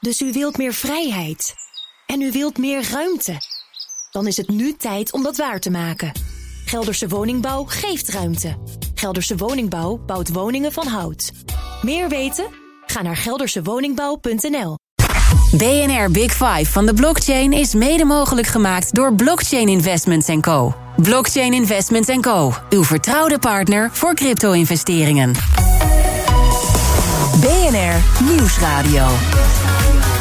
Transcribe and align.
Dus 0.00 0.20
u 0.20 0.32
wilt 0.32 0.56
meer 0.56 0.72
vrijheid. 0.72 1.54
En 2.06 2.20
u 2.20 2.32
wilt 2.32 2.58
meer 2.58 2.88
ruimte. 2.90 3.36
Dan 4.10 4.26
is 4.26 4.36
het 4.36 4.48
nu 4.48 4.76
tijd 4.76 5.12
om 5.12 5.22
dat 5.22 5.36
waar 5.36 5.60
te 5.60 5.70
maken. 5.70 6.12
Gelderse 6.64 7.08
Woningbouw 7.08 7.64
geeft 7.64 8.08
ruimte. 8.08 8.56
Gelderse 8.94 9.36
Woningbouw 9.36 9.96
bouwt 10.06 10.32
woningen 10.32 10.72
van 10.72 10.86
hout. 10.86 11.32
Meer 11.82 12.08
weten? 12.08 12.46
Ga 12.86 13.02
naar 13.02 13.16
geldersewoningbouw.nl. 13.16 14.76
BNR 15.56 16.10
Big 16.10 16.32
Five 16.32 16.66
van 16.66 16.86
de 16.86 16.94
blockchain 16.94 17.52
is 17.52 17.74
mede 17.74 18.04
mogelijk 18.04 18.46
gemaakt 18.46 18.94
door 18.94 19.14
Blockchain 19.14 19.68
Investments 19.68 20.28
Co. 20.40 20.74
Blockchain 20.96 21.52
Investments 21.52 22.08
Co. 22.20 22.52
Uw 22.70 22.84
vertrouwde 22.84 23.38
partner 23.38 23.90
voor 23.92 24.14
crypto-investeringen. 24.14 25.32
BNR 27.40 28.24
Nieuwsradio. 28.24 29.06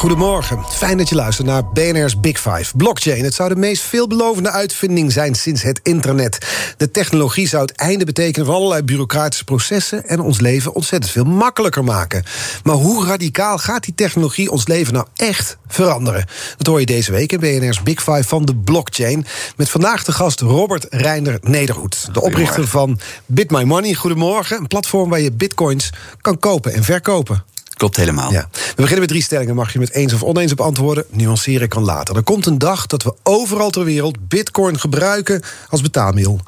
Goedemorgen. 0.00 0.64
Fijn 0.68 0.96
dat 0.96 1.08
je 1.08 1.14
luistert 1.14 1.46
naar 1.46 1.64
BNR's 1.72 2.20
Big 2.20 2.40
Five. 2.40 2.76
Blockchain. 2.76 3.24
Het 3.24 3.34
zou 3.34 3.48
de 3.48 3.56
meest 3.56 3.82
veelbelovende 3.82 4.50
uitvinding 4.50 5.12
zijn 5.12 5.34
sinds 5.34 5.62
het 5.62 5.80
internet. 5.82 6.38
De 6.76 6.90
technologie 6.90 7.48
zou 7.48 7.62
het 7.62 7.72
einde 7.74 8.04
betekenen 8.04 8.46
van 8.46 8.54
allerlei 8.54 8.82
bureaucratische 8.82 9.44
processen 9.44 10.06
en 10.06 10.20
ons 10.20 10.40
leven 10.40 10.74
ontzettend 10.74 11.12
veel 11.12 11.24
makkelijker 11.24 11.84
maken. 11.84 12.24
Maar 12.62 12.74
hoe 12.74 13.06
radicaal 13.06 13.58
gaat 13.58 13.84
die 13.84 13.94
technologie 13.94 14.50
ons 14.50 14.66
leven 14.66 14.92
nou 14.92 15.06
echt 15.16 15.56
veranderen? 15.66 16.26
Dat 16.56 16.66
hoor 16.66 16.80
je 16.80 16.86
deze 16.86 17.12
week 17.12 17.32
in 17.32 17.40
BNR's 17.40 17.82
Big 17.82 18.02
Five 18.02 18.24
van 18.24 18.44
de 18.44 18.56
blockchain. 18.56 19.26
Met 19.56 19.70
vandaag 19.70 20.04
de 20.04 20.12
gast 20.12 20.40
Robert 20.40 20.86
Reinder 20.90 21.38
Nederhoed, 21.40 22.08
de 22.12 22.22
oprichter 22.22 22.66
van 22.66 22.98
Bit 23.26 23.50
My 23.50 23.62
Money. 23.62 23.94
Goedemorgen. 23.94 24.58
Een 24.58 24.66
platform 24.66 25.10
waar 25.10 25.20
je 25.20 25.32
bitcoins 25.32 25.90
kan 26.20 26.38
kopen 26.38 26.72
en 26.72 26.84
verkopen. 26.84 27.44
Klopt 27.80 27.96
helemaal. 27.96 28.32
Ja. 28.32 28.48
We 28.52 28.72
beginnen 28.74 28.98
met 28.98 29.08
drie 29.08 29.22
stellingen. 29.22 29.54
Mag 29.54 29.72
je 29.72 29.78
met 29.78 29.90
eens 29.90 30.12
of 30.12 30.22
oneens 30.22 30.52
op 30.52 30.60
antwoorden? 30.60 31.04
Nuanceren 31.10 31.68
kan 31.68 31.84
later. 31.84 32.16
Er 32.16 32.22
komt 32.22 32.46
een 32.46 32.58
dag 32.58 32.86
dat 32.86 33.02
we 33.02 33.14
overal 33.22 33.70
ter 33.70 33.84
wereld 33.84 34.28
bitcoin 34.28 34.80
gebruiken 34.80 35.42
als 35.68 35.80
betaalmiddel. 35.80 36.40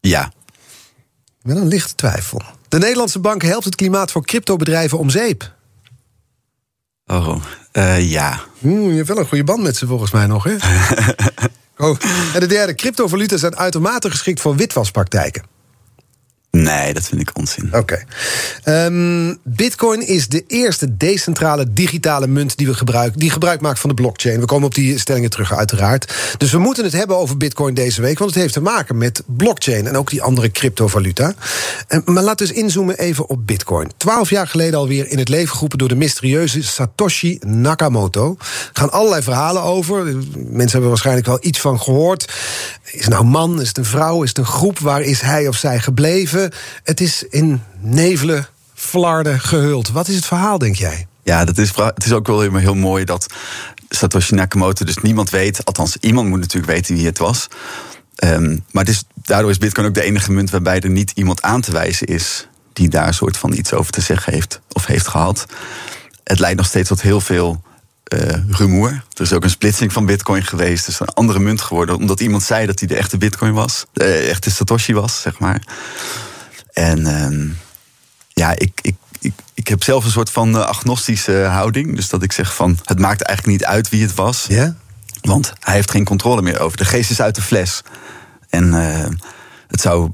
Ja. 0.00 0.32
Met 1.42 1.56
een 1.56 1.68
lichte 1.68 1.94
twijfel. 1.94 2.42
De 2.68 2.78
Nederlandse 2.78 3.18
bank 3.18 3.42
helpt 3.42 3.64
het 3.64 3.74
klimaat 3.74 4.10
voor 4.10 4.24
cryptobedrijven 4.24 4.98
om 4.98 5.10
zeep. 5.10 5.52
Oh, 7.06 7.36
uh, 7.72 8.10
ja. 8.10 8.40
Oeh, 8.64 8.90
je 8.90 8.96
hebt 8.96 9.08
wel 9.08 9.18
een 9.18 9.28
goede 9.28 9.44
band 9.44 9.62
met 9.62 9.76
ze 9.76 9.86
volgens 9.86 10.10
mij 10.10 10.26
nog, 10.26 10.44
hè? 10.44 10.54
oh. 11.86 11.96
En 12.34 12.40
de 12.40 12.46
derde, 12.46 12.74
cryptovaluten 12.74 13.38
zijn 13.38 13.56
uitermate 13.56 14.10
geschikt 14.10 14.40
voor 14.40 14.56
witwaspraktijken. 14.56 15.53
Nee, 16.54 16.94
dat 16.94 17.04
vind 17.04 17.20
ik 17.20 17.30
onzin. 17.32 17.68
Oké. 17.72 18.04
Um, 18.64 19.38
Bitcoin 19.42 20.06
is 20.06 20.28
de 20.28 20.44
eerste 20.46 20.96
decentrale 20.96 21.72
digitale 21.72 22.26
munt 22.26 22.56
die 22.56 22.66
we 22.66 22.74
gebruiken, 22.74 23.20
die 23.20 23.30
gebruik 23.30 23.60
maakt 23.60 23.78
van 23.78 23.88
de 23.88 23.94
blockchain. 23.94 24.40
We 24.40 24.46
komen 24.46 24.66
op 24.66 24.74
die 24.74 24.98
stellingen 24.98 25.30
terug, 25.30 25.52
uiteraard. 25.52 26.14
Dus 26.38 26.52
we 26.52 26.58
moeten 26.58 26.84
het 26.84 26.92
hebben 26.92 27.16
over 27.16 27.36
Bitcoin 27.36 27.74
deze 27.74 28.00
week, 28.00 28.18
want 28.18 28.30
het 28.30 28.40
heeft 28.40 28.54
te 28.54 28.60
maken 28.60 28.98
met 28.98 29.22
blockchain 29.26 29.86
en 29.86 29.96
ook 29.96 30.10
die 30.10 30.22
andere 30.22 30.50
cryptovaluta. 30.50 31.34
En, 31.88 32.02
maar 32.04 32.22
laten 32.22 32.46
we 32.46 32.52
eens 32.52 32.62
inzoomen 32.62 32.98
even 32.98 33.28
op 33.28 33.46
Bitcoin. 33.46 33.90
Twaalf 33.96 34.30
jaar 34.30 34.48
geleden 34.48 34.78
alweer 34.78 35.10
in 35.10 35.18
het 35.18 35.28
leven 35.28 35.54
geroepen 35.54 35.78
door 35.78 35.88
de 35.88 35.94
mysterieuze 35.94 36.62
Satoshi 36.62 37.38
Nakamoto. 37.46 38.36
Er 38.38 38.46
gaan 38.72 38.92
allerlei 38.92 39.22
verhalen 39.22 39.62
over. 39.62 40.04
Mensen 40.36 40.70
hebben 40.70 40.88
waarschijnlijk 40.88 41.26
wel 41.26 41.38
iets 41.40 41.60
van 41.60 41.80
gehoord. 41.80 42.32
Is 42.92 43.00
het 43.00 43.08
nou 43.08 43.24
een 43.24 43.30
man? 43.30 43.60
Is 43.60 43.68
het 43.68 43.78
een 43.78 43.84
vrouw? 43.84 44.22
Is 44.22 44.28
het 44.28 44.38
een 44.38 44.44
groep? 44.44 44.78
Waar 44.78 45.02
is 45.02 45.20
hij 45.20 45.48
of 45.48 45.56
zij 45.56 45.78
gebleven? 45.78 46.43
Het 46.82 47.00
is 47.00 47.24
in 47.30 47.62
nevelen, 47.80 48.46
flarden 48.74 49.40
gehuld. 49.40 49.90
Wat 49.90 50.08
is 50.08 50.14
het 50.14 50.24
verhaal, 50.24 50.58
denk 50.58 50.76
jij? 50.76 51.06
Ja, 51.22 51.44
dat 51.44 51.58
is, 51.58 51.72
het 51.76 52.04
is 52.04 52.12
ook 52.12 52.26
wel 52.26 52.40
heel, 52.40 52.74
mooi 52.74 53.04
dat 53.04 53.26
Satoshi 53.88 54.34
Nakamoto 54.34 54.84
dus 54.84 54.98
niemand 54.98 55.30
weet. 55.30 55.64
Althans, 55.64 55.96
iemand 56.00 56.28
moet 56.28 56.40
natuurlijk 56.40 56.72
weten 56.72 56.94
wie 56.94 57.06
het 57.06 57.18
was. 57.18 57.48
Um, 58.24 58.64
maar 58.70 58.84
dus, 58.84 59.04
daardoor 59.14 59.50
is 59.50 59.58
Bitcoin 59.58 59.86
ook 59.86 59.94
de 59.94 60.02
enige 60.02 60.32
munt 60.32 60.50
waarbij 60.50 60.80
er 60.80 60.90
niet 60.90 61.12
iemand 61.14 61.42
aan 61.42 61.60
te 61.60 61.72
wijzen 61.72 62.06
is 62.06 62.48
die 62.72 62.88
daar 62.88 63.06
een 63.06 63.14
soort 63.14 63.36
van 63.36 63.52
iets 63.52 63.72
over 63.72 63.92
te 63.92 64.00
zeggen 64.00 64.32
heeft 64.32 64.60
of 64.72 64.86
heeft 64.86 65.08
gehad. 65.08 65.46
Het 66.24 66.38
leidt 66.38 66.56
nog 66.56 66.66
steeds 66.66 66.88
tot 66.88 67.02
heel 67.02 67.20
veel 67.20 67.62
uh, 68.14 68.20
rumoer. 68.48 68.90
Er 68.90 69.22
is 69.22 69.32
ook 69.32 69.44
een 69.44 69.50
splitsing 69.50 69.92
van 69.92 70.06
Bitcoin 70.06 70.44
geweest. 70.44 70.88
Is 70.88 71.00
een 71.00 71.06
andere 71.06 71.38
munt 71.38 71.60
geworden, 71.60 71.96
omdat 71.96 72.20
iemand 72.20 72.42
zei 72.42 72.66
dat 72.66 72.78
hij 72.78 72.88
de 72.88 72.96
echte 72.96 73.18
Bitcoin 73.18 73.52
was, 73.52 73.84
de 73.92 74.04
echte 74.04 74.50
Satoshi 74.50 74.94
was, 74.94 75.20
zeg 75.20 75.38
maar. 75.38 75.62
En 76.74 76.98
uh, 76.98 77.50
ja, 78.28 78.50
ik, 78.50 78.80
ik, 78.82 78.96
ik, 79.20 79.32
ik 79.54 79.68
heb 79.68 79.82
zelf 79.82 80.04
een 80.04 80.10
soort 80.10 80.30
van 80.30 80.56
eh, 80.56 80.66
agnostische 80.66 81.32
houding. 81.32 81.96
Dus 81.96 82.08
dat 82.08 82.22
ik 82.22 82.32
zeg 82.32 82.54
van, 82.54 82.78
het 82.84 82.98
maakt 82.98 83.22
eigenlijk 83.22 83.58
niet 83.58 83.68
uit 83.68 83.88
wie 83.88 84.02
het 84.02 84.14
was. 84.14 84.44
Ja? 84.48 84.74
Want 85.20 85.52
hij 85.60 85.74
heeft 85.74 85.90
geen 85.90 86.04
controle 86.04 86.42
meer 86.42 86.60
over. 86.60 86.76
De 86.76 86.84
geest 86.84 87.10
is 87.10 87.20
uit 87.20 87.34
de 87.34 87.42
fles. 87.42 87.82
En 88.48 88.64
uh, 88.74 89.06
het 89.68 89.80
zou 89.80 90.10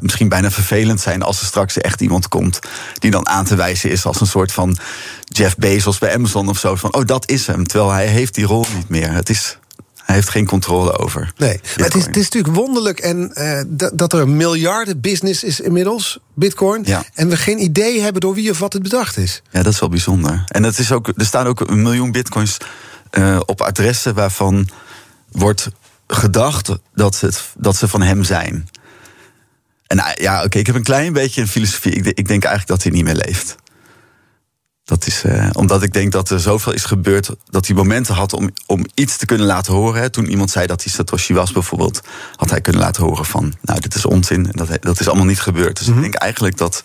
misschien 0.00 0.28
bijna 0.28 0.50
vervelend 0.50 1.00
zijn 1.00 1.22
als 1.22 1.40
er 1.40 1.46
straks 1.46 1.78
echt 1.78 2.00
iemand 2.00 2.28
komt 2.28 2.58
die 2.98 3.10
dan 3.10 3.28
aan 3.28 3.44
te 3.44 3.54
wijzen 3.54 3.90
is 3.90 4.06
als 4.06 4.20
een 4.20 4.26
soort 4.26 4.52
van 4.52 4.78
Jeff 5.24 5.56
Bezos 5.56 5.98
bij 5.98 6.14
Amazon 6.14 6.48
of 6.48 6.58
zo. 6.58 6.74
Van 6.76 6.94
oh, 6.94 7.04
dat 7.04 7.30
is 7.30 7.46
hem. 7.46 7.66
Terwijl 7.66 7.90
hij 7.90 8.06
heeft 8.06 8.34
die 8.34 8.44
rol 8.44 8.66
niet 8.74 8.88
meer. 8.88 9.12
Het 9.12 9.28
is, 9.28 9.58
hij 10.06 10.14
heeft 10.14 10.28
geen 10.28 10.46
controle 10.46 10.98
over. 10.98 11.32
Nee, 11.36 11.60
het 11.76 11.94
is, 11.94 12.06
het 12.06 12.16
is 12.16 12.28
natuurlijk 12.28 12.54
wonderlijk 12.54 12.98
en, 12.98 13.30
uh, 13.34 13.88
dat 13.94 14.12
er 14.12 14.20
een 14.20 14.36
miljarden 14.36 15.00
business 15.00 15.44
is 15.44 15.60
inmiddels, 15.60 16.18
Bitcoin. 16.34 16.82
Ja. 16.84 17.04
En 17.14 17.28
we 17.28 17.36
geen 17.36 17.62
idee 17.62 18.00
hebben 18.00 18.20
door 18.20 18.34
wie 18.34 18.50
of 18.50 18.58
wat 18.58 18.72
het 18.72 18.82
bedacht 18.82 19.16
is. 19.16 19.42
Ja, 19.50 19.62
dat 19.62 19.72
is 19.72 19.80
wel 19.80 19.88
bijzonder. 19.88 20.44
En 20.48 20.62
het 20.62 20.78
is 20.78 20.92
ook, 20.92 21.12
er 21.16 21.26
staan 21.26 21.46
ook 21.46 21.60
een 21.60 21.82
miljoen 21.82 22.12
Bitcoins 22.12 22.56
uh, 23.10 23.40
op 23.46 23.60
adressen 23.60 24.14
waarvan 24.14 24.68
wordt 25.30 25.68
gedacht 26.06 26.72
dat, 26.94 27.20
het, 27.20 27.42
dat 27.56 27.76
ze 27.76 27.88
van 27.88 28.02
hem 28.02 28.24
zijn. 28.24 28.68
En 29.86 30.02
ja, 30.14 30.44
oké, 30.44 30.58
ik 30.58 30.66
heb 30.66 30.74
een 30.74 30.82
klein 30.82 31.12
beetje 31.12 31.40
een 31.40 31.48
filosofie. 31.48 31.92
Ik, 31.92 32.06
ik, 32.06 32.28
denk 32.28 32.44
eigenlijk 32.44 32.66
dat 32.66 32.82
hij 32.82 32.92
niet 32.92 33.04
meer 33.04 33.22
leeft. 33.26 33.56
Dat 34.86 35.06
is 35.06 35.22
uh, 35.24 35.48
omdat 35.52 35.82
ik 35.82 35.92
denk 35.92 36.12
dat 36.12 36.30
er 36.30 36.40
zoveel 36.40 36.72
is 36.72 36.84
gebeurd 36.84 37.30
dat 37.50 37.66
hij 37.66 37.76
momenten 37.76 38.14
had 38.14 38.32
om, 38.32 38.50
om 38.66 38.84
iets 38.94 39.16
te 39.16 39.26
kunnen 39.26 39.46
laten 39.46 39.72
horen. 39.72 40.00
Hè. 40.00 40.10
Toen 40.10 40.30
iemand 40.30 40.50
zei 40.50 40.66
dat 40.66 40.82
hij 40.82 40.92
Satoshi 40.92 41.34
was, 41.34 41.52
bijvoorbeeld, 41.52 42.00
had 42.36 42.50
hij 42.50 42.60
kunnen 42.60 42.82
laten 42.82 43.02
horen 43.02 43.24
van, 43.24 43.54
nou, 43.62 43.80
dit 43.80 43.94
is 43.94 44.04
onzin. 44.04 44.48
Dat, 44.50 44.68
dat 44.80 45.00
is 45.00 45.08
allemaal 45.08 45.26
niet 45.26 45.40
gebeurd. 45.40 45.78
Dus 45.78 45.86
mm 45.86 45.94
-hmm. 45.94 46.04
ik 46.04 46.10
denk 46.10 46.22
eigenlijk 46.22 46.56
dat, 46.56 46.82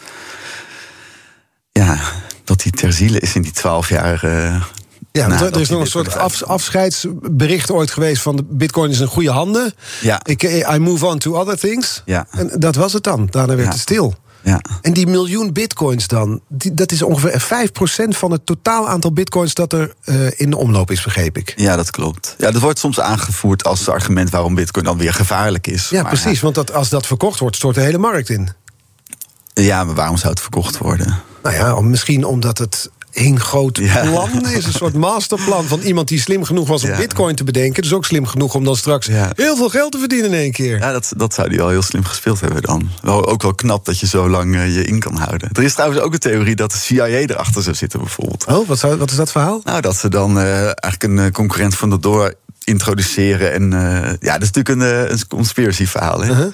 ja, 1.72 2.00
dat 2.44 2.64
hij 2.64 2.72
ter 2.72 2.94
ziele 2.94 3.20
is 3.20 3.36
in 3.36 3.42
die 3.42 3.52
twaalf 3.52 3.90
jaar. 3.90 4.26
Uh, 4.26 4.64
ja, 5.12 5.28
nou, 5.28 5.46
er 5.46 5.62
is 5.62 5.70
nog 5.70 5.82
een 5.82 5.88
soort 5.88 6.18
af, 6.18 6.44
afscheidsbericht 6.44 7.72
ooit 7.72 7.92
geweest 7.92 8.22
van 8.22 8.36
de 8.36 8.44
Bitcoin 8.50 8.90
is 8.90 9.00
in 9.00 9.08
goede 9.08 9.32
handen. 9.32 9.74
Ja. 10.02 10.20
Ik, 10.24 10.44
I 10.44 10.78
move 10.78 11.06
on 11.06 11.18
to 11.18 11.36
other 11.36 11.58
things. 11.58 12.02
Ja. 12.06 12.28
En 12.32 12.52
dat 12.60 12.76
was 12.76 12.94
het 12.94 13.04
dan. 13.04 13.28
Daarna 13.30 13.56
werd 13.56 13.68
ja. 13.68 13.74
het 13.74 13.82
stil. 13.82 14.16
Ja. 14.44 14.62
En 14.82 14.94
die 14.94 15.08
miljoen 15.08 15.54
bitcoins 15.54 16.08
dan, 16.08 16.42
die, 16.48 16.74
dat 16.74 16.92
is 16.92 17.02
ongeveer 17.02 17.70
5% 18.14 18.18
van 18.18 18.32
het 18.32 18.46
totaal 18.46 18.90
aantal 18.90 19.14
bitcoins 19.14 19.54
dat 19.54 19.74
er 19.74 19.94
uh, 20.06 20.40
in 20.40 20.50
de 20.50 20.58
omloop 20.58 20.92
is, 20.92 21.04
begreep 21.04 21.38
ik. 21.38 21.54
Ja, 21.56 21.76
dat 21.76 21.92
klopt. 21.92 22.36
Ja, 22.38 22.52
dat 22.52 22.62
wordt 22.62 22.80
soms 22.80 23.00
aangevoerd 23.00 23.64
als 23.64 23.90
argument 23.90 24.30
waarom 24.30 24.56
bitcoin 24.56 24.86
dan 24.86 24.98
weer 24.98 25.14
gevaarlijk 25.14 25.68
is. 25.68 25.90
Ja, 25.90 26.02
maar, 26.02 26.12
precies, 26.12 26.42
want 26.42 26.56
dat, 26.56 26.74
als 26.74 26.90
dat 26.90 27.08
verkocht 27.08 27.40
wordt, 27.40 27.56
stort 27.56 27.76
de 27.76 27.82
hele 27.82 27.98
markt 27.98 28.30
in. 28.30 28.50
Ja, 29.54 29.84
maar 29.84 29.96
waarom 29.96 30.18
zou 30.18 30.30
het 30.30 30.42
verkocht 30.42 30.78
worden? 30.78 31.20
Nou 31.44 31.56
ja, 31.56 31.82
misschien 31.82 32.26
omdat 32.26 32.58
het 32.58 32.90
één 33.12 33.40
groot 33.40 33.78
Ja. 33.78 34.02
plan 34.10 34.48
is. 34.50 34.66
Een 34.66 34.74
soort 34.74 34.94
masterplan 34.94 35.66
van 35.66 35.80
iemand 35.80 36.08
die 36.08 36.20
slim 36.20 36.44
genoeg 36.44 36.68
was 36.68 36.84
om 36.84 36.90
Ja. 36.90 36.98
bitcoin 36.98 37.36
te 37.36 37.44
bedenken. 37.44 37.82
Dus 37.82 37.94
ook 37.94 38.06
slim 38.06 38.26
genoeg 38.26 38.54
om 38.56 38.64
dan 38.64 38.76
straks 38.76 39.06
Ja. 39.06 39.30
heel 39.36 39.56
veel 39.56 39.70
geld 39.70 39.92
te 39.92 39.98
verdienen 39.98 40.32
in 40.32 40.38
één 40.38 40.52
keer. 40.52 40.78
Ja, 40.80 40.92
dat, 40.92 41.14
dat 41.18 41.34
zou 41.34 41.50
die 41.50 41.58
wel 41.58 41.70
heel 41.70 41.82
slim 41.82 42.04
gespeeld 42.06 42.40
hebben 42.40 42.62
dan. 42.62 42.90
Wel, 43.02 43.28
ook 43.28 43.42
wel 43.42 43.56
knap 43.56 43.86
dat 43.86 44.00
je 44.00 44.08
zo 44.08 44.30
lang 44.30 44.56
eh, 44.56 44.76
je 44.76 44.84
in 44.84 45.00
kan 45.00 45.16
houden. 45.16 45.50
Er 45.54 45.64
is 45.64 45.74
trouwens 45.74 46.02
ook 46.02 46.14
een 46.14 46.20
theorie 46.20 46.56
dat 46.56 46.72
de 46.72 46.78
CIA 46.78 47.06
erachter 47.06 47.64
zou 47.64 47.76
zitten, 47.76 48.00
bijvoorbeeld. 48.00 48.46
Oh, 48.46 48.68
wat, 48.68 48.80
zou, 48.80 48.98
wat 48.98 49.10
is 49.12 49.16
dat 49.18 49.32
verhaal? 49.32 49.62
Nou, 49.64 49.82
dat 49.82 49.96
ze 49.98 50.10
dan 50.10 50.40
eh, 50.40 50.62
eigenlijk 50.64 51.04
een 51.04 51.20
eh, 51.20 51.32
concurrent 51.32 51.76
van 51.76 51.90
de 51.90 52.00
door 52.00 52.34
introduceren. 52.64 53.54
En 53.54 53.72
ja, 54.20 54.34
dat 54.38 54.42
is 54.42 54.52
natuurlijk 54.52 54.70
een, 54.70 55.12
een 55.12 55.28
conspiracy 55.28 55.86
verhaal. 55.86 56.22
Hè? 56.22 56.30
Uh-huh. 56.30 56.52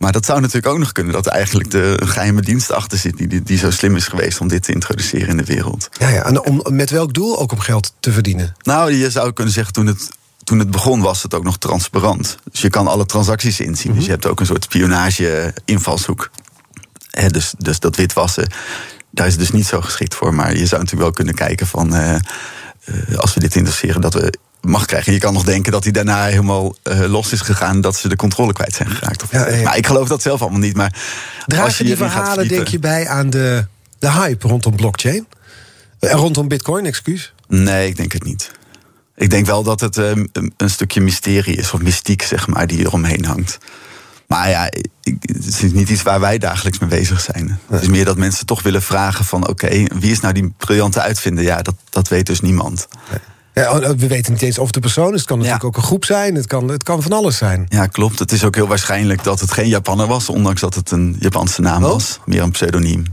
Maar 0.00 0.12
dat 0.12 0.24
zou 0.24 0.40
natuurlijk 0.40 0.72
ook 0.72 0.78
nog 0.78 0.92
kunnen 0.92 1.12
dat 1.12 1.26
er 1.26 1.32
eigenlijk 1.32 1.70
de 1.70 2.00
geheime 2.04 2.42
dienst 2.42 2.72
achter 2.72 2.98
zit. 2.98 3.16
Die, 3.16 3.26
die, 3.26 3.42
die 3.42 3.58
zo 3.58 3.70
slim 3.70 3.96
is 3.96 4.06
geweest 4.06 4.40
om 4.40 4.48
dit 4.48 4.62
te 4.62 4.72
introduceren 4.72 5.28
in 5.28 5.36
de 5.36 5.44
wereld. 5.44 5.88
Ja, 5.92 6.08
ja. 6.08 6.24
En 6.24 6.44
om, 6.44 6.62
met 6.68 6.90
welk 6.90 7.14
doel? 7.14 7.38
Ook 7.38 7.52
om 7.52 7.58
geld 7.58 7.92
te 8.00 8.12
verdienen. 8.12 8.54
Nou, 8.62 8.92
je 8.92 9.10
zou 9.10 9.32
kunnen 9.32 9.52
zeggen, 9.52 9.72
toen 9.72 9.86
het, 9.86 10.08
toen 10.44 10.58
het 10.58 10.70
begon 10.70 11.00
was 11.00 11.22
het 11.22 11.34
ook 11.34 11.44
nog 11.44 11.58
transparant. 11.58 12.38
Dus 12.50 12.60
je 12.60 12.70
kan 12.70 12.86
alle 12.86 13.06
transacties 13.06 13.60
inzien. 13.60 13.94
Dus 13.94 14.04
je 14.04 14.10
hebt 14.10 14.26
ook 14.26 14.40
een 14.40 14.46
soort 14.46 14.64
spionage-invalshoek. 14.64 16.30
Hè, 17.10 17.28
dus, 17.28 17.54
dus 17.58 17.78
dat 17.80 17.96
witwassen, 17.96 18.52
daar 19.10 19.26
is 19.26 19.32
het 19.32 19.40
dus 19.40 19.50
niet 19.50 19.66
zo 19.66 19.80
geschikt 19.80 20.14
voor. 20.14 20.34
Maar 20.34 20.50
je 20.50 20.66
zou 20.66 20.82
natuurlijk 20.82 21.02
wel 21.02 21.12
kunnen 21.12 21.34
kijken 21.34 21.66
van... 21.66 21.94
eh, 21.94 22.14
eh, 22.14 22.20
als 23.16 23.34
we 23.34 23.40
dit 23.40 23.56
interesseren, 23.56 24.00
dat 24.00 24.14
we 24.14 24.32
mag 24.60 24.84
krijgen. 24.84 25.12
Je 25.12 25.18
kan 25.18 25.32
nog 25.32 25.44
denken 25.44 25.72
dat 25.72 25.82
hij 25.82 25.92
daarna 25.92 26.24
helemaal 26.24 26.76
uh, 26.84 27.04
los 27.04 27.32
is 27.32 27.40
gegaan... 27.40 27.80
dat 27.80 27.96
ze 27.96 28.08
de 28.08 28.16
controle 28.16 28.52
kwijt 28.52 28.74
zijn 28.74 28.90
geraakt. 28.90 29.22
Of 29.22 29.32
ja, 29.32 29.48
ja. 29.48 29.62
Maar 29.62 29.76
ik 29.76 29.86
geloof 29.86 30.08
dat 30.08 30.22
zelf 30.22 30.40
allemaal 30.40 30.60
niet. 30.60 30.76
Maar 30.76 30.94
als 31.60 31.78
je 31.78 31.84
die 31.84 31.96
verhalen, 31.96 32.48
denk 32.48 32.68
je, 32.68 32.78
bij 32.78 33.08
aan 33.08 33.30
de, 33.30 33.66
de 33.98 34.10
hype 34.10 34.48
rondom 34.48 34.76
blockchain? 34.76 35.26
En 35.98 36.10
rondom 36.10 36.48
bitcoin, 36.48 36.86
excuus? 36.86 37.32
Nee, 37.48 37.88
ik 37.88 37.96
denk 37.96 38.12
het 38.12 38.24
niet. 38.24 38.50
Ik 39.16 39.30
denk 39.30 39.46
wel 39.46 39.62
dat 39.62 39.80
het 39.80 39.96
um, 39.96 40.30
een 40.56 40.70
stukje 40.70 41.00
mysterie 41.00 41.56
is, 41.56 41.72
of 41.72 41.80
mystiek, 41.80 42.22
zeg 42.22 42.46
maar, 42.46 42.66
die 42.66 42.78
eromheen 42.78 43.24
hangt. 43.24 43.58
Maar 44.26 44.48
ja, 44.48 44.70
het 45.20 45.46
is 45.46 45.72
niet 45.72 45.88
iets 45.88 46.02
waar 46.02 46.20
wij 46.20 46.38
dagelijks 46.38 46.78
mee 46.78 46.88
bezig 46.88 47.20
zijn. 47.20 47.60
Het 47.70 47.82
is 47.82 47.88
meer 47.88 48.04
dat 48.04 48.16
mensen 48.16 48.46
toch 48.46 48.62
willen 48.62 48.82
vragen 48.82 49.24
van... 49.24 49.48
oké, 49.48 49.68
wie 49.98 50.10
is 50.10 50.20
nou 50.20 50.34
die 50.34 50.52
briljante 50.56 51.00
uitvinder? 51.00 51.44
Ja, 51.44 51.62
dat, 51.62 51.74
dat 51.90 52.08
weet 52.08 52.26
dus 52.26 52.40
niemand. 52.40 52.88
Ja, 53.54 53.78
oh, 53.78 53.88
we 53.88 54.06
weten 54.06 54.32
niet 54.32 54.42
eens 54.42 54.58
of 54.58 54.70
de 54.70 54.80
persoon 54.80 55.12
is. 55.12 55.18
Het 55.18 55.28
kan 55.28 55.36
natuurlijk 55.36 55.64
ook 55.64 55.76
een 55.76 55.82
groep 55.82 56.04
zijn. 56.04 56.34
Het 56.34 56.46
kan, 56.46 56.68
het 56.68 56.82
kan 56.82 57.02
van 57.02 57.12
alles 57.12 57.36
zijn. 57.36 57.66
Ja, 57.68 57.86
klopt. 57.86 58.18
Het 58.18 58.32
is 58.32 58.44
ook 58.44 58.54
heel 58.54 58.66
waarschijnlijk 58.66 59.24
dat 59.24 59.40
het 59.40 59.52
geen 59.52 59.68
Japanner 59.68 60.06
was... 60.06 60.28
ondanks 60.28 60.60
dat 60.60 60.74
het 60.74 60.90
een 60.90 61.16
Japanse 61.18 61.60
naam 61.60 61.84
oh. 61.84 61.90
was. 61.90 62.18
Meer 62.24 62.42
een 62.42 62.50
pseudoniem. 62.50 63.04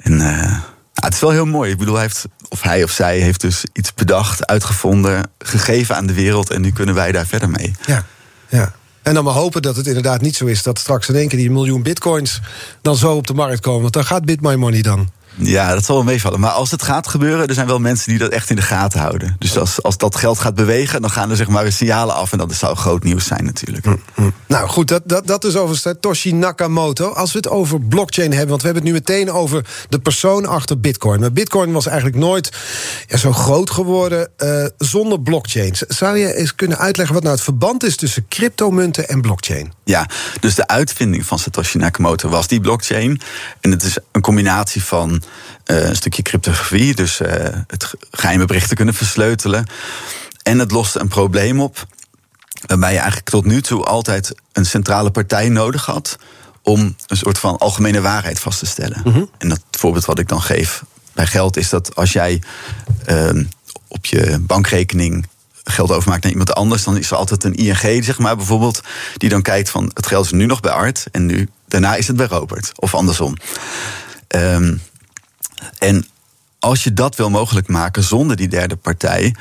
En 0.00 0.12
uh, 0.12 0.58
het 0.94 1.14
is 1.14 1.20
wel 1.20 1.30
heel 1.30 1.46
mooi. 1.46 1.70
Ik 1.70 1.78
bedoel, 1.78 1.94
hij 1.94 2.02
heeft, 2.02 2.24
of 2.48 2.62
hij 2.62 2.82
of 2.82 2.90
zij 2.90 3.18
heeft 3.18 3.40
dus 3.40 3.64
iets 3.72 3.94
bedacht, 3.94 4.46
uitgevonden... 4.46 5.30
gegeven 5.38 5.96
aan 5.96 6.06
de 6.06 6.14
wereld 6.14 6.50
en 6.50 6.60
nu 6.60 6.72
kunnen 6.72 6.94
wij 6.94 7.12
daar 7.12 7.26
verder 7.26 7.50
mee. 7.50 7.74
Ja, 7.86 8.04
ja. 8.48 8.72
En 9.02 9.14
dan 9.14 9.24
maar 9.24 9.34
hopen 9.34 9.62
dat 9.62 9.76
het 9.76 9.86
inderdaad 9.86 10.20
niet 10.20 10.36
zo 10.36 10.44
is 10.44 10.62
dat 10.62 10.78
straks 10.78 11.08
in 11.08 11.14
één 11.14 11.28
keer 11.28 11.38
die 11.38 11.50
miljoen 11.50 11.82
bitcoins 11.82 12.40
dan 12.82 12.96
zo 12.96 13.16
op 13.16 13.26
de 13.26 13.34
markt 13.34 13.60
komen. 13.60 13.80
Want 13.80 13.92
dan 13.92 14.04
gaat 14.04 14.24
Bit 14.24 14.40
My 14.40 14.54
Money 14.54 14.82
dan. 14.82 15.08
Ja, 15.36 15.74
dat 15.74 15.84
zal 15.84 15.94
wel 15.94 16.04
meevallen. 16.04 16.40
Maar 16.40 16.50
als 16.50 16.70
het 16.70 16.82
gaat 16.82 17.06
gebeuren, 17.06 17.46
er 17.46 17.54
zijn 17.54 17.66
wel 17.66 17.78
mensen 17.78 18.08
die 18.08 18.18
dat 18.18 18.30
echt 18.30 18.50
in 18.50 18.56
de 18.56 18.62
gaten 18.62 19.00
houden. 19.00 19.36
Dus 19.38 19.58
als, 19.58 19.82
als 19.82 19.96
dat 19.96 20.16
geld 20.16 20.38
gaat 20.38 20.54
bewegen, 20.54 21.00
dan 21.00 21.10
gaan 21.10 21.30
er 21.30 21.36
zeg 21.36 21.48
maar 21.48 21.62
weer 21.62 21.72
signalen 21.72 22.14
af. 22.14 22.32
En 22.32 22.38
dat 22.38 22.54
zou 22.54 22.76
groot 22.76 23.02
nieuws 23.02 23.26
zijn 23.26 23.44
natuurlijk. 23.44 23.84
Mm, 23.84 24.00
mm. 24.14 24.32
Nou 24.46 24.68
goed, 24.68 24.88
dat, 24.88 25.02
dat, 25.04 25.26
dat 25.26 25.44
is 25.44 25.56
over 25.56 25.76
Satoshi 25.76 26.32
Nakamoto. 26.32 27.08
Als 27.08 27.32
we 27.32 27.38
het 27.38 27.48
over 27.48 27.80
blockchain 27.80 28.30
hebben, 28.30 28.48
want 28.48 28.62
we 28.62 28.66
hebben 28.66 28.84
het 28.84 28.92
nu 28.92 28.98
meteen 28.98 29.32
over 29.32 29.66
de 29.88 29.98
persoon 29.98 30.46
achter 30.46 30.80
Bitcoin. 30.80 31.20
Maar 31.20 31.32
Bitcoin 31.32 31.72
was 31.72 31.86
eigenlijk 31.86 32.16
nooit 32.16 32.52
ja, 33.06 33.16
zo 33.16 33.32
groot 33.32 33.70
geworden 33.70 34.28
uh, 34.38 34.64
zonder 34.78 35.20
blockchains. 35.20 35.78
Zou 35.78 36.18
je 36.18 36.34
eens 36.34 36.54
kunnen 36.54 36.78
uitleggen 36.78 37.14
wat 37.14 37.24
nou 37.24 37.34
het 37.34 37.44
verband 37.44 37.84
is 37.84 37.96
tussen 37.96 38.26
cryptomunten 38.28 39.08
en 39.08 39.20
blockchain? 39.20 39.72
Ja, 39.84 40.08
dus 40.40 40.54
de 40.54 40.66
uitvinding 40.66 41.26
van 41.26 41.38
Satoshi 41.38 41.78
Nakamoto 41.78 42.28
was 42.28 42.46
die 42.46 42.60
blockchain. 42.60 43.20
En 43.60 43.70
het 43.70 43.82
is 43.82 43.98
een 44.12 44.20
combinatie 44.20 44.84
van 44.84 45.22
een 45.64 45.96
stukje 45.96 46.22
cryptografie, 46.22 46.94
dus 46.94 47.20
uh, 47.20 47.28
het 47.66 47.94
geheime 48.10 48.44
berichten 48.44 48.76
kunnen 48.76 48.94
versleutelen. 48.94 49.66
En 50.42 50.58
het 50.58 50.70
lost 50.70 50.96
een 50.96 51.08
probleem 51.08 51.60
op 51.60 51.86
waarbij 52.66 52.92
je 52.92 52.98
eigenlijk 52.98 53.28
tot 53.28 53.44
nu 53.44 53.62
toe 53.62 53.84
altijd 53.84 54.34
een 54.52 54.66
centrale 54.66 55.10
partij 55.10 55.48
nodig 55.48 55.86
had 55.86 56.18
om 56.62 56.96
een 57.06 57.16
soort 57.16 57.38
van 57.38 57.58
algemene 57.58 58.00
waarheid 58.00 58.40
vast 58.40 58.58
te 58.58 58.66
stellen. 58.66 59.00
Mhm. 59.04 59.24
En 59.38 59.48
dat 59.48 59.60
voorbeeld 59.70 60.04
wat 60.04 60.18
ik 60.18 60.28
dan 60.28 60.42
geef 60.42 60.82
bij 61.12 61.26
geld 61.26 61.56
is 61.56 61.68
dat 61.68 61.94
als 61.94 62.12
jij 62.12 62.42
uh, 63.10 63.44
op 63.88 64.06
je 64.06 64.38
bankrekening 64.40 65.26
geld 65.64 65.92
overmaakt 65.92 66.22
naar 66.22 66.32
iemand 66.32 66.54
anders, 66.54 66.84
dan 66.84 66.96
is 66.96 67.10
er 67.10 67.16
altijd 67.16 67.44
een 67.44 67.54
ING, 67.54 68.04
zeg 68.04 68.18
maar, 68.18 68.36
bijvoorbeeld, 68.36 68.80
die 69.16 69.28
dan 69.28 69.42
kijkt 69.42 69.70
van 69.70 69.90
het 69.94 70.06
geld 70.06 70.24
is 70.24 70.32
nu 70.32 70.46
nog 70.46 70.60
bij 70.60 70.72
Art 70.72 71.06
en 71.10 71.26
nu 71.26 71.48
daarna 71.68 71.94
is 71.94 72.06
het 72.06 72.16
bij 72.16 72.26
Robert. 72.26 72.72
Of 72.74 72.94
andersom. 72.94 73.36
Um, 74.28 74.80
en 75.78 76.06
als 76.58 76.84
je 76.84 76.92
dat 76.92 77.16
wil 77.16 77.30
mogelijk 77.30 77.68
maken 77.68 78.02
zonder 78.02 78.36
die 78.36 78.48
derde 78.48 78.76
partij, 78.76 79.34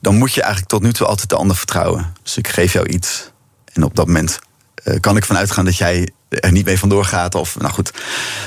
dan 0.00 0.16
moet 0.16 0.32
je 0.32 0.40
eigenlijk 0.40 0.70
tot 0.70 0.82
nu 0.82 0.92
toe 0.92 1.06
altijd 1.06 1.28
de 1.28 1.36
ander 1.36 1.56
vertrouwen. 1.56 2.12
Dus 2.22 2.36
ik 2.36 2.48
geef 2.48 2.72
jou 2.72 2.86
iets. 2.86 3.30
En 3.72 3.82
op 3.82 3.96
dat 3.96 4.06
moment 4.06 4.38
uh, 4.84 5.00
kan 5.00 5.16
ik 5.16 5.24
vanuit 5.24 5.50
gaan 5.50 5.64
dat 5.64 5.76
jij 5.76 6.10
er 6.28 6.52
niet 6.52 6.64
mee 6.64 6.78
vandoor 6.78 7.04
gaat. 7.04 7.34
Of 7.34 7.58
nou 7.58 7.72
goed. 7.72 7.92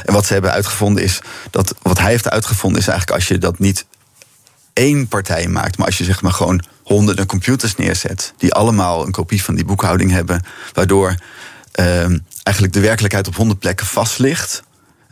En 0.05 0.13
wat 0.13 0.25
ze 0.25 0.33
hebben 0.33 0.51
uitgevonden 0.51 1.03
is 1.03 1.19
dat 1.51 1.75
wat 1.81 1.99
hij 1.99 2.09
heeft 2.09 2.29
uitgevonden 2.29 2.81
is 2.81 2.87
eigenlijk 2.87 3.19
als 3.19 3.27
je 3.27 3.37
dat 3.37 3.59
niet 3.59 3.85
één 4.73 5.07
partij 5.07 5.47
maakt, 5.47 5.77
maar 5.77 5.85
als 5.85 5.97
je 5.97 6.03
zeg 6.03 6.21
maar 6.21 6.31
gewoon 6.31 6.63
honderden 6.83 7.25
computers 7.25 7.75
neerzet, 7.75 8.33
die 8.37 8.53
allemaal 8.53 9.05
een 9.05 9.11
kopie 9.11 9.43
van 9.43 9.55
die 9.55 9.65
boekhouding 9.65 10.11
hebben, 10.11 10.45
waardoor 10.73 11.15
uh, 11.79 12.05
eigenlijk 12.43 12.73
de 12.73 12.79
werkelijkheid 12.79 13.27
op 13.27 13.35
honderd 13.35 13.59
plekken 13.59 13.85
vast 13.85 14.19
ligt. 14.19 14.63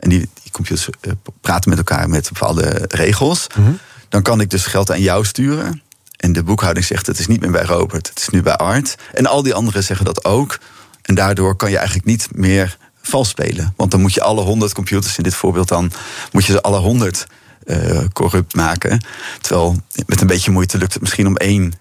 En 0.06 0.12
die, 0.12 0.30
die 0.44 0.52
computers 0.52 0.90
uh, 1.02 1.14
praten 1.42 1.70
met 1.70 1.78
elkaar 1.78 2.10
met 2.10 2.30
bepaalde 2.34 2.86
regels. 2.88 3.48
Mhm. 3.56 3.72
Dan 4.10 4.22
kan 4.22 4.42
ik 4.42 4.50
dus 4.50 4.66
geld 4.66 4.92
aan 4.92 5.02
jou 5.02 5.26
sturen. 5.26 5.82
En 6.18 6.34
de 6.34 6.44
boekhouding 6.44 6.86
zegt: 6.86 7.08
het 7.08 7.20
is 7.20 7.28
niet 7.28 7.42
meer 7.42 7.52
bij 7.52 7.64
Robert, 7.64 8.08
het 8.10 8.20
is 8.20 8.30
nu 8.30 8.42
bij 8.42 8.56
Art. 8.56 8.96
En 9.14 9.26
al 9.26 9.44
die 9.44 9.54
anderen 9.54 9.84
zeggen 9.84 10.06
dat 10.06 10.26
ook. 10.26 10.60
En 11.02 11.16
daardoor 11.16 11.56
kan 11.56 11.70
je 11.70 11.78
eigenlijk 11.78 12.08
niet 12.08 12.28
meer 12.32 12.78
vals 13.02 13.30
spelen. 13.30 13.74
Want 13.76 13.92
dan 13.92 14.02
moet 14.02 14.14
je 14.14 14.22
alle 14.22 14.42
honderd 14.42 14.74
computers 14.74 15.18
in 15.18 15.24
dit 15.24 15.36
voorbeeld 15.36 15.68
dan 15.68 15.92
moet 16.32 16.46
je 16.46 16.52
ze 16.52 16.62
alle 16.62 16.80
honderd 16.80 17.28
uh, 17.66 18.04
corrupt 18.14 18.56
maken. 18.56 19.06
Terwijl 19.42 19.82
met 20.06 20.22
een 20.22 20.28
beetje 20.28 20.52
moeite 20.52 20.78
lukt 20.78 20.94
het 20.94 21.02
misschien 21.02 21.28
om 21.28 21.38
één 21.38 21.74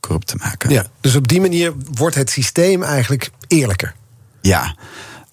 corrupt 0.00 0.26
te 0.26 0.36
maken. 0.36 0.70
Ja, 0.70 0.86
dus 1.00 1.14
op 1.14 1.28
die 1.28 1.40
manier 1.40 1.72
wordt 1.94 2.16
het 2.16 2.30
systeem 2.30 2.82
eigenlijk 2.82 3.30
eerlijker. 3.46 3.94
Ja, 4.40 4.74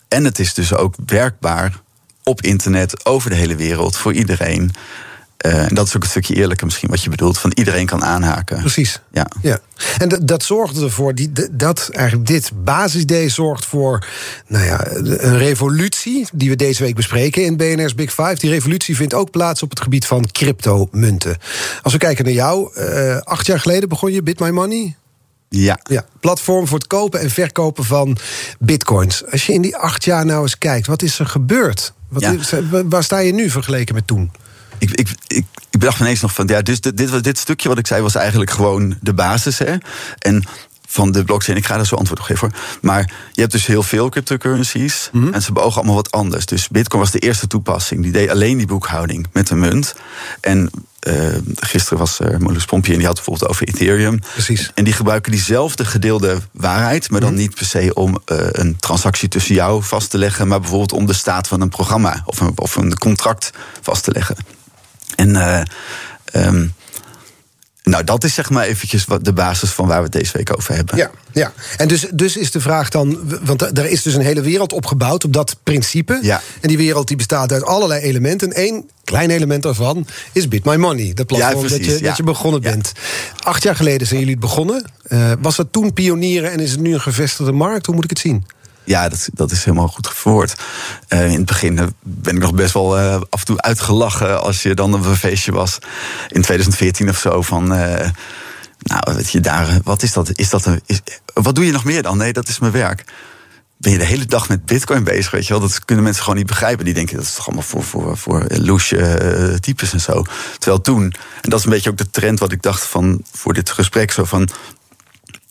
en 0.08 0.26
het 0.26 0.40
is 0.40 0.54
dus 0.54 0.74
ook 0.74 0.96
werkbaar 1.06 1.82
op 2.24 2.42
internet, 2.42 3.06
over 3.06 3.30
de 3.30 3.36
hele 3.36 3.56
wereld, 3.56 3.98
voor 3.98 4.14
iedereen. 4.14 4.72
Uh, 5.46 5.70
en 5.70 5.76
dat 5.76 5.88
is 5.88 5.96
ook 5.96 6.04
een 6.04 6.10
stukje 6.10 6.36
eerlijker 6.36 6.66
misschien 6.66 6.90
wat 6.90 7.04
je 7.04 7.10
bedoelt. 7.10 7.38
Van 7.38 7.52
iedereen 7.56 7.86
kan 7.86 8.04
aanhaken. 8.04 8.60
Precies. 8.60 9.00
Ja. 9.12 9.28
ja. 9.42 9.60
En 9.98 10.10
dat, 10.10 10.28
dat 10.28 10.44
zorgt 10.44 10.82
ervoor, 10.82 11.16
die, 11.16 11.32
dat 11.52 11.90
eigenlijk 11.92 12.28
dit 12.28 12.52
basisidee 12.64 13.30
zorgt 13.30 13.66
voor 13.66 14.08
nou 14.48 14.66
ja, 14.66 14.88
een 14.92 15.38
revolutie. 15.38 16.28
Die 16.34 16.50
we 16.50 16.56
deze 16.56 16.84
week 16.84 16.96
bespreken 16.96 17.44
in 17.44 17.58
BNR's 17.58 17.96
Big 17.96 18.10
Five. 18.10 18.36
Die 18.36 18.50
revolutie 18.50 18.96
vindt 18.96 19.14
ook 19.14 19.32
plaats 19.32 19.64
op 19.64 19.70
het 19.70 19.82
gebied 19.82 20.06
van 20.06 20.32
cryptomunten. 20.32 21.38
Als 21.82 21.94
we 21.94 22.00
kijken 22.00 22.26
naar 22.26 22.34
jou, 22.34 22.70
uh, 22.78 23.18
acht 23.18 23.46
jaar 23.46 23.60
geleden 23.60 23.90
begon 23.90 24.12
je 24.12 24.24
Bit 24.24 24.40
My 24.40 24.50
Money. 24.50 24.96
Ja. 25.50 25.80
ja. 25.84 26.06
Platform 26.20 26.68
voor 26.68 26.78
het 26.78 26.88
kopen 26.88 27.20
en 27.20 27.30
verkopen 27.30 27.84
van 27.84 28.18
bitcoins. 28.60 29.24
Als 29.32 29.46
je 29.46 29.54
in 29.54 29.62
die 29.62 29.78
acht 29.78 30.04
jaar 30.04 30.26
nou 30.26 30.42
eens 30.42 30.58
kijkt, 30.58 30.88
wat 30.88 31.02
is 31.02 31.20
er 31.20 31.26
gebeurd? 31.26 31.94
Wat 32.14 32.24
is, 32.24 32.54
waar 32.86 33.04
sta 33.04 33.18
je 33.18 33.34
nu 33.34 33.50
vergeleken 33.50 33.96
met 33.96 34.08
toen? 34.08 34.32
Ik, 34.78 34.92
ik, 34.92 35.10
ik, 35.28 35.46
ik 35.70 35.80
bedacht 35.80 36.00
ineens 36.00 36.22
nog 36.22 36.34
van, 36.34 36.48
ja, 36.48 36.62
dus 36.62 36.82
dit, 36.82 36.98
dit, 36.98 37.24
dit 37.24 37.38
stukje 37.38 37.70
wat 37.70 37.78
ik 37.78 37.88
zei 37.88 38.02
was 38.02 38.16
eigenlijk 38.16 38.52
gewoon 38.52 38.98
de 39.02 39.14
basis. 39.14 39.60
Hè? 39.60 39.76
En 40.20 40.44
van 40.94 41.12
de 41.12 41.24
blockchain. 41.24 41.58
Ik 41.58 41.66
ga 41.66 41.76
daar 41.76 41.86
zo 41.86 41.96
antwoord 41.96 42.20
op 42.20 42.26
geven. 42.26 42.52
Maar 42.82 43.12
je 43.32 43.42
hebt 43.42 43.52
dus 43.52 43.66
heel 43.66 43.84
veel 43.84 44.10
cryptocurrencies. 44.10 45.10
Mhm. 45.12 45.34
En 45.34 45.42
ze 45.42 45.52
beogen 45.52 45.76
allemaal 45.76 45.96
wat 45.96 46.12
anders. 46.12 46.46
Dus 46.46 46.68
Bitcoin 46.68 47.02
was 47.02 47.12
de 47.12 47.20
eerste 47.20 47.48
toepassing. 47.48 48.04
Die 48.04 48.12
deed 48.12 48.30
alleen 48.30 48.58
die 48.58 48.68
boekhouding 48.68 49.28
met 49.32 49.50
een 49.50 49.60
munt. 49.60 49.96
En 50.40 50.70
uh, 51.08 51.38
gisteren 51.56 51.98
was 51.98 52.20
er 52.20 52.42
Molus 52.42 52.66
Pompje 52.66 52.92
en 52.92 52.98
die 52.98 53.08
had 53.08 53.16
bijvoorbeeld 53.16 53.50
over 53.50 53.68
Ethereum. 53.68 54.20
Precies. 54.20 54.72
En 54.74 54.84
die 54.84 54.94
gebruiken 54.94 55.32
diezelfde 55.32 55.86
gedeelde 55.86 56.38
waarheid, 56.52 57.10
maar 57.10 57.20
dan 57.20 57.34
mhm. 57.34 57.40
niet 57.40 57.56
per 57.56 57.66
se 57.66 57.94
om 57.94 58.22
uh, 58.32 58.38
een 58.52 58.76
transactie 58.80 59.30
tussen 59.30 59.56
jou 59.56 59.84
vast 59.84 60.10
te 60.10 60.18
leggen, 60.18 60.48
maar 60.48 60.60
bijvoorbeeld 60.60 60.92
om 60.92 61.06
de 61.06 61.14
staat 61.14 61.48
van 61.48 61.62
een 61.62 61.70
programma 61.70 62.22
of 62.26 62.40
een, 62.40 62.52
of 62.56 62.76
een 62.76 62.98
contract 62.98 63.52
vast 63.82 64.04
te 64.04 64.12
leggen. 64.12 64.36
En 65.16 65.30
uh, 65.30 65.62
um, 66.34 66.74
nou, 67.84 68.04
dat 68.04 68.24
is 68.24 68.34
zeg 68.34 68.50
maar 68.50 68.66
eventjes 68.66 69.06
wat 69.06 69.26
de 69.26 69.34
basis 69.34 69.70
van 69.70 69.88
waar 69.88 69.98
we 69.98 70.04
het 70.04 70.12
deze 70.12 70.38
week 70.38 70.58
over 70.58 70.76
hebben. 70.76 70.98
Ja, 70.98 71.12
ja. 71.32 71.54
en 71.78 71.88
dus, 71.88 72.08
dus 72.14 72.38
is 72.38 72.52
de 72.52 72.60
vraag 72.60 72.90
dan... 72.90 73.20
want 73.44 73.78
er 73.78 73.86
is 73.86 74.02
dus 74.02 74.14
een 74.14 74.22
hele 74.22 74.42
wereld 74.42 74.74
opgebouwd 74.74 75.24
op 75.24 75.34
dat 75.34 75.56
principe. 75.64 76.20
Ja. 76.22 76.42
En 76.62 76.68
die 76.68 76.78
wereld 76.78 77.08
die 77.08 77.18
bestaat 77.18 77.52
uit 77.52 77.64
allerlei 77.64 78.02
elementen. 78.02 78.52
Eén 78.54 78.90
klein 79.04 79.30
element 79.30 79.64
daarvan 79.64 80.08
is 80.32 80.48
Bit 80.48 80.66
My 80.66 80.76
Money. 80.76 81.14
De 81.14 81.26
platform 81.26 81.68
dat, 81.68 81.86
je, 81.86 82.00
dat 82.02 82.18
je 82.18 82.24
begonnen 82.24 82.62
bent. 82.62 82.92
Acht 83.40 83.64
jaar 83.64 83.76
geleden 83.76 84.08
zijn 84.08 84.20
jullie 84.20 84.36
het 84.36 84.44
begonnen. 84.44 84.86
Uh, 85.08 85.32
was 85.40 85.56
dat 85.56 85.68
toen 85.72 85.94
pionieren 85.94 86.52
en 86.52 86.60
is 86.60 86.72
het 86.72 86.80
nu 86.80 86.94
een 86.94 87.02
gevestigde 87.02 87.52
markt? 87.52 87.86
Hoe 87.86 87.96
moet 87.96 88.04
ik 88.04 88.10
het 88.10 88.20
zien? 88.20 88.46
Ja, 88.86 89.10
dat, 89.10 89.30
dat 89.34 89.52
is 89.52 89.64
helemaal 89.64 89.88
goed 89.88 90.10
verwoord. 90.14 90.54
Uh, 91.10 91.32
in 91.32 91.38
het 91.38 91.46
begin 91.46 91.80
eh, 91.80 91.88
ben 92.02 92.36
ik 92.36 92.42
nog 92.42 92.54
best 92.54 92.74
wel 92.74 93.00
uh, 93.00 93.22
af 93.30 93.40
en 93.40 93.46
toe 93.46 93.62
uitgelachen 93.62 94.42
als 94.42 94.64
je 94.64 94.74
dan 94.74 94.94
op 94.94 95.06
een 95.06 95.16
feestje 95.16 95.52
was 95.52 95.78
in 96.28 96.42
2014 96.42 97.10
of 97.10 97.18
zo. 97.18 97.42
Van, 97.42 97.68
nou, 97.68 98.14
weet 99.04 99.32
je, 99.32 99.40
daar, 99.40 99.80
wat 99.84 100.04
is 100.04 100.14
dat? 100.14 100.38
Is 100.38 100.50
dat 100.50 100.66
een, 100.66 100.82
is, 100.86 101.02
wat 101.34 101.56
doe 101.56 101.66
je 101.66 101.72
nog 101.72 101.84
meer 101.84 102.02
dan? 102.02 102.18
Nee, 102.18 102.34
dat 102.34 102.48
is 102.48 102.60
mijn 102.60 102.72
werk. 102.72 103.04
Ben 103.78 103.92
je 103.92 103.98
de 103.98 104.06
hele 104.06 104.26
dag 104.26 104.50
met 104.50 104.66
Bitcoin 104.66 105.04
bezig, 105.04 105.32
weet 105.32 105.48
je 105.48 105.54
wel? 105.54 105.62
Dat 105.62 105.86
kunnen 105.86 106.04
mensen 106.04 106.24
gewoon 106.24 106.38
niet 106.38 106.48
begrijpen. 106.48 106.86
Die 106.86 106.94
denken 106.94 107.16
dat 107.16 107.26
is 107.26 107.34
toch 107.34 107.46
allemaal 107.46 107.64
voor, 107.64 107.84
voor, 107.84 108.18
voor 108.18 108.46
loesje 108.48 109.58
types 109.60 109.94
en 109.94 110.02
zo. 110.02 110.24
Terwijl 110.60 110.82
toen, 110.82 111.04
en 111.42 111.50
dat 111.50 111.60
is 111.60 111.66
een 111.66 111.72
beetje 111.72 111.90
ook 111.90 111.98
de 111.98 112.10
trend 112.10 112.40
wat 112.40 112.52
ik 112.52 112.62
dacht 112.62 112.86
van 112.86 113.24
voor 113.32 113.54
dit 113.54 113.70
gesprek, 113.70 114.12
zo 114.12 114.24
van 114.24 114.50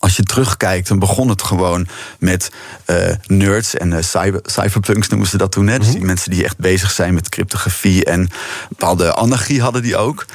als 0.03 0.15
je 0.15 0.23
terugkijkt, 0.23 0.87
dan 0.87 0.99
begon 0.99 1.29
het 1.29 1.41
gewoon 1.41 1.87
met 2.19 2.51
uh, 2.85 2.97
nerds 3.25 3.75
en 3.75 3.91
uh, 3.91 4.01
cyber, 4.01 4.41
cyberpunks 4.43 5.07
noemen 5.07 5.27
ze 5.27 5.37
dat 5.37 5.51
toen. 5.51 5.67
Hè? 5.67 5.79
Dus 5.79 5.91
die 5.91 6.01
mensen 6.01 6.31
die 6.31 6.43
echt 6.43 6.57
bezig 6.57 6.91
zijn 6.91 7.13
met 7.13 7.29
cryptografie 7.29 8.05
en 8.05 8.29
bepaalde 8.69 9.13
anarchie 9.13 9.61
hadden 9.61 9.81
die 9.81 9.97
ook. 9.97 10.25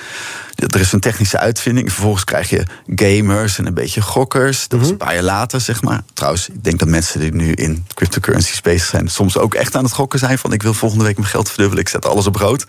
Er 0.55 0.81
is 0.81 0.93
een 0.93 1.01
technische 1.01 1.39
uitvinding. 1.39 1.93
Vervolgens 1.93 2.25
krijg 2.25 2.51
je 2.51 2.67
gamers 2.87 3.59
en 3.59 3.67
een 3.67 3.75
beetje 3.75 4.01
gokkers. 4.01 4.69
Dat 4.69 4.81
is 4.81 4.89
een 4.89 4.97
paar 4.97 5.15
jaar 5.15 5.23
later, 5.23 5.61
zeg 5.61 5.83
maar. 5.83 6.03
Trouwens, 6.13 6.49
ik 6.49 6.65
denk 6.65 6.79
dat 6.79 6.89
mensen 6.89 7.21
die 7.21 7.35
nu 7.35 7.53
in 7.53 7.87
cryptocurrency 7.95 8.61
bezig 8.63 8.89
zijn... 8.89 9.09
soms 9.09 9.37
ook 9.37 9.55
echt 9.55 9.77
aan 9.77 9.85
het 9.85 9.93
gokken 9.93 10.19
zijn 10.19 10.39
van... 10.39 10.53
ik 10.53 10.63
wil 10.63 10.75
volgende 10.75 11.05
week 11.05 11.17
mijn 11.17 11.29
geld 11.29 11.49
verdubbelen, 11.49 11.83
ik 11.83 11.89
zet 11.89 12.07
alles 12.07 12.27
op 12.27 12.37
rood. 12.37 12.65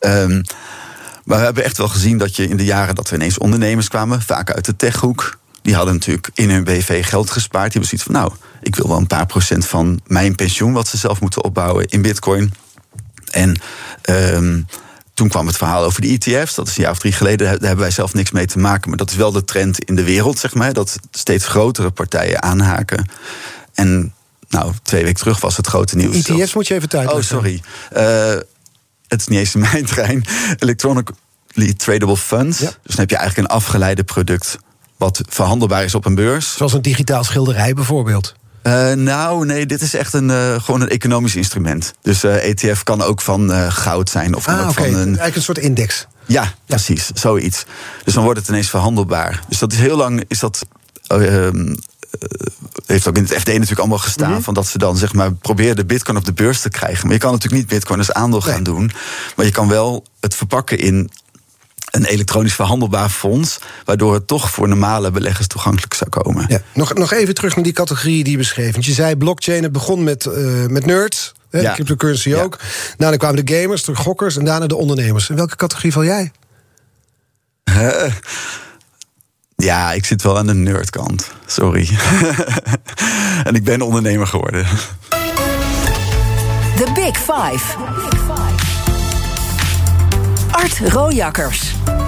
Um, 0.00 0.42
maar 1.24 1.38
we 1.38 1.44
hebben 1.44 1.64
echt 1.64 1.76
wel 1.76 1.88
gezien 1.88 2.18
dat 2.18 2.36
je 2.36 2.48
in 2.48 2.56
de 2.56 2.64
jaren 2.64 2.94
dat 2.94 3.08
we 3.08 3.16
ineens 3.16 3.38
ondernemers 3.38 3.88
kwamen... 3.88 4.22
vaak 4.22 4.50
uit 4.50 4.64
de 4.64 4.76
techhoek, 4.76 5.38
die 5.62 5.74
hadden 5.74 5.94
natuurlijk 5.94 6.30
in 6.34 6.50
hun 6.50 6.64
BV 6.64 7.06
geld 7.06 7.30
gespaard. 7.30 7.72
Die 7.72 7.80
hebben 7.80 7.98
zoiets 7.98 8.06
van, 8.06 8.14
nou, 8.14 8.32
ik 8.62 8.76
wil 8.76 8.88
wel 8.88 8.96
een 8.96 9.06
paar 9.06 9.26
procent 9.26 9.66
van 9.66 10.00
mijn 10.06 10.34
pensioen... 10.34 10.72
wat 10.72 10.88
ze 10.88 10.96
zelf 10.96 11.20
moeten 11.20 11.44
opbouwen 11.44 11.86
in 11.86 12.02
bitcoin. 12.02 12.54
En... 13.30 13.60
Um, 14.10 14.66
toen 15.20 15.28
kwam 15.28 15.46
het 15.46 15.56
verhaal 15.56 15.84
over 15.84 16.00
de 16.00 16.08
ETF's. 16.08 16.54
Dat 16.54 16.68
is 16.68 16.76
een 16.76 16.82
jaar 16.82 16.92
of 16.92 16.98
drie 16.98 17.12
geleden. 17.12 17.46
Daar 17.46 17.58
hebben 17.60 17.78
wij 17.78 17.90
zelf 17.90 18.14
niks 18.14 18.30
mee 18.30 18.46
te 18.46 18.58
maken. 18.58 18.88
Maar 18.88 18.98
dat 18.98 19.10
is 19.10 19.16
wel 19.16 19.32
de 19.32 19.44
trend 19.44 19.84
in 19.84 19.94
de 19.94 20.04
wereld, 20.04 20.38
zeg 20.38 20.54
maar. 20.54 20.72
Dat 20.72 20.98
steeds 21.10 21.46
grotere 21.46 21.90
partijen 21.90 22.42
aanhaken. 22.42 23.08
En 23.74 24.14
nou, 24.48 24.72
twee 24.82 25.02
weken 25.02 25.18
terug 25.18 25.40
was 25.40 25.56
het 25.56 25.66
grote 25.66 25.96
nieuws. 25.96 26.28
ETF's 26.28 26.54
moet 26.54 26.66
je 26.66 26.74
even 26.74 26.88
tijd 26.88 27.12
Oh, 27.12 27.20
sorry. 27.20 27.62
Uh, 27.96 28.34
het 29.08 29.20
is 29.20 29.26
niet 29.26 29.38
eens 29.38 29.54
mijn 29.70 29.84
trein. 29.84 30.24
Electronically 30.58 31.74
tradable 31.76 32.16
funds. 32.16 32.58
Ja. 32.58 32.66
Dus 32.66 32.76
dan 32.82 33.00
heb 33.00 33.10
je 33.10 33.16
eigenlijk 33.16 33.48
een 33.48 33.56
afgeleide 33.56 34.04
product 34.04 34.58
wat 35.00 35.20
verhandelbaar 35.28 35.84
is 35.84 35.94
op 35.94 36.04
een 36.04 36.14
beurs. 36.14 36.56
Zoals 36.56 36.72
een 36.72 36.82
digitaal 36.82 37.24
schilderij 37.24 37.74
bijvoorbeeld. 37.74 38.34
Uh, 38.62 38.92
nou, 38.92 39.46
nee, 39.46 39.66
dit 39.66 39.82
is 39.82 39.94
echt 39.94 40.12
een, 40.12 40.28
uh, 40.28 40.60
gewoon 40.60 40.80
een 40.80 40.88
economisch 40.88 41.36
instrument. 41.36 41.92
Dus 42.02 42.24
uh, 42.24 42.48
ETF 42.48 42.82
kan 42.82 43.02
ook 43.02 43.20
van 43.20 43.50
goud 43.72 44.10
zijn. 44.10 44.34
Of 44.34 44.48
ah, 44.48 44.60
ook 44.60 44.70
okay. 44.70 44.90
van 44.90 45.00
een... 45.00 45.06
Eigenlijk 45.06 45.36
een 45.36 45.42
soort 45.42 45.58
index. 45.58 46.06
Ja, 46.26 46.42
ja, 46.42 46.52
precies, 46.66 47.10
zoiets. 47.14 47.64
Dus 48.04 48.14
dan 48.14 48.24
wordt 48.24 48.38
het 48.38 48.48
ineens 48.48 48.70
verhandelbaar. 48.70 49.40
Dus 49.48 49.58
dat 49.58 49.72
is 49.72 49.78
heel 49.78 49.96
lang, 49.96 50.24
is 50.28 50.38
dat... 50.38 50.66
ehm 51.06 51.74
heeft 52.86 53.08
ook 53.08 53.16
in 53.16 53.22
het 53.22 53.32
FD 53.32 53.46
natuurlijk 53.46 53.78
allemaal 53.78 53.98
gestaan. 53.98 54.28
Mm 54.28 54.34
-hmm. 54.34 54.42
van 54.42 54.54
dat 54.54 54.66
ze 54.66 54.78
dan 54.78 54.96
zeg 54.96 55.12
maar 55.12 55.32
proberen 55.32 55.76
de 55.76 55.84
bitcoin 55.84 56.16
op 56.16 56.24
de 56.24 56.32
beurs 56.32 56.60
te 56.60 56.68
krijgen. 56.68 57.04
Maar 57.04 57.14
je 57.14 57.20
kan 57.20 57.32
natuurlijk 57.32 57.62
niet 57.62 57.70
bitcoin 57.70 57.98
als 57.98 58.12
aandeel 58.12 58.40
gaan 58.40 58.62
doen. 58.62 58.90
Maar 59.36 59.46
je 59.46 59.52
kan 59.52 59.68
wel 59.68 60.04
het 60.20 60.34
verpakken 60.34 60.78
in 60.78 61.10
een 61.90 62.04
elektronisch 62.04 62.54
verhandelbaar 62.54 63.08
fonds, 63.08 63.58
waardoor 63.84 64.14
het 64.14 64.26
toch 64.26 64.50
voor 64.50 64.68
normale 64.68 65.10
beleggers 65.10 65.46
toegankelijk 65.46 65.94
zou 65.94 66.10
komen. 66.10 66.44
Ja. 66.48 66.60
Nog, 66.74 66.94
nog 66.94 67.12
even 67.12 67.34
terug 67.34 67.54
naar 67.54 67.64
die 67.64 67.72
categorie 67.72 68.22
die 68.22 68.32
je 68.32 68.38
beschreef. 68.38 68.72
Want 68.72 68.84
je 68.84 68.92
zei 68.92 69.16
blockchain, 69.16 69.62
het 69.62 69.72
begon 69.72 70.04
met, 70.04 70.24
uh, 70.24 70.66
met 70.66 70.86
nerds, 70.86 71.32
hè, 71.50 71.60
ja. 71.60 71.72
cryptocurrency 71.72 72.28
ja. 72.28 72.42
ook. 72.42 72.58
Daarna 72.96 73.16
kwamen 73.16 73.46
de 73.46 73.54
gamers, 73.54 73.84
de 73.84 73.96
gokkers 73.96 74.36
en 74.36 74.44
daarna 74.44 74.66
de 74.66 74.76
ondernemers. 74.76 75.28
In 75.28 75.36
welke 75.36 75.56
categorie 75.56 75.92
val 75.92 76.04
jij? 76.04 76.32
Uh, 77.64 78.12
ja, 79.56 79.92
ik 79.92 80.04
zit 80.04 80.22
wel 80.22 80.38
aan 80.38 80.46
de 80.46 80.54
nerdkant. 80.54 81.30
Sorry. 81.46 81.88
en 83.44 83.54
ik 83.54 83.64
ben 83.64 83.82
ondernemer 83.82 84.26
geworden. 84.26 84.66
The 86.76 86.90
Big 86.94 87.16
Five. 87.16 88.39
Art 90.60 90.92
Rojakkers. 90.92 91.99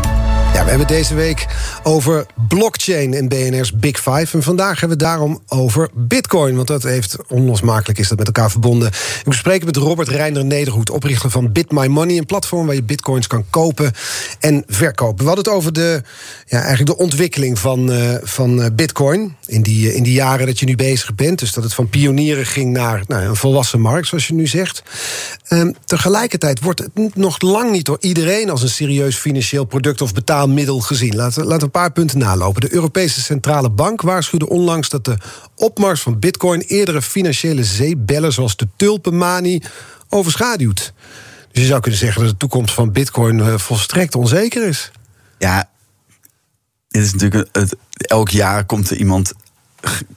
Ja, 0.52 0.64
we 0.64 0.68
hebben 0.68 0.87
deze 0.87 1.14
week 1.14 1.47
over 1.82 2.26
blockchain 2.49 3.14
in 3.14 3.28
BNR's 3.28 3.73
Big 3.73 3.97
Five. 3.97 4.37
En 4.37 4.42
vandaag 4.42 4.80
hebben 4.80 4.99
we 4.99 5.04
daarom 5.04 5.42
over 5.47 5.88
bitcoin. 5.94 6.56
Want 6.56 6.68
dat 6.68 6.82
heeft 6.82 7.16
onlosmakelijk 7.28 7.99
is 7.99 8.09
dat 8.09 8.18
met 8.18 8.26
elkaar 8.26 8.50
verbonden. 8.50 8.88
Ik 8.88 9.25
bespreek 9.25 9.64
met 9.64 9.76
Robert 9.76 10.09
Reinder 10.09 10.44
Nederhoed, 10.44 10.90
oprichter 10.90 11.30
van 11.30 11.52
Bit 11.52 11.71
My 11.71 11.87
Money. 11.87 12.16
Een 12.16 12.26
platform 12.26 12.66
waar 12.66 12.75
je 12.75 12.82
bitcoins 12.82 13.26
kan 13.26 13.44
kopen 13.50 13.92
en 14.40 14.64
verkopen. 14.66 15.18
We 15.18 15.25
hadden 15.25 15.44
het 15.44 15.54
over 15.54 15.73
de, 15.73 16.02
ja, 16.47 16.59
eigenlijk 16.59 16.99
de 16.99 17.04
ontwikkeling 17.04 17.59
van, 17.59 17.90
uh, 17.90 18.14
van 18.23 18.71
bitcoin. 18.75 19.37
In 19.47 19.62
die, 19.62 19.94
in 19.94 20.02
die 20.02 20.14
jaren 20.14 20.47
dat 20.47 20.59
je 20.59 20.66
nu 20.66 20.76
bezig 20.76 21.14
bent. 21.14 21.38
Dus 21.38 21.52
dat 21.52 21.64
het 21.64 21.75
van 21.75 21.88
pionieren 21.88 22.47
ging 22.47 22.73
naar 22.73 23.02
nou, 23.06 23.25
een 23.25 23.37
volwassen 23.37 23.80
markt, 23.80 24.06
zoals 24.06 24.26
je 24.26 24.35
nu 24.35 24.47
zegt. 24.47 24.82
Um, 25.49 25.75
tegelijkertijd 25.85 26.61
wordt 26.61 26.80
het 26.80 27.16
nog 27.16 27.40
lang 27.40 27.71
niet 27.71 27.85
door 27.85 27.99
iedereen 28.00 28.50
als 28.50 28.62
een 28.62 28.68
serieus 28.68 29.16
financieel 29.16 29.64
product 29.64 30.00
of 30.00 30.12
betaalmiddel 30.42 30.80
gezien. 30.80 31.14
Laten 31.14 31.49
we 31.49 31.62
een 31.62 31.70
paar 31.70 31.92
punten 31.92 32.18
nalopen. 32.18 32.61
De 32.61 32.75
Europese 32.75 33.22
Centrale 33.22 33.70
Bank 33.70 34.02
waarschuwde 34.02 34.49
onlangs 34.49 34.88
dat 34.88 35.04
de 35.04 35.16
opmars 35.56 36.00
van 36.00 36.18
Bitcoin 36.18 36.61
eerdere 36.61 37.02
financiële 37.02 37.64
zeebellen, 37.64 38.32
zoals 38.32 38.56
de 38.56 38.68
tulpenmanie, 38.76 39.62
overschaduwt. 40.08 40.92
Dus 41.52 41.62
je 41.62 41.68
zou 41.68 41.80
kunnen 41.80 42.00
zeggen 42.00 42.22
dat 42.22 42.30
de 42.30 42.37
toekomst 42.37 42.75
van 42.75 42.92
Bitcoin 42.92 43.38
uh, 43.38 43.58
volstrekt 43.58 44.14
onzeker 44.14 44.68
is. 44.68 44.90
Ja, 45.38 45.70
dit 46.88 47.02
is 47.02 47.12
natuurlijk. 47.12 47.49
Elk 47.96 48.28
jaar 48.28 48.64
komt 48.64 48.90
er 48.90 48.96
iemand 48.96 49.32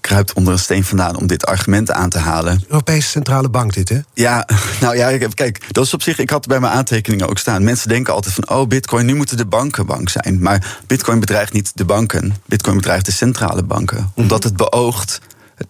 kruipt 0.02 0.34
onder 0.34 0.54
een 0.54 0.60
steen 0.60 0.84
vandaan 0.84 1.18
om 1.18 1.28
dit 1.28 1.46
argument 1.46 1.92
aan 1.92 2.10
te 2.10 2.18
halen. 2.18 2.64
Europese 2.68 3.10
Centrale 3.10 3.50
Bank, 3.50 3.74
dit, 3.74 3.90
hè? 3.90 4.00
Ja, 4.14 4.48
nou 4.82 4.98
ja, 4.98 5.18
kijk, 5.34 5.74
dat 5.74 5.86
is 5.86 5.94
op 5.94 6.02
zich. 6.02 6.20
Ik 6.20 6.30
had 6.30 6.48
bij 6.48 6.60
mijn 6.60 6.74
aantekeningen 6.74 7.30
ook 7.30 7.38
staan. 7.38 7.64
Mensen 7.64 7.90
denken 7.90 8.14
altijd 8.14 8.34
van: 8.34 8.50
oh, 8.50 8.68
Bitcoin, 8.68 9.06
nu 9.06 9.16
moeten 9.16 9.38
de 9.38 9.46
banken 9.46 9.86
bank 9.86 10.10
zijn. 10.10 10.42
Maar 10.42 10.78
Bitcoin 10.88 11.20
bedreigt 11.20 11.54
niet 11.54 11.72
de 11.76 11.86
banken. 11.86 12.36
Bitcoin 12.46 12.76
bedreigt 12.76 13.06
de 13.06 13.12
centrale 13.12 13.64
banken. 13.64 13.98
Mm 13.98 14.04
-hmm. 14.14 14.24
Omdat 14.24 14.44
het 14.44 14.56
beoogt 14.56 15.22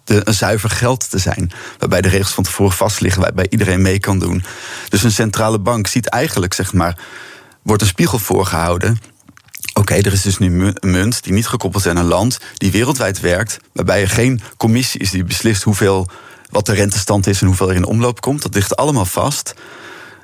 de, 0.03 0.21
een 0.23 0.33
zuiver 0.33 0.69
geld 0.69 1.09
te 1.09 1.17
zijn. 1.17 1.51
Waarbij 1.79 2.01
de 2.01 2.09
regels 2.09 2.33
van 2.33 2.43
tevoren 2.43 2.75
vast 2.75 3.01
liggen, 3.01 3.21
waarbij 3.21 3.47
iedereen 3.49 3.81
mee 3.81 3.99
kan 3.99 4.19
doen. 4.19 4.43
Dus 4.89 5.03
een 5.03 5.11
centrale 5.11 5.59
bank 5.59 5.87
ziet 5.87 6.07
eigenlijk, 6.07 6.53
zeg 6.53 6.73
maar, 6.73 6.97
wordt 7.61 7.81
een 7.81 7.87
spiegel 7.87 8.19
voorgehouden. 8.19 8.99
Oké, 9.69 9.79
okay, 9.79 9.99
er 9.99 10.13
is 10.13 10.21
dus 10.21 10.37
nu 10.37 10.73
een 10.73 10.91
munt 10.91 11.23
die 11.23 11.33
niet 11.33 11.47
gekoppeld 11.47 11.85
is 11.85 11.89
aan 11.89 11.97
een 11.97 12.05
land, 12.05 12.39
die 12.53 12.71
wereldwijd 12.71 13.19
werkt, 13.19 13.59
waarbij 13.73 14.01
er 14.01 14.09
geen 14.09 14.41
commissie 14.57 14.99
is 14.99 15.11
die 15.11 15.23
beslist 15.23 15.63
hoeveel, 15.63 16.09
wat 16.49 16.65
de 16.65 16.73
rentestand 16.73 17.27
is 17.27 17.41
en 17.41 17.47
hoeveel 17.47 17.69
er 17.69 17.75
in 17.75 17.81
de 17.81 17.87
omloop 17.87 18.21
komt. 18.21 18.41
Dat 18.41 18.53
ligt 18.53 18.75
allemaal 18.75 19.05
vast. 19.05 19.53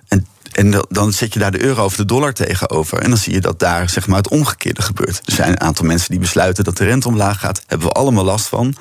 En, 0.07 0.27
en 0.51 0.85
dan 0.89 1.13
zet 1.13 1.33
je 1.33 1.39
daar 1.39 1.51
de 1.51 1.63
euro 1.63 1.83
of 1.83 1.95
de 1.95 2.05
dollar 2.05 2.33
tegenover. 2.33 2.99
En 2.99 3.09
dan 3.09 3.19
zie 3.19 3.33
je 3.33 3.41
dat 3.41 3.59
daar 3.59 3.89
zeg 3.89 4.07
maar, 4.07 4.17
het 4.17 4.29
omgekeerde 4.29 4.81
gebeurt. 4.81 5.21
Er 5.25 5.33
zijn 5.33 5.51
een 5.51 5.61
aantal 5.61 5.85
mensen 5.85 6.09
die 6.09 6.19
besluiten 6.19 6.63
dat 6.63 6.77
de 6.77 6.85
rente 6.85 7.07
omlaag 7.07 7.39
gaat. 7.39 7.63
Hebben 7.67 7.87
we 7.87 7.93
allemaal 7.93 8.23
last 8.23 8.45
van. 8.45 8.75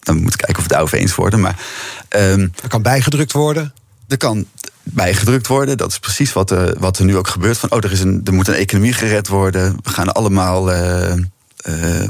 Dan 0.00 0.14
moeten 0.16 0.38
we 0.38 0.44
kijken 0.44 0.48
of 0.48 0.54
we 0.56 0.62
het 0.62 0.68
daarover 0.68 0.98
eens 0.98 1.14
worden. 1.14 1.40
Maar, 1.40 1.58
um, 2.08 2.52
er 2.62 2.68
kan 2.68 2.82
bijgedrukt 2.82 3.32
worden. 3.32 3.74
Er 4.08 4.16
kan 4.16 4.46
bijgedrukt 4.84 5.46
worden. 5.46 5.76
Dat 5.76 5.90
is 5.90 5.98
precies 5.98 6.32
wat, 6.32 6.52
uh, 6.52 6.68
wat 6.78 6.98
er 6.98 7.04
nu 7.04 7.16
ook 7.16 7.28
gebeurt. 7.28 7.58
Van, 7.58 7.70
oh, 7.70 7.78
er, 7.84 7.92
is 7.92 8.00
een, 8.00 8.20
er 8.24 8.32
moet 8.32 8.48
een 8.48 8.54
economie 8.54 8.92
gered 8.92 9.28
worden. 9.28 9.76
We 9.82 9.90
gaan 9.90 10.12
allemaal 10.12 10.72
uh, 10.72 11.14
uh, 11.68 12.06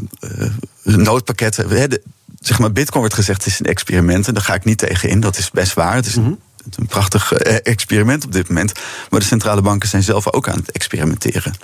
noodpakketten. 0.82 1.68
De, 1.68 2.02
zeg 2.40 2.58
maar, 2.58 2.72
Bitcoin 2.72 3.00
wordt 3.00 3.14
gezegd, 3.14 3.44
het 3.44 3.52
is 3.52 3.60
een 3.60 3.66
experiment. 3.66 4.28
En 4.28 4.34
daar 4.34 4.42
ga 4.42 4.54
ik 4.54 4.64
niet 4.64 4.78
tegen 4.78 5.08
in. 5.08 5.20
Dat 5.20 5.38
is 5.38 5.50
best 5.50 5.74
waar. 5.74 5.94
Het 5.94 6.06
is 6.06 6.14
mm 6.14 6.24
-hmm. 6.24 6.38
een, 6.64 6.72
een, 6.76 6.86
prachtig 6.86 7.32
experiment 7.32 8.24
op 8.24 8.32
dit 8.32 8.48
moment. 8.48 8.72
Maar 9.10 9.20
de 9.20 9.26
centrale 9.26 9.62
banken 9.62 9.88
zijn 9.88 10.02
zelf 10.02 10.32
ook 10.32 10.48
aan 10.48 10.58
het 10.58 10.70
experimenteren. 10.70 11.54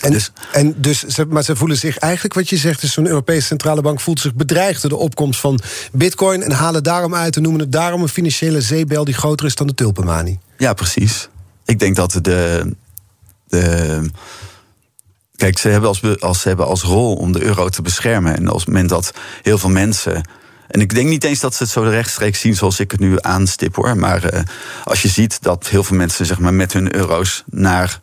En 0.00 0.12
dus, 0.12 0.32
en 0.52 0.74
dus, 0.76 1.04
maar 1.28 1.42
ze 1.42 1.56
voelen 1.56 1.76
zich 1.76 1.98
eigenlijk, 1.98 2.34
wat 2.34 2.48
je 2.48 2.56
zegt, 2.56 2.82
is 2.82 2.92
zo'n 2.92 3.06
Europese 3.06 3.46
centrale 3.46 3.82
bank 3.82 4.00
voelt 4.00 4.20
zich 4.20 4.34
bedreigd 4.34 4.80
door 4.80 4.90
de 4.90 4.96
opkomst 4.96 5.40
van 5.40 5.60
Bitcoin 5.92 6.42
en 6.42 6.52
halen 6.52 6.82
daarom 6.82 7.14
uit 7.14 7.36
en 7.36 7.42
noemen 7.42 7.60
het 7.60 7.72
daarom 7.72 8.02
een 8.02 8.08
financiële 8.08 8.60
zeebel 8.60 9.04
die 9.04 9.14
groter 9.14 9.46
is 9.46 9.54
dan 9.54 9.66
de 9.66 9.74
tulpenmanie. 9.74 10.38
Ja, 10.58 10.72
precies. 10.72 11.28
Ik 11.64 11.78
denk 11.78 11.96
dat 11.96 12.18
de. 12.22 12.72
de 13.48 14.10
Kijk, 15.36 15.58
ze 15.58 15.68
hebben 15.68 15.88
als, 15.88 16.20
als, 16.20 16.40
ze 16.40 16.48
hebben 16.48 16.66
als 16.66 16.82
rol 16.82 17.14
om 17.14 17.32
de 17.32 17.42
euro 17.42 17.68
te 17.68 17.82
beschermen. 17.82 18.36
En 18.36 18.48
als 18.48 18.66
moment 18.66 18.88
dat 18.88 19.12
heel 19.42 19.58
veel 19.58 19.70
mensen. 19.70 20.28
En 20.68 20.80
ik 20.80 20.94
denk 20.94 21.08
niet 21.08 21.24
eens 21.24 21.40
dat 21.40 21.54
ze 21.54 21.62
het 21.62 21.72
zo 21.72 21.82
rechtstreeks 21.82 22.40
zien 22.40 22.54
zoals 22.54 22.80
ik 22.80 22.90
het 22.90 23.00
nu 23.00 23.16
aanstip 23.20 23.74
hoor. 23.74 23.96
Maar 23.96 24.34
uh, 24.34 24.40
als 24.84 25.02
je 25.02 25.08
ziet 25.08 25.42
dat 25.42 25.68
heel 25.68 25.84
veel 25.84 25.96
mensen 25.96 26.26
zeg 26.26 26.38
maar, 26.38 26.54
met 26.54 26.72
hun 26.72 26.94
euro's 26.94 27.44
naar 27.46 28.00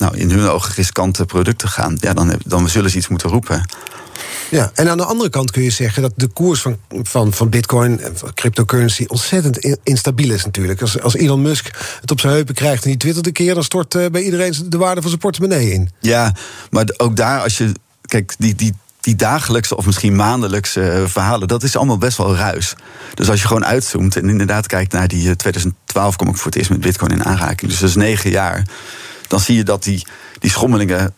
nou, 0.00 0.16
in 0.16 0.30
hun 0.30 0.48
ogen 0.48 0.74
riskante 0.74 1.24
producten 1.24 1.68
gaan, 1.68 1.96
ja, 2.00 2.12
dan, 2.12 2.40
dan 2.46 2.68
zullen 2.68 2.90
ze 2.90 2.96
iets 2.96 3.08
moeten 3.08 3.28
roepen. 3.30 3.64
Ja, 4.50 4.70
en 4.74 4.88
aan 4.88 4.96
de 4.96 5.04
andere 5.04 5.30
kant 5.30 5.50
kun 5.50 5.62
je 5.62 5.70
zeggen 5.70 6.02
dat 6.02 6.12
de 6.16 6.26
koers 6.26 6.60
van, 6.60 6.78
van, 6.88 7.32
van 7.32 7.48
bitcoin 7.48 8.00
en 8.00 8.14
cryptocurrency 8.34 9.04
ontzettend 9.08 9.78
instabiel 9.82 10.30
is 10.30 10.44
natuurlijk. 10.44 10.80
Als, 10.80 11.00
als 11.00 11.14
Elon 11.14 11.42
Musk 11.42 11.96
het 12.00 12.10
op 12.10 12.20
zijn 12.20 12.32
heupen 12.32 12.54
krijgt 12.54 12.84
en 12.84 12.88
die 12.90 12.98
twittert 12.98 13.26
een 13.26 13.32
keer, 13.32 13.54
dan 13.54 13.64
stort 13.64 13.94
uh, 13.94 14.06
bij 14.06 14.22
iedereen 14.22 14.54
de 14.68 14.78
waarde 14.78 15.00
van 15.00 15.10
zijn 15.10 15.22
portemonnee 15.22 15.72
in. 15.72 15.90
Ja, 16.00 16.34
maar 16.70 16.84
ook 16.96 17.16
daar 17.16 17.42
als 17.42 17.58
je. 17.58 17.72
Kijk, 18.00 18.34
die, 18.38 18.54
die, 18.54 18.74
die 19.00 19.16
dagelijkse 19.16 19.76
of 19.76 19.86
misschien 19.86 20.16
maandelijkse 20.16 21.04
verhalen, 21.06 21.48
dat 21.48 21.62
is 21.62 21.76
allemaal 21.76 21.98
best 21.98 22.16
wel 22.16 22.36
ruis. 22.36 22.74
Dus 23.14 23.30
als 23.30 23.40
je 23.40 23.46
gewoon 23.46 23.64
uitzoomt 23.64 24.16
en 24.16 24.28
inderdaad 24.28 24.66
kijkt 24.66 24.92
naar 24.92 25.08
die 25.08 25.36
2012 25.36 26.16
kom 26.16 26.28
ik 26.28 26.36
voor 26.36 26.46
het 26.46 26.56
eerst 26.56 26.70
met 26.70 26.80
bitcoin 26.80 27.10
in 27.10 27.24
aanraking. 27.24 27.70
Dus 27.70 27.80
dat 27.80 27.88
is 27.88 27.94
negen 27.94 28.30
jaar 28.30 28.64
dan 29.30 29.40
zie 29.40 29.56
je 29.56 29.62
dat 29.62 29.82
die, 29.82 30.06
die 30.38 30.50
schommelingen 30.50 31.14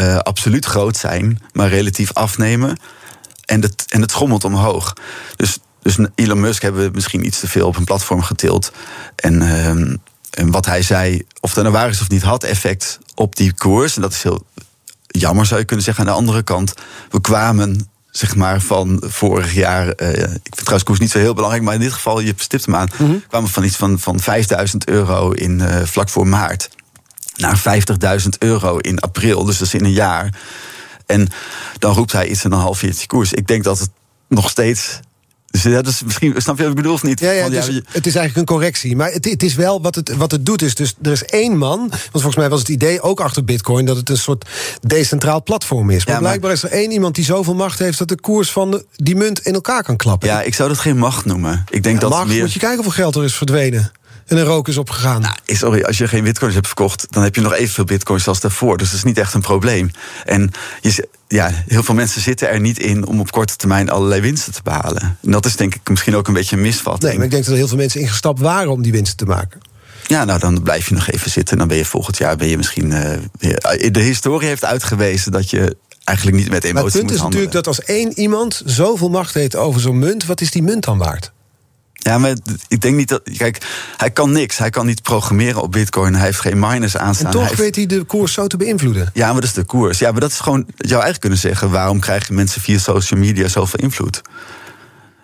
uh, 0.00 0.16
absoluut 0.16 0.64
groot 0.64 0.96
zijn, 0.96 1.40
maar 1.52 1.68
relatief 1.68 2.12
afnemen. 2.12 2.78
en, 3.44 3.62
het, 3.62 3.84
en 3.88 4.00
het 4.00 4.10
schommelt 4.10 4.44
omhoog. 4.44 4.92
Dus, 5.36 5.58
dus 5.82 5.98
Elon 6.14 6.40
Musk 6.40 6.62
hebben 6.62 6.84
we 6.84 6.90
misschien 6.94 7.26
iets 7.26 7.40
te 7.40 7.48
veel 7.48 7.66
op 7.66 7.76
een 7.76 7.84
platform 7.84 8.22
getild. 8.22 8.72
En, 9.16 9.42
ehm, 9.42 9.96
en 10.30 10.50
wat 10.50 10.66
hij 10.66 10.82
zei, 10.82 11.22
of 11.40 11.54
dat 11.54 11.64
nou 11.64 11.76
waar 11.76 11.88
is 11.88 12.00
of 12.00 12.08
niet, 12.08 12.22
had 12.22 12.44
effect 12.44 12.98
op 13.14 13.36
die 13.36 13.52
koers. 13.52 13.96
En 13.96 14.02
dat 14.02 14.12
is 14.12 14.22
heel 14.22 14.46
jammer, 15.06 15.46
zou 15.46 15.60
je 15.60 15.66
kunnen 15.66 15.84
zeggen. 15.84 16.04
Aan 16.04 16.10
de 16.10 16.18
andere 16.18 16.42
kant, 16.42 16.74
we 17.10 17.20
kwamen 17.20 17.90
zeg 18.10 18.36
maar, 18.36 18.60
van 18.60 19.02
vorig 19.06 19.54
jaar. 19.54 19.86
Uh, 19.86 20.10
ik 20.10 20.26
vind 20.28 20.54
trouwens 20.54 20.84
koers 20.84 20.98
niet 20.98 21.10
zo 21.10 21.18
heel 21.18 21.34
belangrijk, 21.34 21.64
maar 21.64 21.74
in 21.74 21.80
dit 21.80 21.92
geval, 21.92 22.20
je 22.20 22.34
stipt 22.36 22.64
hem 22.64 22.74
aan. 22.74 22.88
Mm 22.96 23.22
kwamen 23.28 23.50
van 23.50 23.64
iets 23.64 23.76
van, 23.76 23.98
van 23.98 24.20
5000 24.20 24.88
euro 24.88 25.30
in 25.30 25.60
uh, 25.60 25.82
vlak 25.82 26.08
voor 26.08 26.26
maart 26.26 26.68
naar 27.36 27.62
50.000 28.22 28.28
euro 28.38 28.78
in 28.78 28.98
april. 28.98 29.44
Dus 29.44 29.58
dat 29.58 29.66
is 29.66 29.74
in 29.74 29.84
een 29.84 29.92
jaar. 29.92 30.34
En 31.06 31.28
dan 31.78 31.94
roept 31.94 32.12
hij 32.12 32.28
iets 32.28 32.44
in 32.44 32.52
een 32.52 32.58
half 32.58 32.82
jaar 32.82 33.06
koers. 33.06 33.32
Ik 33.32 33.46
denk 33.46 33.64
dat 33.64 33.78
het 33.78 33.90
nog 34.28 34.50
steeds 34.50 35.00
dus 35.62 35.72
ja, 35.72 35.82
dus 35.82 36.02
misschien, 36.02 36.34
snap 36.36 36.56
je 36.56 36.62
wat 36.62 36.70
ik 36.70 36.76
bedoel 36.76 36.92
of 36.92 37.02
niet? 37.02 37.20
Ja, 37.20 37.30
ja, 37.30 37.48
dus 37.48 37.66
het 37.66 38.06
is 38.06 38.14
eigenlijk 38.14 38.36
een 38.36 38.56
correctie. 38.56 38.96
Maar 38.96 39.12
het, 39.12 39.24
het, 39.24 39.42
is 39.42 39.54
wel 39.54 39.82
wat 39.82 39.94
het, 39.94 40.16
wat 40.16 40.30
het 40.30 40.46
doet. 40.46 40.62
Is 40.62 40.74
dus 40.74 40.94
er 41.02 41.12
is 41.12 41.24
één 41.24 41.56
man. 41.56 41.78
Want 41.78 42.10
volgens 42.10 42.36
mij 42.36 42.48
was 42.48 42.58
het 42.58 42.68
idee 42.68 43.00
ook 43.00 43.20
achter 43.20 43.44
Bitcoin 43.44 43.84
dat 43.84 43.96
het 43.96 44.10
een 44.10 44.16
soort 44.16 44.48
decentraal 44.80 45.42
platform 45.42 45.90
is. 45.90 46.04
Maar, 46.06 46.14
ja, 46.14 46.20
blijkbaar 46.20 46.52
is 46.52 46.62
er 46.62 46.70
één 46.70 46.90
iemand 46.90 47.14
die 47.14 47.24
zoveel 47.24 47.54
macht 47.54 47.78
heeft 47.78 47.98
dat 47.98 48.08
de 48.08 48.20
koers 48.20 48.50
van 48.50 48.70
de, 48.70 48.84
die 48.96 49.16
munt 49.16 49.40
in 49.40 49.54
elkaar 49.54 49.82
kan 49.82 49.96
klappen. 49.96 50.28
Ja, 50.28 50.42
ik 50.42 50.54
zou 50.54 50.68
dat 50.68 50.78
geen 50.78 50.98
macht 50.98 51.24
noemen. 51.24 51.64
Ik 51.70 51.82
denk 51.82 52.00
dat 52.00 52.10
macht, 52.10 52.26
meer... 52.26 52.40
moet 52.40 52.52
je 52.52 52.58
kijken 52.58 52.84
hoeveel 52.84 53.02
geld 53.02 53.16
er 53.16 53.24
is 53.24 53.34
verdwenen 53.34 53.92
en 54.26 54.36
een 54.36 54.44
rook 54.44 54.68
is 54.68 54.76
opgegaan. 54.76 55.20
Nou, 55.20 55.34
sorry, 55.44 55.82
als 55.82 55.98
je 55.98 56.08
geen 56.08 56.24
bitcoins 56.24 56.54
hebt 56.54 56.66
verkocht, 56.66 57.06
dan 57.10 57.22
heb 57.22 57.34
je 57.34 57.40
nog 57.40 57.54
evenveel 57.54 57.84
bitcoins 57.84 58.28
als 58.28 58.40
daarvoor. 58.40 58.76
Dus 58.76 58.88
dat 58.88 58.96
is 58.96 59.04
niet 59.04 59.18
echt 59.18 59.34
een 59.34 59.40
probleem. 59.40 59.90
En 60.24 60.50
je, 60.80 61.08
ja, 61.28 61.50
heel 61.66 61.82
veel 61.82 61.94
mensen 61.94 62.20
zitten 62.20 62.48
er 62.48 62.60
niet 62.60 62.78
in 62.78 63.06
om 63.06 63.20
op 63.20 63.30
korte 63.30 63.56
termijn 63.56 63.90
allerlei 63.90 64.20
winsten 64.20 64.52
te 64.52 64.60
behalen. 64.62 65.18
En 65.22 65.30
dat 65.30 65.46
is 65.46 65.56
denk 65.56 65.74
ik 65.74 65.88
misschien 65.88 66.16
ook 66.16 66.28
een 66.28 66.34
beetje 66.34 66.56
een 66.56 66.62
misvatting. 66.62 67.02
Nee, 67.02 67.14
maar 67.16 67.24
ik 67.24 67.30
denk 67.30 67.42
dat 67.42 67.52
er 67.52 67.58
heel 67.58 67.68
veel 67.68 67.76
mensen 67.76 68.00
ingestapt 68.00 68.40
waren 68.40 68.72
om 68.72 68.82
die 68.82 68.92
winsten 68.92 69.16
te 69.16 69.24
maken. 69.24 69.60
Ja, 70.06 70.24
nou 70.24 70.38
dan 70.38 70.62
blijf 70.62 70.88
je 70.88 70.94
nog 70.94 71.10
even 71.10 71.30
zitten. 71.30 71.58
Dan 71.58 71.68
ben 71.68 71.76
je 71.76 71.84
volgend 71.84 72.18
jaar 72.18 72.36
ben 72.36 72.48
je 72.48 72.56
misschien. 72.56 72.90
Uh, 72.90 73.90
de 73.90 74.00
historie 74.00 74.48
heeft 74.48 74.64
uitgewezen 74.64 75.32
dat 75.32 75.50
je 75.50 75.76
eigenlijk 76.04 76.38
niet 76.38 76.50
met 76.50 76.64
emotie 76.64 76.82
moet 76.82 76.82
handelen. 76.82 76.82
Maar 76.82 76.84
het 76.84 76.92
punt 76.92 77.10
is 77.10 77.22
natuurlijk 77.22 77.52
dat 77.52 77.66
als 77.66 77.80
één 77.82 78.18
iemand 78.18 78.62
zoveel 78.64 79.08
macht 79.08 79.34
heeft 79.34 79.56
over 79.56 79.80
zo'n 79.80 79.98
munt, 79.98 80.26
wat 80.26 80.40
is 80.40 80.50
die 80.50 80.62
munt 80.62 80.84
dan 80.84 80.98
waard? 80.98 81.32
Ja, 82.06 82.18
maar 82.18 82.36
ik 82.68 82.80
denk 82.80 82.96
niet 82.96 83.08
dat. 83.08 83.22
Kijk, 83.36 83.66
hij 83.96 84.10
kan 84.10 84.32
niks. 84.32 84.58
Hij 84.58 84.70
kan 84.70 84.86
niet 84.86 85.02
programmeren 85.02 85.62
op 85.62 85.72
Bitcoin. 85.72 86.14
Hij 86.14 86.24
heeft 86.24 86.40
geen 86.40 86.58
miners 86.58 86.96
aanstaan. 86.96 87.26
En 87.26 87.32
toch 87.32 87.46
hij 87.46 87.56
weet 87.56 87.76
hij 87.76 87.86
de 87.86 88.04
koers 88.04 88.32
zo 88.32 88.46
te 88.46 88.56
beïnvloeden. 88.56 89.10
Ja, 89.12 89.26
maar 89.26 89.40
dat 89.40 89.44
is 89.44 89.52
de 89.52 89.64
koers. 89.64 89.98
Ja, 89.98 90.10
maar 90.10 90.20
dat 90.20 90.30
is 90.30 90.40
gewoon. 90.40 90.58
Je 90.66 90.88
zou 90.88 91.02
eigenlijk 91.02 91.20
kunnen 91.20 91.38
zeggen: 91.38 91.70
waarom 91.70 92.00
krijgen 92.00 92.34
mensen 92.34 92.60
via 92.60 92.78
social 92.78 93.20
media 93.20 93.48
zoveel 93.48 93.80
invloed? 93.80 94.22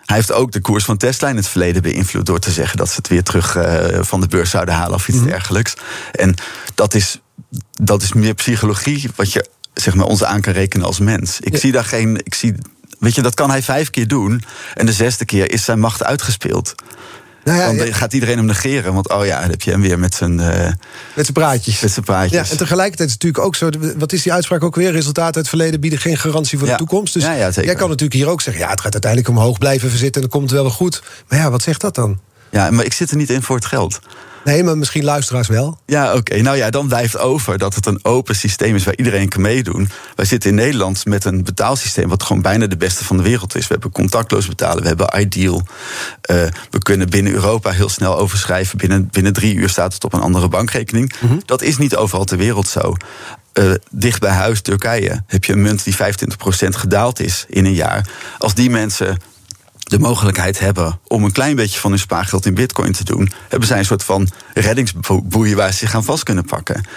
Hij 0.05 0.15
heeft 0.15 0.31
ook 0.31 0.51
de 0.51 0.61
koers 0.61 0.83
van 0.83 0.97
Tesla 0.97 1.29
in 1.29 1.35
het 1.35 1.47
verleden 1.47 1.81
beïnvloed 1.81 2.25
door 2.25 2.39
te 2.39 2.51
zeggen 2.51 2.77
dat 2.77 2.89
ze 2.89 2.95
het 2.95 3.07
weer 3.07 3.23
terug 3.23 3.57
uh, 3.57 3.63
van 4.01 4.21
de 4.21 4.27
beurs 4.27 4.49
zouden 4.49 4.73
halen 4.73 4.95
of 4.95 5.07
iets 5.07 5.17
mm. 5.17 5.25
dergelijks. 5.25 5.73
En 6.11 6.35
dat 6.75 6.93
is, 6.93 7.19
dat 7.71 8.01
is 8.01 8.13
meer 8.13 8.33
psychologie, 8.33 9.09
wat 9.15 9.31
je 9.31 9.45
zeg 9.73 9.95
maar, 9.95 10.05
ons 10.05 10.23
aan 10.23 10.41
kan 10.41 10.53
rekenen 10.53 10.85
als 10.85 10.99
mens. 10.99 11.39
Ik 11.39 11.53
ja. 11.53 11.59
zie 11.59 11.71
daar 11.71 11.85
geen. 11.85 12.19
Ik 12.23 12.33
zie 12.33 12.55
Weet 13.03 13.15
je, 13.15 13.21
dat 13.21 13.33
kan 13.33 13.49
hij 13.49 13.61
vijf 13.61 13.89
keer 13.89 14.07
doen. 14.07 14.43
En 14.73 14.85
de 14.85 14.93
zesde 14.93 15.25
keer 15.25 15.51
is 15.51 15.63
zijn 15.63 15.79
macht 15.79 16.03
uitgespeeld. 16.03 16.75
Nou 17.43 17.57
ja, 17.59 17.83
dan 17.83 17.93
gaat 17.93 18.13
iedereen 18.13 18.37
hem 18.37 18.45
negeren. 18.45 18.93
Want 18.93 19.09
oh 19.09 19.25
ja, 19.25 19.41
dan 19.41 19.49
heb 19.49 19.61
je 19.61 19.71
hem 19.71 19.81
weer 19.81 19.99
met 19.99 20.15
zijn... 20.15 20.39
Uh, 20.39 20.45
met 20.45 20.75
zijn 21.13 21.33
praatjes. 21.33 21.79
Met 21.79 21.91
zijn 21.91 22.05
praatjes. 22.05 22.45
Ja, 22.45 22.51
en 22.51 22.57
tegelijkertijd 22.57 23.07
is 23.09 23.13
het 23.13 23.23
natuurlijk 23.23 23.45
ook 23.45 23.55
zo... 23.55 23.69
Wat 23.97 24.13
is 24.13 24.23
die 24.23 24.33
uitspraak 24.33 24.63
ook 24.63 24.75
weer? 24.75 24.91
Resultaten 24.91 25.25
uit 25.25 25.35
het 25.35 25.49
verleden 25.49 25.79
bieden 25.79 25.99
geen 25.99 26.17
garantie 26.17 26.57
voor 26.57 26.67
ja. 26.67 26.73
de 26.73 26.79
toekomst. 26.79 27.13
Dus 27.13 27.23
jij 27.23 27.75
kan 27.75 27.89
natuurlijk 27.89 28.13
hier 28.13 28.27
ook 28.27 28.41
zeggen... 28.41 28.63
ja, 28.63 28.69
het 28.69 28.81
gaat 28.81 28.93
uiteindelijk 28.93 29.31
omhoog 29.31 29.57
blijven 29.57 29.89
verzitten... 29.89 30.21
en 30.21 30.29
dan 30.29 30.39
komt 30.39 30.49
het 30.49 30.59
wel 30.59 30.69
weer 30.69 30.77
goed. 30.77 31.03
Maar 31.27 31.39
ja, 31.39 31.51
wat 31.51 31.61
zegt 31.61 31.81
dat 31.81 31.95
dan? 31.95 32.19
Ja, 32.49 32.71
maar 32.71 32.85
ik 32.85 32.93
zit 32.93 33.11
er 33.11 33.17
niet 33.17 33.29
in 33.29 33.41
voor 33.41 33.55
het 33.55 33.65
geld. 33.65 33.99
Nee, 34.43 34.63
maar 34.63 34.77
misschien 34.77 35.03
luisteraars 35.03 35.47
wel. 35.47 35.79
Ja, 35.85 36.13
oké. 36.13 36.41
Nou 36.41 36.57
ja, 36.57 36.69
dan 36.69 36.87
blijft 36.87 37.17
over 37.17 37.57
dat 37.57 37.75
het 37.75 37.85
een 37.85 37.99
open 38.01 38.35
systeem 38.35 38.75
is 38.75 38.83
waar 38.83 38.97
iedereen 38.97 39.29
kan 39.29 39.41
meedoen. 39.41 39.89
Wij 40.15 40.25
zitten 40.25 40.49
in 40.49 40.55
Nederland 40.55 41.05
met 41.05 41.25
een 41.25 41.43
betaalsysteem 41.43 42.09
wat 42.09 42.23
gewoon 42.23 42.41
bijna 42.41 42.67
de 42.67 42.77
beste 42.77 43.05
van 43.05 43.17
de 43.17 43.23
wereld 43.23 43.55
is. 43.55 43.67
We 43.67 43.73
hebben 43.73 43.91
contactloos 43.91 44.47
betalen, 44.47 44.81
we 44.81 44.87
hebben 44.87 45.19
Ideal. 45.19 45.67
Uh, 46.31 46.43
we 46.69 46.77
kunnen 46.77 47.09
binnen 47.09 47.33
Europa 47.33 47.71
heel 47.71 47.89
snel 47.89 48.17
overschrijven. 48.17 48.77
Binnen, 48.77 49.07
binnen 49.11 49.33
drie 49.33 49.55
uur 49.55 49.69
staat 49.69 49.93
het 49.93 50.03
op 50.03 50.13
een 50.13 50.21
andere 50.21 50.47
bankrekening. 50.47 51.13
Mm 51.19 51.29
-hmm. 51.29 51.41
Dat 51.45 51.61
is 51.61 51.77
niet 51.77 51.95
overal 51.95 52.25
ter 52.25 52.37
wereld 52.37 52.67
zo. 52.67 52.95
Uh, 53.53 53.73
dicht 53.91 54.19
bij 54.19 54.31
huis, 54.31 54.61
Turkije, 54.61 55.23
heb 55.27 55.43
je 55.43 55.53
een 55.53 55.61
munt 55.61 55.83
die 55.83 55.95
25% 55.95 55.97
gedaald 56.69 57.19
is 57.19 57.45
in 57.49 57.65
een 57.65 57.73
jaar. 57.73 58.07
Als 58.37 58.53
die 58.53 58.69
mensen 58.69 59.17
de 59.93 59.99
mogelijkheid 59.99 60.59
hebben 60.59 60.99
om 61.07 61.23
een 61.23 61.31
klein 61.31 61.55
beetje 61.55 61.79
van 61.79 61.89
hun 61.89 61.99
spaargeld 61.99 62.45
in 62.45 62.53
bitcoin 62.53 62.91
te 62.91 63.03
doen, 63.03 63.31
hebben 63.49 63.67
zij 63.67 63.77
een 63.77 63.85
soort 63.85 64.03
van 64.03 64.29
reddingsboeien 64.53 65.55
waar 65.55 65.71
ze 65.71 65.77
zich 65.77 65.95
aan 65.95 66.03
vast 66.03 66.23
kunnen 66.23 66.45
pakken. 66.45 66.87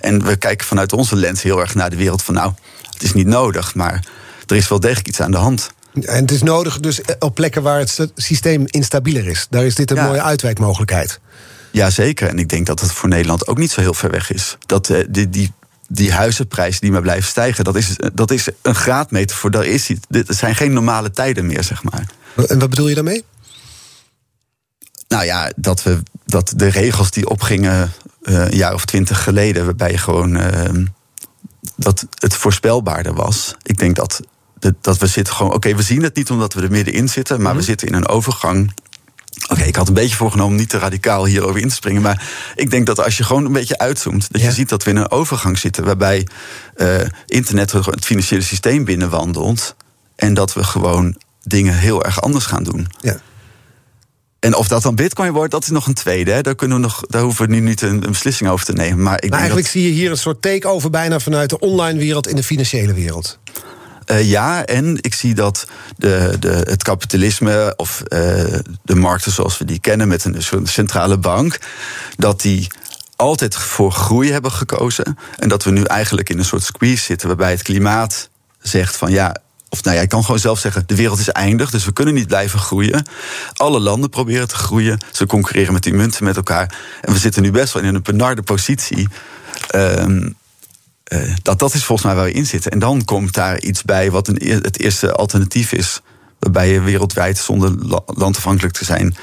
En 0.00 0.24
we 0.24 0.36
kijken 0.36 0.66
vanuit 0.66 0.92
onze 0.92 1.16
lens 1.16 1.42
heel 1.42 1.60
erg 1.60 1.74
naar 1.74 1.90
de 1.90 1.96
wereld 1.96 2.22
van 2.22 2.34
nou, 2.34 2.52
het 2.90 3.02
is 3.02 3.14
niet 3.14 3.26
nodig, 3.26 3.74
maar 3.74 4.04
er 4.46 4.56
is 4.56 4.68
wel 4.68 4.80
degelijk 4.80 5.08
iets 5.08 5.20
aan 5.20 5.30
de 5.30 5.36
hand. 5.36 5.70
En 5.94 6.20
het 6.20 6.30
is 6.30 6.42
nodig 6.42 6.80
dus 6.80 7.00
op 7.18 7.34
plekken 7.34 7.62
waar 7.62 7.78
het 7.78 8.08
systeem 8.14 8.64
instabieler 8.66 9.26
is. 9.26 9.46
Daar 9.50 9.64
is 9.64 9.74
dit 9.74 9.90
een 9.90 9.96
ja. 9.96 10.06
mooie 10.06 10.22
uitwijkmogelijkheid. 10.22 11.20
Jazeker, 11.70 12.28
en 12.28 12.38
ik 12.38 12.48
denk 12.48 12.66
dat 12.66 12.80
het 12.80 12.92
voor 12.92 13.08
Nederland 13.08 13.46
ook 13.46 13.58
niet 13.58 13.70
zo 13.70 13.80
heel 13.80 13.94
ver 13.94 14.10
weg 14.10 14.32
is. 14.32 14.56
Dat 14.66 14.88
uh, 14.88 14.98
die, 15.08 15.30
die 15.30 15.52
die 15.88 16.12
huizenprijzen 16.12 16.80
die 16.80 16.90
maar 16.90 17.02
blijven 17.02 17.28
stijgen, 17.28 17.64
dat 17.64 17.76
is, 17.76 17.96
dat 18.14 18.30
is 18.30 18.48
een 18.62 18.74
graadmeter 18.74 19.36
voor. 19.36 19.50
Daar 19.50 19.64
is, 19.64 19.90
dit 20.08 20.26
zijn 20.28 20.54
geen 20.54 20.72
normale 20.72 21.10
tijden 21.10 21.46
meer, 21.46 21.62
zeg 21.62 21.82
maar. 21.82 22.06
En 22.36 22.58
wat 22.58 22.70
bedoel 22.70 22.88
je 22.88 22.94
daarmee? 22.94 23.24
Nou 25.08 25.24
ja, 25.24 25.52
dat, 25.56 25.82
we, 25.82 26.02
dat 26.26 26.52
de 26.56 26.68
regels 26.68 27.10
die 27.10 27.28
opgingen 27.28 27.92
uh, 28.22 28.44
een 28.44 28.56
jaar 28.56 28.74
of 28.74 28.84
twintig 28.84 29.22
geleden, 29.22 29.64
waarbij 29.64 29.90
je 29.90 29.98
gewoon. 29.98 30.36
Uh, 30.36 30.86
dat 31.76 32.06
het 32.18 32.34
voorspelbaarder 32.34 33.14
was. 33.14 33.54
Ik 33.62 33.78
denk 33.78 33.96
dat, 33.96 34.20
dat 34.80 34.98
we 34.98 35.06
zitten 35.06 35.34
gewoon. 35.34 35.52
Oké, 35.52 35.66
okay, 35.66 35.76
we 35.76 35.82
zien 35.82 36.02
het 36.02 36.16
niet 36.16 36.30
omdat 36.30 36.54
we 36.54 36.62
er 36.62 36.70
middenin 36.70 37.08
zitten, 37.08 37.40
maar 37.40 37.52
mm 37.52 37.58
we 37.58 37.64
zitten 37.64 37.88
in 37.88 37.94
een 37.94 38.08
overgang. 38.08 38.72
Oké, 39.42 39.52
okay, 39.52 39.66
ik 39.66 39.76
had 39.76 39.88
een 39.88 39.94
beetje 39.94 40.16
voorgenomen 40.16 40.56
niet 40.56 40.68
te 40.68 40.78
radicaal 40.78 41.26
hierover 41.26 41.60
in 41.60 41.68
te 41.68 41.74
springen. 41.74 42.02
Maar 42.02 42.52
ik 42.54 42.70
denk 42.70 42.86
dat 42.86 43.04
als 43.04 43.16
je 43.16 43.24
gewoon 43.24 43.44
een 43.44 43.52
beetje 43.52 43.78
uitzoomt, 43.78 44.32
dat 44.32 44.40
ja. 44.40 44.46
je 44.46 44.54
ziet 44.54 44.68
dat 44.68 44.84
we 44.84 44.90
in 44.90 44.96
een 44.96 45.10
overgang 45.10 45.58
zitten. 45.58 45.84
Waarbij 45.84 46.26
uh, 46.76 47.00
internet 47.26 47.72
het 47.72 48.04
financiële 48.04 48.42
systeem 48.42 48.84
binnenwandelt. 48.84 49.76
En 50.16 50.34
dat 50.34 50.54
we 50.54 50.64
gewoon 50.64 51.16
dingen 51.44 51.74
heel 51.74 52.04
erg 52.04 52.22
anders 52.22 52.44
gaan 52.44 52.62
doen. 52.62 52.86
Ja. 53.00 53.20
En 54.44 54.54
of 54.54 54.68
dat 54.68 54.82
dan 54.82 54.94
bitcoin 54.94 55.32
wordt, 55.32 55.50
dat 55.50 55.62
is 55.62 55.68
nog 55.68 55.86
een 55.86 55.94
tweede. 55.94 56.30
Hè. 56.30 56.40
Daar, 56.40 56.54
kunnen 56.54 56.76
we 56.76 56.82
nog, 56.82 57.00
daar 57.06 57.22
hoeven 57.22 57.46
we 57.46 57.54
nu 57.54 57.60
niet 57.60 57.82
een, 57.82 58.00
beslissing 58.00 58.50
over 58.50 58.66
te 58.66 58.72
nemen. 58.72 59.02
Maar, 59.02 59.22
ik 59.22 59.30
maar 59.30 59.38
eigenlijk 59.38 59.66
dat... 59.66 59.76
zie 59.76 59.86
je 59.86 59.94
hier 59.94 60.10
een 60.10 60.16
soort 60.16 60.42
takeover 60.42 60.90
bijna 60.90 61.18
vanuit 61.20 61.50
de 61.50 61.58
online 61.58 61.98
wereld 61.98 62.28
in 62.28 62.36
de 62.36 62.42
financiële 62.42 62.94
wereld. 62.94 63.38
Uh, 64.10 64.30
ja, 64.30 64.64
en 64.64 64.98
ik 65.00 65.14
zie 65.14 65.34
dat 65.34 65.66
de, 65.96 66.36
de, 66.40 66.48
het 66.48 66.82
kapitalisme 66.82 67.72
of 67.76 68.02
uh, 68.02 68.08
de 68.82 68.94
markten 68.94 69.32
zoals 69.32 69.58
we 69.58 69.64
die 69.64 69.80
kennen 69.80 70.08
met 70.08 70.24
een, 70.24 70.36
een 70.50 70.66
centrale 70.66 71.18
bank, 71.18 71.58
dat 72.16 72.40
die 72.40 72.66
altijd 73.16 73.56
voor 73.56 73.92
groei 73.92 74.32
hebben 74.32 74.52
gekozen. 74.52 75.18
En 75.38 75.48
dat 75.48 75.64
we 75.64 75.70
nu 75.70 75.82
eigenlijk 75.82 76.30
in 76.30 76.38
een 76.38 76.44
soort 76.44 76.62
squeeze 76.62 77.02
zitten 77.02 77.28
waarbij 77.28 77.50
het 77.50 77.62
klimaat 77.62 78.28
zegt 78.58 78.96
van 78.96 79.10
ja, 79.10 79.36
of 79.74 79.82
nou 79.82 79.96
ja, 79.96 80.06
kan 80.06 80.24
gewoon 80.24 80.40
zelf 80.40 80.58
zeggen, 80.58 80.82
de 80.86 80.96
wereld 80.96 81.18
is 81.18 81.28
eindig, 81.28 81.70
dus 81.70 81.84
we 81.84 81.92
kunnen 81.92 82.14
niet 82.14 82.26
blijven 82.26 82.58
groeien. 82.58 83.06
Alle 83.52 83.80
landen 83.80 84.10
proberen 84.10 84.48
te 84.48 84.54
groeien. 84.54 84.98
Ze 85.12 85.26
concurreren 85.26 85.72
met 85.72 85.82
die 85.82 85.94
munten 85.94 86.24
met 86.24 86.36
elkaar. 86.36 86.74
En 87.00 87.12
we 87.12 87.18
zitten 87.18 87.42
nu 87.42 87.50
best 87.50 87.72
wel 87.72 87.82
in 87.82 87.94
een 87.94 88.02
benarde 88.02 88.42
positie. 88.42 89.08
Um, 89.74 90.36
uh, 91.12 91.34
dat, 91.42 91.58
dat 91.58 91.74
is 91.74 91.84
volgens 91.84 92.06
mij 92.06 92.16
waar 92.16 92.24
we 92.24 92.32
in 92.32 92.46
zitten. 92.46 92.70
En 92.70 92.78
dan 92.78 93.04
komt 93.04 93.34
daar 93.34 93.60
iets 93.60 93.82
bij 93.82 94.10
wat 94.10 94.28
een, 94.28 94.38
het 94.62 94.78
eerste 94.80 95.12
alternatief 95.12 95.72
is. 95.72 96.00
Waarbij 96.38 96.68
je 96.68 96.80
wereldwijd 96.80 97.38
zonder 97.38 98.00
landafhankelijk 98.06 98.74
te 98.74 98.84
zijn 98.84 99.16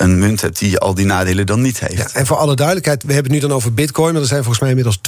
een 0.00 0.18
munt 0.18 0.40
hebt 0.40 0.58
die 0.58 0.78
al 0.78 0.94
die 0.94 1.06
nadelen 1.06 1.46
dan 1.46 1.60
niet 1.60 1.80
heeft. 1.80 2.12
Ja, 2.12 2.20
en 2.20 2.26
voor 2.26 2.36
alle 2.36 2.56
duidelijkheid, 2.56 3.02
we 3.02 3.12
hebben 3.12 3.32
het 3.32 3.42
nu 3.42 3.48
dan 3.48 3.56
over 3.56 3.74
bitcoin... 3.74 4.12
maar 4.12 4.22
er 4.22 4.28
zijn 4.28 4.44
volgens 4.44 4.60
mij 4.60 4.70
inmiddels 4.70 4.98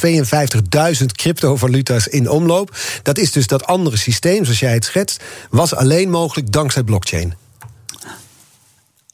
52.000 1.00 1.06
cryptovaluta's 1.06 2.06
in 2.06 2.28
omloop. 2.28 2.76
Dat 3.02 3.18
is 3.18 3.32
dus 3.32 3.46
dat 3.46 3.66
andere 3.66 3.96
systeem, 3.96 4.44
zoals 4.44 4.60
jij 4.60 4.72
het 4.72 4.84
schetst... 4.84 5.22
was 5.50 5.74
alleen 5.74 6.10
mogelijk 6.10 6.52
dankzij 6.52 6.82
blockchain. 6.82 7.34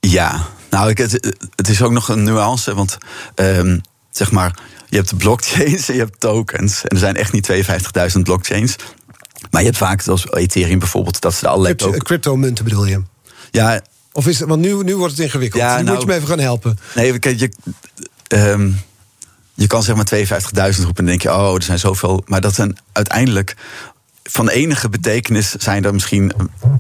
Ja, 0.00 0.46
nou, 0.70 0.92
het, 0.92 1.32
het 1.54 1.68
is 1.68 1.82
ook 1.82 1.92
nog 1.92 2.08
een 2.08 2.22
nuance, 2.22 2.74
want... 2.74 2.98
Um, 3.34 3.80
zeg 4.10 4.30
maar, 4.30 4.58
je 4.88 4.96
hebt 4.96 5.16
blockchains 5.16 5.88
en 5.88 5.94
je 5.94 6.00
hebt 6.00 6.20
tokens. 6.20 6.82
En 6.82 6.88
er 6.88 6.98
zijn 6.98 7.16
echt 7.16 7.32
niet 7.32 7.50
52.000 8.16 8.20
blockchains. 8.22 8.76
Maar 9.50 9.60
je 9.60 9.66
hebt 9.66 9.78
vaak, 9.78 10.00
zoals 10.00 10.32
Ethereum 10.32 10.78
bijvoorbeeld, 10.78 11.20
dat 11.20 11.34
ze 11.34 11.44
er 11.44 11.50
allerlei... 11.50 11.74
Crypto, 11.74 11.98
crypto-munten 11.98 12.64
bedoel 12.64 12.86
je? 12.86 13.02
Ja, 13.50 13.80
of 14.12 14.26
is 14.26 14.38
het, 14.38 14.48
want 14.48 14.60
nu, 14.60 14.82
nu 14.82 14.96
wordt 14.96 15.12
het 15.12 15.22
ingewikkeld. 15.22 15.62
Ja, 15.62 15.76
nu 15.76 15.82
nou, 15.82 15.94
moet 15.94 16.00
je 16.00 16.10
me 16.10 16.14
even 16.14 16.28
gaan 16.28 16.38
helpen. 16.38 16.78
Nee, 16.94 17.18
je, 17.20 17.50
um, 18.28 18.80
je 19.54 19.66
kan 19.66 19.82
zeg 19.82 19.96
maar 19.96 20.72
52.000 20.74 20.82
roepen 20.84 20.96
en 20.96 21.04
denk 21.04 21.22
je, 21.22 21.32
oh, 21.32 21.54
er 21.54 21.62
zijn 21.62 21.78
zoveel. 21.78 22.22
Maar 22.26 22.40
dat 22.40 22.54
zijn 22.54 22.76
uiteindelijk 22.92 23.56
van 24.22 24.48
enige 24.48 24.88
betekenis 24.88 25.50
zijn 25.50 25.84
er 25.84 25.92
misschien 25.92 26.32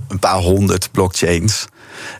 een 0.08 0.18
paar 0.18 0.38
honderd 0.38 0.88
blockchains. 0.92 1.66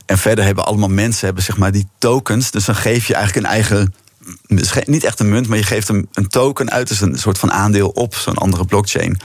En 0.05 0.17
verder 0.17 0.45
hebben 0.45 0.65
allemaal 0.65 0.89
mensen 0.89 1.25
hebben 1.25 1.43
zeg 1.43 1.57
maar 1.57 1.71
die 1.71 1.87
tokens. 1.97 2.51
Dus 2.51 2.65
dan 2.65 2.75
geef 2.75 3.07
je 3.07 3.13
eigenlijk 3.13 3.45
een 3.45 3.51
eigen 3.51 3.93
niet 4.85 5.03
echt 5.03 5.19
een 5.19 5.29
munt, 5.29 5.47
maar 5.47 5.57
je 5.57 5.63
geeft 5.63 5.87
hem 5.87 6.07
een 6.13 6.27
token 6.27 6.71
uit, 6.71 6.87
dus 6.87 7.01
een 7.01 7.17
soort 7.17 7.37
van 7.37 7.51
aandeel 7.51 7.89
op 7.89 8.15
zo'n 8.15 8.35
andere 8.35 8.65
blockchain. 8.65 9.19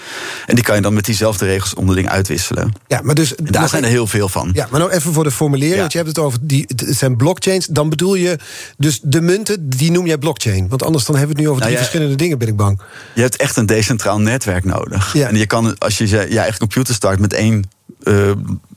En 0.46 0.54
die 0.54 0.64
kan 0.64 0.76
je 0.76 0.82
dan 0.82 0.94
met 0.94 1.04
diezelfde 1.04 1.44
regels 1.44 1.74
onderling 1.74 2.08
uitwisselen. 2.08 2.72
Ja, 2.86 3.00
maar 3.02 3.14
dus 3.14 3.34
daar 3.42 3.68
zijn 3.68 3.84
er 3.84 3.88
heel 3.90 4.06
veel 4.06 4.28
van. 4.28 4.50
Ja, 4.52 4.66
maar 4.70 4.80
nou 4.80 4.92
even 4.92 5.12
voor 5.12 5.24
de 5.24 5.30
formulering, 5.30 5.78
want 5.78 5.92
je 5.92 5.98
hebt 5.98 6.10
het 6.10 6.18
over 6.18 6.38
die 6.42 6.64
het 6.66 6.96
zijn 6.96 7.16
blockchains. 7.16 7.66
Dan 7.66 7.88
bedoel 7.88 8.14
je 8.14 8.38
dus 8.76 9.00
de 9.02 9.20
munten, 9.20 9.68
die 9.68 9.90
noem 9.90 10.06
jij 10.06 10.18
blockchain. 10.18 10.68
Want 10.68 10.82
anders 10.82 11.04
dan 11.04 11.16
hebben 11.16 11.36
we 11.36 11.42
het 11.42 11.50
nu 11.50 11.54
over 11.56 11.66
drie 11.66 11.76
nou 11.76 11.86
verschillende 11.86 12.22
dingen, 12.22 12.38
ben 12.38 12.48
ik 12.48 12.56
bang. 12.56 12.80
Je 13.14 13.20
hebt 13.20 13.36
echt 13.36 13.56
een 13.56 13.66
decentraal 13.66 14.20
netwerk 14.20 14.64
nodig. 14.64 15.12
Ja. 15.12 15.28
En 15.28 15.36
je 15.36 15.46
kan, 15.46 15.78
als 15.78 15.98
je 15.98 16.08
je 16.08 16.38
eigen 16.38 16.58
computer 16.58 16.94
start 16.94 17.18
met 17.18 17.32
één 17.32 17.70
uh, 18.04 18.30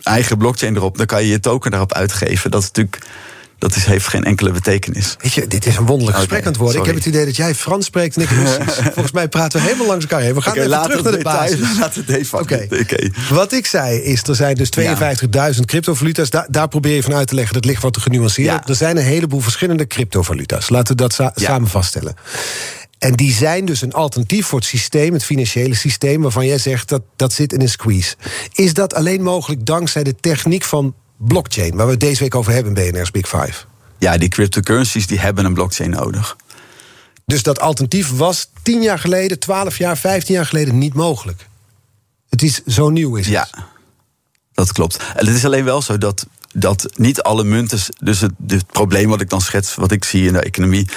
eigen 0.04 0.38
blockchain 0.38 0.76
erop, 0.76 0.98
dan 0.98 1.06
kan 1.06 1.24
je 1.24 1.30
je 1.30 1.40
token 1.40 1.72
daarop 1.72 1.94
uitgeven. 1.94 2.52
Dat 2.52 2.62
is 2.62 2.68
natuurlijk 2.68 3.06
dat 3.58 3.76
is, 3.76 3.86
heeft 3.86 4.08
geen 4.08 4.24
enkele 4.24 4.52
betekenis. 4.52 5.15
Weet 5.22 5.34
je, 5.34 5.48
dit 5.48 5.65
is 5.65 5.76
een 5.76 5.86
wonderlijk 5.86 6.17
gesprek 6.17 6.41
aan 6.41 6.48
het 6.48 6.58
worden. 6.58 6.80
Ik 6.80 6.86
heb 6.86 6.96
het 6.96 7.06
idee 7.06 7.26
dat 7.26 7.36
jij 7.36 7.56
Frans 7.56 7.86
spreekt 7.86 8.15
en 8.15 8.22
ik 8.22 8.30
Volgens 8.93 9.12
mij 9.12 9.28
praten 9.28 9.60
we 9.60 9.65
helemaal 9.65 9.88
langs 9.88 10.06
elkaar 10.06 10.22
heen. 10.22 10.34
We 10.34 10.41
gaan 10.41 10.54
okay, 10.54 10.65
even 10.65 10.82
terug 10.82 11.04
naar 11.04 11.12
de 11.12 11.24
basis. 11.24 11.60
Laten 11.80 12.06
we 12.06 12.13
het 12.13 12.34
Oké. 12.34 12.67
Wat 13.30 13.54
ik 13.54 13.65
zei 13.65 13.98
is, 13.98 14.24
er 14.24 14.36
zijn 14.36 14.56
dus 14.56 14.70
52.000 15.56 15.60
cryptovaluta's. 15.65 16.30
daar 16.48 16.67
probeer 16.67 16.96
je 16.96 17.04
van 17.04 17.13
uit 17.13 17.28
te 17.28 17.36
leggen, 17.36 17.54
dat 17.54 17.65
ligt 17.65 17.82
wat 17.82 17.93
te 17.93 18.00
genuanceerd. 18.00 18.70
Er 18.70 18.76
zijn 18.76 18.98
een 18.98 19.04
heleboel 19.04 19.39
verschillende 19.39 19.88
cryptovaluta's. 19.88 20.70
Laten 20.70 20.96
we 20.96 21.02
dat 21.08 21.34
samen 21.36 21.70
vaststellen. 21.70 22.15
En 23.00 23.13
die 23.13 23.34
zijn 23.34 23.65
dus 23.65 23.82
een 23.82 23.93
alternatief 23.93 24.46
voor 24.46 24.60
het 24.60 24.67
systeem, 24.67 25.13
het 25.13 25.24
financiële 25.24 25.76
systeem, 25.76 26.22
waarvan 26.22 26.46
jij 26.46 26.58
zegt 26.58 26.89
dat 26.89 27.02
dat 27.15 27.34
zit 27.34 27.54
in 27.54 27.62
een 27.62 27.70
squeeze. 27.70 28.15
Is 28.54 28.74
dat 28.74 28.93
alleen 28.93 29.24
mogelijk 29.24 29.65
dankzij 29.65 30.04
de 30.04 30.15
techniek 30.15 30.63
van 30.63 30.96
blockchain, 31.17 31.75
waar 31.75 31.86
we 31.86 31.91
het 31.91 31.99
deze 31.99 32.23
week 32.23 32.36
over 32.36 32.53
hebben 32.53 32.75
in 32.75 32.91
BNR's 32.91 33.12
Big 33.12 33.27
Five. 33.27 33.65
Ja, 33.97 34.17
die 34.17 34.30
cryptocurrencies 34.30 35.08
die 35.08 35.19
hebben 35.19 35.45
een 35.45 35.53
blockchain 35.53 35.89
nodig. 35.89 36.36
Dus 37.25 37.43
dat 37.43 37.60
alternatief 37.60 38.10
was 38.10 38.49
tien 38.62 38.82
jaar 38.82 38.99
geleden, 38.99 39.39
twaalf 39.39 39.77
jaar, 39.77 39.97
vijftien 39.97 40.36
jaar 40.36 40.45
geleden 40.45 40.77
niet 40.77 40.93
mogelijk. 40.93 41.47
Het 42.30 42.41
is 42.41 42.63
zo 42.65 42.89
nieuw, 42.89 43.15
is 43.15 43.25
het? 43.25 43.34
Ja, 43.34 43.47
dat 44.53 44.71
klopt. 44.71 44.97
En 45.15 45.25
het 45.25 45.36
is 45.36 45.45
alleen 45.45 45.63
wel 45.63 45.82
zo 45.82 45.97
dat, 45.97 46.25
dat 46.53 46.89
niet 46.95 47.21
alle 47.21 47.43
munten. 47.43 47.80
Dus 47.99 48.19
het, 48.19 48.32
het 48.47 48.67
probleem 48.67 49.10
wat 49.10 49.21
ik 49.21 49.30
dan 49.30 49.41
schets, 49.41 49.75
wat 49.75 49.91
ik 49.91 50.03
zie 50.03 50.27
in 50.27 50.34
de 50.34 50.41
economie. 50.41 50.89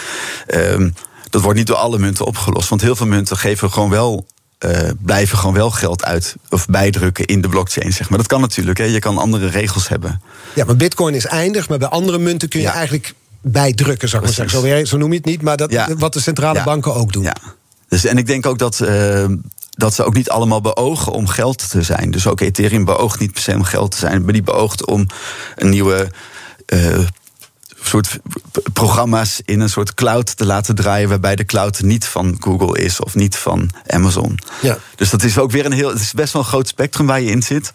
Um, 0.46 0.94
dat 1.30 1.42
wordt 1.42 1.59
niet 1.59 1.66
door 1.66 1.76
alle 1.76 1.98
munten 1.98 2.24
opgelost. 2.24 2.68
Want 2.68 2.80
heel 2.80 2.96
veel 2.96 3.06
munten 3.06 3.37
geven 3.37 3.72
gewoon 3.72 3.90
wel 3.90 4.26
uh, 4.66 4.90
blijven 5.03 5.38
gewoon 5.38 5.55
wel 5.55 5.70
geld 5.70 6.05
uit 6.05 6.37
of 6.49 6.66
bijdrukken 6.66 7.27
in 7.27 7.40
de 7.40 7.49
blockchain. 7.49 7.92
Zeg 7.92 8.09
maar. 8.09 8.18
Dat 8.18 8.27
kan 8.27 8.40
natuurlijk. 8.40 8.79
Hè. 8.79 8.85
Je 8.85 8.99
kan 8.99 9.18
andere 9.18 9.49
regels 9.49 9.88
hebben. 9.88 10.23
Ja, 10.55 10.64
maar 10.64 10.77
Bitcoin 10.77 11.14
is 11.14 11.27
eindig, 11.27 11.68
maar 11.68 11.79
bij 11.79 11.88
andere 11.88 12.18
munten 12.18 12.49
kun 12.49 12.61
je 12.61 12.68
eigenlijk 12.68 13.14
bijdrukken, 13.40 14.09
zeg 14.09 14.20
maar 14.20 14.33
zeggen. 14.33 14.61
Zo, 14.61 14.85
zo, 14.85 14.96
noem 14.96 15.11
je 15.11 15.16
het 15.16 15.25
niet, 15.25 15.42
maar 15.42 15.57
dat, 15.57 15.75
wat 15.99 16.12
de 16.12 16.20
centrale 16.20 16.62
banken 16.62 16.94
ook 16.94 17.12
doen. 17.12 17.23
Ja. 17.23 17.37
Dus, 17.88 18.05
en 18.05 18.18
ik 18.18 18.27
denk 18.27 18.46
ook 18.46 18.59
dat. 18.59 18.81
Uh, 18.81 19.25
dat 19.70 19.94
ze 19.94 20.05
ook 20.05 20.14
niet 20.14 20.31
allemaal 20.31 20.61
beogen 20.61 21.12
om 21.12 21.27
geld 21.27 21.70
te 21.70 21.83
zijn. 21.83 22.11
Dus 22.11 22.27
ook 22.27 22.40
Ethereum 22.40 22.85
beoogt 22.85 23.20
niet 23.20 23.33
per 23.33 23.42
se 23.42 23.55
om 23.55 23.62
geld 23.62 23.90
te 23.90 23.96
zijn, 23.96 24.25
maar 24.25 24.33
die 24.33 24.42
beoogt 24.42 24.87
om 24.87 25.07
een 25.57 25.68
nieuwe 25.68 26.11
uh, 26.66 26.99
soort 27.83 28.19
programma's 28.73 29.40
in 29.45 29.61
een 29.61 29.69
soort 29.69 29.95
cloud 29.95 30.37
te 30.37 30.47
laten 30.47 30.75
draaien. 30.75 31.09
waarbij 31.09 31.37
de 31.37 31.45
cloud 31.45 31.81
niet 31.81 32.05
van 32.05 32.37
Google 32.40 32.83
is 32.83 33.01
of 33.01 33.14
niet 33.14 33.37
van 33.37 33.71
Amazon. 33.87 34.38
Ja. 34.62 34.79
Dus 34.97 35.11
dat 35.11 35.23
is 35.23 35.38
ook 35.38 35.51
weer 35.51 35.66
een 35.66 35.73
heel. 35.73 35.88
Het 35.88 36.01
is 36.01 36.12
best 36.12 36.33
wel 36.33 36.43
een 36.43 36.49
groot 36.49 36.69
spectrum 36.69 37.07
waar 37.07 37.21
je 37.21 37.31
in 37.31 37.43
zit. 37.43 37.73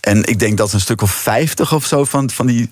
En 0.00 0.24
ik 0.24 0.38
denk 0.38 0.58
dat 0.58 0.72
een 0.72 0.80
stuk 0.80 1.02
of 1.02 1.10
50 1.10 1.74
of 1.74 1.86
zo 1.86 2.04
van, 2.04 2.30
van 2.30 2.46
die 2.46 2.70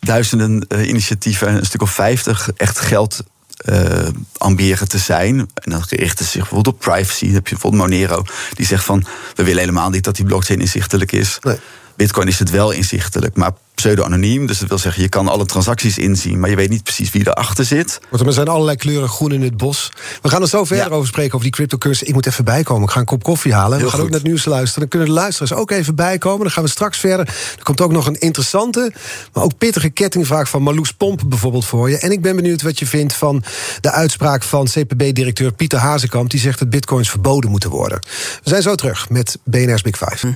duizenden 0.00 0.66
uh, 0.68 0.88
initiatieven, 0.88 1.54
een 1.54 1.66
stuk 1.66 1.82
of 1.82 1.90
50 1.90 2.50
echt 2.56 2.78
geld 2.78 3.22
uh, 3.68 4.08
amberen 4.36 4.88
te 4.88 4.98
zijn. 4.98 5.38
En 5.54 5.70
dan 5.70 5.84
richten 5.88 6.24
zich 6.24 6.40
bijvoorbeeld 6.40 6.74
op 6.74 6.80
privacy. 6.80 7.24
Dan 7.24 7.34
heb 7.34 7.46
je 7.46 7.52
bijvoorbeeld 7.52 7.82
Monero, 7.82 8.24
die 8.54 8.66
zegt 8.66 8.84
van... 8.84 9.04
we 9.34 9.44
willen 9.44 9.60
helemaal 9.60 9.90
niet 9.90 10.04
dat 10.04 10.16
die 10.16 10.24
blockchain 10.24 10.60
inzichtelijk 10.60 11.12
is. 11.12 11.38
Nee. 11.40 11.58
Bitcoin 11.96 12.28
is 12.28 12.38
het 12.38 12.50
wel 12.50 12.70
inzichtelijk, 12.70 13.36
maar 13.36 13.52
pseudo-anoniem. 13.84 14.46
Dus 14.46 14.58
dat 14.58 14.68
wil 14.68 14.78
zeggen, 14.78 15.02
je 15.02 15.08
kan 15.08 15.28
alle 15.28 15.44
transacties 15.44 15.98
inzien, 15.98 16.40
maar 16.40 16.50
je 16.50 16.56
weet 16.56 16.70
niet 16.70 16.82
precies 16.82 17.10
wie 17.10 17.26
erachter 17.26 17.64
zit. 17.64 18.00
Want 18.10 18.26
er 18.26 18.32
zijn 18.32 18.48
allerlei 18.48 18.76
kleuren 18.76 19.08
groen 19.08 19.32
in 19.32 19.42
het 19.42 19.56
bos. 19.56 19.92
We 20.22 20.28
gaan 20.28 20.42
er 20.42 20.48
zo 20.48 20.64
verder 20.64 20.92
over 20.92 21.08
spreken, 21.08 21.32
over 21.32 21.46
die 21.46 21.50
cryptocurrency. 21.54 22.04
Ik 22.04 22.14
moet 22.14 22.26
even 22.26 22.44
bijkomen. 22.44 22.84
Ik 22.84 22.90
ga 22.90 23.00
een 23.00 23.06
kop 23.06 23.22
koffie 23.22 23.54
halen. 23.54 23.78
we 23.78 23.90
gaan 23.90 24.00
ook 24.00 24.10
naar 24.10 24.18
het 24.18 24.28
nieuws 24.28 24.44
luisteren. 24.44 24.80
Dan 24.80 24.88
kunnen 24.88 25.08
de 25.08 25.14
luisteraars 25.14 25.52
ook 25.52 25.70
even 25.70 25.94
bijkomen. 25.94 26.40
Dan 26.40 26.50
gaan 26.50 26.62
we 26.62 26.70
straks 26.70 26.98
verder. 26.98 27.26
Er 27.58 27.62
komt 27.62 27.80
ook 27.80 27.92
nog 27.92 28.06
een 28.06 28.18
interessante, 28.18 28.92
maar 29.32 29.44
ook 29.44 29.58
pittige 29.58 29.90
kettingvraag 29.90 30.48
van 30.48 30.62
Marloes 30.62 30.92
Pomp 30.92 31.22
bijvoorbeeld 31.26 31.64
voor 31.64 31.90
je. 31.90 31.98
En 31.98 32.10
ik 32.10 32.22
ben 32.22 32.36
benieuwd 32.36 32.62
wat 32.62 32.78
je 32.78 32.86
vindt 32.86 33.12
van 33.12 33.42
de 33.80 33.90
uitspraak 33.90 34.42
van 34.42 34.66
CPB-directeur 34.66 35.52
Pieter 35.52 35.78
Hazekamp. 35.78 36.30
Die 36.30 36.40
zegt 36.40 36.58
dat 36.58 36.70
bitcoins 36.70 37.10
verboden 37.10 37.50
moeten 37.50 37.70
worden. 37.70 37.98
We 38.42 38.50
zijn 38.50 38.62
zo 38.62 38.74
terug 38.74 39.08
met 39.08 39.38
BNR's 39.44 39.82
Big 39.82 39.96
Five. 39.96 40.26
Hm. 40.26 40.32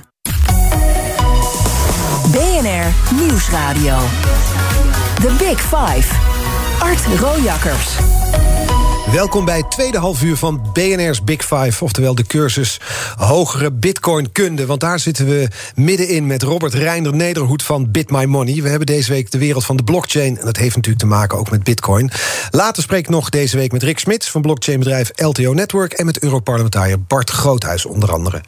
BNR 2.61 3.15
Nieuwsradio. 3.15 3.97
The 5.21 5.35
Big 5.37 5.61
Five. 5.61 6.15
Art 6.79 7.19
Rojakkers. 7.19 7.95
Welkom 9.11 9.45
bij 9.45 9.57
het 9.57 9.71
tweede 9.71 9.97
halfuur 9.97 10.37
van 10.37 10.61
BNR's 10.73 11.23
Big 11.23 11.41
Five, 11.41 11.83
oftewel 11.83 12.15
de 12.15 12.23
cursus 12.23 12.79
Hogere 13.17 13.71
Bitcoin-kunde. 13.71 14.65
Want 14.65 14.79
daar 14.79 14.99
zitten 14.99 15.25
we 15.25 15.47
middenin 15.75 16.27
met 16.27 16.43
Robert 16.43 16.73
Reinder 16.73 17.15
Nederhoed 17.15 17.63
van 17.63 17.91
Bit 17.91 18.11
My 18.11 18.25
Money. 18.25 18.61
We 18.61 18.69
hebben 18.69 18.87
deze 18.87 19.11
week 19.11 19.31
de 19.31 19.37
wereld 19.37 19.65
van 19.65 19.77
de 19.77 19.83
blockchain. 19.83 20.39
En 20.39 20.45
dat 20.45 20.57
heeft 20.57 20.75
natuurlijk 20.75 21.03
te 21.03 21.09
maken 21.09 21.37
ook 21.37 21.51
met 21.51 21.63
Bitcoin. 21.63 22.11
Later 22.49 22.83
spreek 22.83 22.99
ik 22.99 23.09
nog 23.09 23.29
deze 23.29 23.57
week 23.57 23.71
met 23.71 23.83
Rick 23.83 23.99
Smits 23.99 24.31
van 24.31 24.41
blockchainbedrijf 24.41 25.11
LTO 25.15 25.53
Network. 25.53 25.93
En 25.93 26.05
met 26.05 26.19
Europarlementariër 26.19 27.01
Bart 27.01 27.29
Groothuis 27.29 27.85
onder 27.85 28.11
andere. 28.11 28.41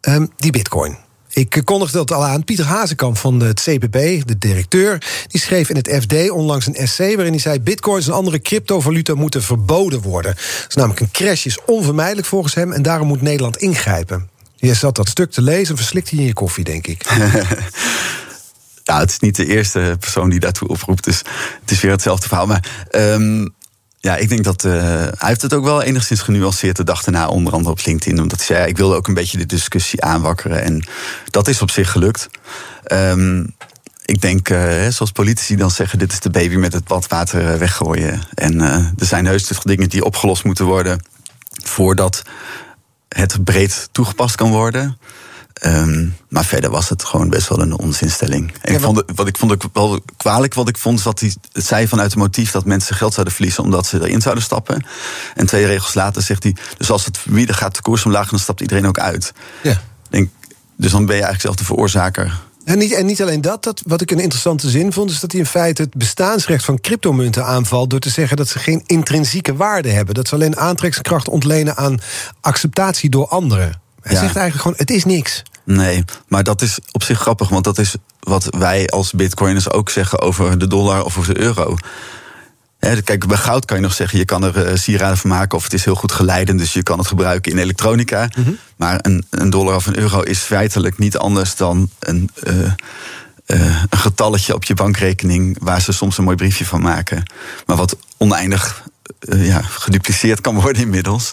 Um, 0.00 0.30
die 0.36 0.52
Bitcoin. 0.52 1.10
Ik 1.32 1.60
kondigde 1.64 1.98
dat 1.98 2.12
al 2.12 2.24
aan. 2.24 2.44
Pieter 2.44 2.64
Hazekamp 2.64 3.18
van 3.18 3.40
het 3.40 3.60
CPB, 3.60 4.26
de 4.26 4.38
directeur, 4.38 5.02
die 5.26 5.40
schreef 5.40 5.68
in 5.68 5.76
het 5.76 5.98
FD 6.00 6.30
onlangs 6.30 6.66
een 6.66 6.74
essay 6.74 7.14
waarin 7.14 7.32
hij 7.32 7.42
zei: 7.42 7.60
Bitcoins 7.60 8.06
en 8.06 8.12
andere 8.12 8.40
cryptovaluta 8.40 9.14
moeten 9.14 9.42
verboden 9.42 10.00
worden. 10.00 10.34
Is 10.68 10.74
namelijk 10.74 11.00
een 11.00 11.10
crash 11.10 11.44
is 11.44 11.58
onvermijdelijk 11.66 12.26
volgens 12.26 12.54
hem 12.54 12.72
en 12.72 12.82
daarom 12.82 13.06
moet 13.06 13.22
Nederland 13.22 13.56
ingrijpen. 13.56 14.28
Je 14.56 14.74
zat 14.74 14.96
dat 14.96 15.08
stuk 15.08 15.30
te 15.30 15.42
lezen 15.42 15.70
en 15.70 15.76
verslikt 15.76 16.10
hij 16.10 16.18
in 16.18 16.24
je 16.24 16.32
koffie, 16.32 16.64
denk 16.64 16.86
ik. 16.86 17.04
ja, 18.84 18.98
het 18.98 19.10
is 19.10 19.18
niet 19.18 19.36
de 19.36 19.46
eerste 19.46 19.96
persoon 20.00 20.30
die 20.30 20.40
daartoe 20.40 20.68
oproept, 20.68 21.04
dus 21.04 21.18
het 21.60 21.70
is 21.70 21.80
weer 21.80 21.90
hetzelfde 21.90 22.28
verhaal. 22.28 22.46
Maar 22.46 22.88
um, 22.90 23.54
ja, 24.02 24.16
ik 24.16 24.28
denk 24.28 24.44
dat 24.44 24.64
uh, 24.64 24.72
hij 24.92 25.28
heeft 25.28 25.42
het 25.42 25.54
ook 25.54 25.64
wel 25.64 25.82
enigszins 25.82 26.20
genuanceerd 26.20 26.76
de 26.76 26.84
dag 26.84 27.02
daarna, 27.02 27.28
onder 27.28 27.52
andere 27.52 27.70
op 27.70 27.80
LinkedIn. 27.84 28.20
Omdat 28.20 28.38
hij 28.38 28.46
zei, 28.46 28.68
ik 28.68 28.76
wilde 28.76 28.94
ook 28.94 29.08
een 29.08 29.14
beetje 29.14 29.38
de 29.38 29.46
discussie 29.46 30.02
aanwakkeren. 30.02 30.62
En 30.62 30.86
dat 31.30 31.48
is 31.48 31.62
op 31.62 31.70
zich 31.70 31.90
gelukt. 31.90 32.28
Um, 32.92 33.54
ik 34.04 34.20
denk, 34.20 34.48
uh, 34.48 34.88
zoals 34.88 35.12
politici 35.12 35.56
dan 35.56 35.70
zeggen, 35.70 35.98
dit 35.98 36.12
is 36.12 36.20
de 36.20 36.30
baby 36.30 36.56
met 36.56 36.72
het 36.72 36.84
badwater 36.84 37.52
eh, 37.52 37.58
weggooien. 37.58 38.22
En 38.34 38.60
er 38.60 39.06
zijn 39.06 39.26
heus 39.26 39.48
dingen 39.62 39.88
die 39.88 40.04
opgelost 40.04 40.44
moeten 40.44 40.64
worden 40.64 41.04
voordat 41.64 42.22
het 43.08 43.44
breed 43.44 43.88
toegepast 43.92 44.34
kan 44.34 44.50
worden. 44.50 44.98
Um, 45.66 46.16
maar 46.28 46.44
verder 46.44 46.70
was 46.70 46.88
het 46.88 47.04
gewoon 47.04 47.28
best 47.28 47.48
wel 47.48 47.60
een 47.60 47.78
onzinstelling. 47.78 48.52
En 48.60 48.74
ik 48.74 48.80
vond 48.80 49.02
wat 49.14 49.26
ik 49.26 49.38
vond 49.38 49.52
ook 49.52 49.62
wel 49.72 50.00
kwalijk, 50.16 50.54
wat 50.54 50.68
ik 50.68 50.78
vond, 50.78 50.98
is 50.98 51.04
dat 51.04 51.20
hij 51.20 51.34
het 51.52 51.66
zei 51.66 51.88
vanuit 51.88 52.10
het 52.10 52.18
motief 52.18 52.50
dat 52.50 52.64
mensen 52.64 52.96
geld 52.96 53.12
zouden 53.12 53.34
verliezen 53.34 53.62
omdat 53.64 53.86
ze 53.86 54.00
erin 54.00 54.20
zouden 54.20 54.44
stappen. 54.44 54.86
En 55.34 55.46
twee 55.46 55.66
regels 55.66 55.94
later 55.94 56.22
zegt 56.22 56.42
hij: 56.42 56.56
dus 56.76 56.90
als 56.90 57.04
het 57.04 57.18
verbieden 57.18 57.54
gaat 57.54 57.74
de 57.74 57.82
koers 57.82 58.04
omlaag, 58.04 58.30
dan 58.30 58.38
stapt 58.38 58.60
iedereen 58.60 58.86
ook 58.86 58.98
uit. 58.98 59.32
Ja. 59.62 59.80
Denk, 60.10 60.30
dus 60.76 60.90
dan 60.90 61.06
ben 61.06 61.16
je 61.16 61.22
eigenlijk 61.22 61.42
zelf 61.42 61.56
de 61.56 61.64
veroorzaker. 61.64 62.40
En 62.64 62.78
niet, 62.78 62.92
en 62.92 63.06
niet 63.06 63.22
alleen 63.22 63.40
dat, 63.40 63.62
dat, 63.62 63.82
wat 63.86 64.00
ik 64.00 64.10
een 64.10 64.20
interessante 64.20 64.70
zin 64.70 64.92
vond, 64.92 65.10
is 65.10 65.20
dat 65.20 65.32
hij 65.32 65.40
in 65.40 65.46
feite 65.46 65.82
het 65.82 65.94
bestaansrecht 65.94 66.64
van 66.64 66.80
cryptomunten 66.80 67.44
aanvalt 67.44 67.90
door 67.90 68.00
te 68.00 68.10
zeggen 68.10 68.36
dat 68.36 68.48
ze 68.48 68.58
geen 68.58 68.82
intrinsieke 68.86 69.56
waarde 69.56 69.90
hebben. 69.90 70.14
Dat 70.14 70.28
ze 70.28 70.34
alleen 70.34 70.56
aantrekkingskracht 70.56 71.28
ontlenen 71.28 71.76
aan 71.76 72.00
acceptatie 72.40 73.10
door 73.10 73.28
anderen. 73.28 73.80
Hij 74.02 74.16
zegt 74.16 74.36
eigenlijk 74.36 74.56
gewoon: 74.56 74.76
het 74.76 74.90
is 74.90 75.04
niks. 75.04 75.42
Nee, 75.64 76.04
maar 76.28 76.42
dat 76.42 76.62
is 76.62 76.78
op 76.92 77.02
zich 77.02 77.20
grappig, 77.20 77.48
want 77.48 77.64
dat 77.64 77.78
is 77.78 77.94
wat 78.20 78.48
wij 78.58 78.88
als 78.88 79.12
bitcoiners 79.12 79.70
ook 79.70 79.90
zeggen 79.90 80.20
over 80.20 80.58
de 80.58 80.66
dollar 80.66 81.04
of 81.04 81.18
over 81.18 81.34
de 81.34 81.40
euro. 81.40 81.76
kijk, 83.04 83.26
bij 83.26 83.36
goud 83.36 83.64
kan 83.64 83.76
je 83.76 83.82
nog 83.82 83.92
zeggen, 83.92 84.18
je 84.18 84.24
kan 84.24 84.44
er 84.44 84.70
uh, 84.70 84.76
sieraden 84.76 85.18
van 85.18 85.30
maken 85.30 85.58
of 85.58 85.64
het 85.64 85.72
is 85.72 85.84
heel 85.84 85.94
goed 85.94 86.12
geleidend, 86.12 86.58
dus 86.58 86.72
je 86.72 86.82
kan 86.82 86.98
het 86.98 87.06
gebruiken 87.06 87.52
in 87.52 87.58
elektronica. 87.58 88.28
Mhm. 88.36 88.50
Maar 88.76 88.98
een, 89.02 89.26
een, 89.30 89.50
dollar 89.50 89.74
of 89.74 89.86
een 89.86 89.98
euro 89.98 90.20
is 90.20 90.38
feitelijk 90.38 90.98
niet 90.98 91.16
anders 91.16 91.56
dan 91.56 91.90
een, 91.98 92.30
uh, 92.42 92.58
uh, 93.46 93.82
een 93.90 93.98
getalletje 93.98 94.54
op 94.54 94.64
je 94.64 94.74
bankrekening 94.74 95.56
waar 95.60 95.80
ze 95.80 95.92
soms 95.92 96.18
een 96.18 96.24
mooi 96.24 96.36
briefje 96.36 96.66
van 96.66 96.80
maken. 96.80 97.22
Maar 97.66 97.76
wat 97.76 97.96
oneindig 98.16 98.82
ja, 99.28 99.62
gedupliceerd 99.62 100.40
kan 100.40 100.54
worden 100.60 100.82
inmiddels. 100.82 101.32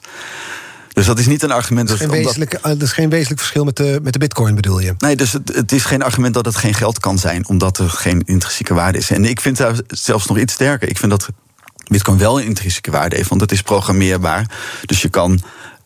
Dus 0.99 1.07
dat 1.07 1.19
is 1.19 1.27
niet 1.27 1.43
een 1.43 1.51
argument. 1.51 1.87
Dat 1.87 1.99
is 1.99 2.05
geen, 2.05 2.23
wezenlijk, 2.23 2.53
uh, 2.53 2.61
dat 2.61 2.81
is 2.81 2.91
geen 2.91 3.09
wezenlijk 3.09 3.39
verschil 3.39 3.63
met 3.63 3.75
de, 3.75 3.99
met 4.03 4.13
de 4.13 4.19
bitcoin, 4.19 4.55
bedoel 4.55 4.79
je? 4.79 4.93
Nee, 4.97 5.15
dus 5.15 5.33
het, 5.33 5.55
het, 5.55 5.71
is 5.71 5.85
geen 5.85 6.01
argument 6.01 6.33
dat 6.33 6.45
het 6.45 6.55
geen 6.55 6.73
geld 6.73 6.99
kan 6.99 7.17
zijn, 7.17 7.47
omdat 7.47 7.77
er 7.77 7.89
geen 7.89 8.21
intrinsieke 8.25 8.73
waarde 8.73 8.97
is. 8.97 9.09
En 9.09 9.25
ik 9.25 9.41
vind 9.41 9.57
het 9.57 9.83
zelfs 9.87 10.27
nog 10.27 10.37
iets 10.37 10.53
sterker. 10.53 10.89
Ik 10.89 10.97
vind 10.97 11.11
dat 11.11 11.29
bitcoin 11.87 12.17
wel 12.17 12.39
een 12.39 12.45
intrinsieke 12.45 12.91
waarde 12.91 13.15
heeft, 13.15 13.29
want 13.29 13.41
het 13.41 13.51
is 13.51 13.61
programmeerbaar. 13.61 14.45
Dus 14.85 15.01
je 15.01 15.09
kan, 15.09 15.41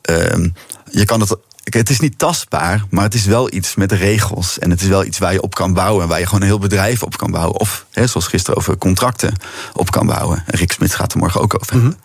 uh, 0.09 0.47
je 0.91 1.05
kan 1.05 1.19
het 1.19 1.35
het 1.63 1.89
is 1.89 1.99
niet 1.99 2.17
tastbaar, 2.17 2.83
maar 2.89 3.03
het 3.03 3.13
is 3.13 3.25
wel 3.25 3.53
iets 3.53 3.75
met 3.75 3.91
regels. 3.91 4.59
En 4.59 4.69
het 4.69 4.81
is 4.81 4.87
wel 4.87 5.05
iets 5.05 5.17
waar 5.17 5.33
je 5.33 5.41
op 5.41 5.55
kan 5.55 5.73
bouwen. 5.73 6.07
Waar 6.07 6.19
je 6.19 6.25
gewoon 6.25 6.41
een 6.41 6.47
heel 6.47 6.59
bedrijf 6.59 7.03
op 7.03 7.17
kan 7.17 7.31
bouwen. 7.31 7.59
Of, 7.59 7.85
hè, 7.91 8.07
zoals 8.07 8.27
gisteren 8.27 8.57
over 8.57 8.77
contracten 8.77 9.33
op 9.73 9.91
kan 9.91 10.05
bouwen. 10.05 10.43
En 10.45 10.57
Rick 10.57 10.71
Smit 10.71 10.95
gaat 10.95 11.13
er 11.13 11.19
morgen 11.19 11.41
ook 11.41 11.55
over 11.59 11.77
mm 11.77 11.95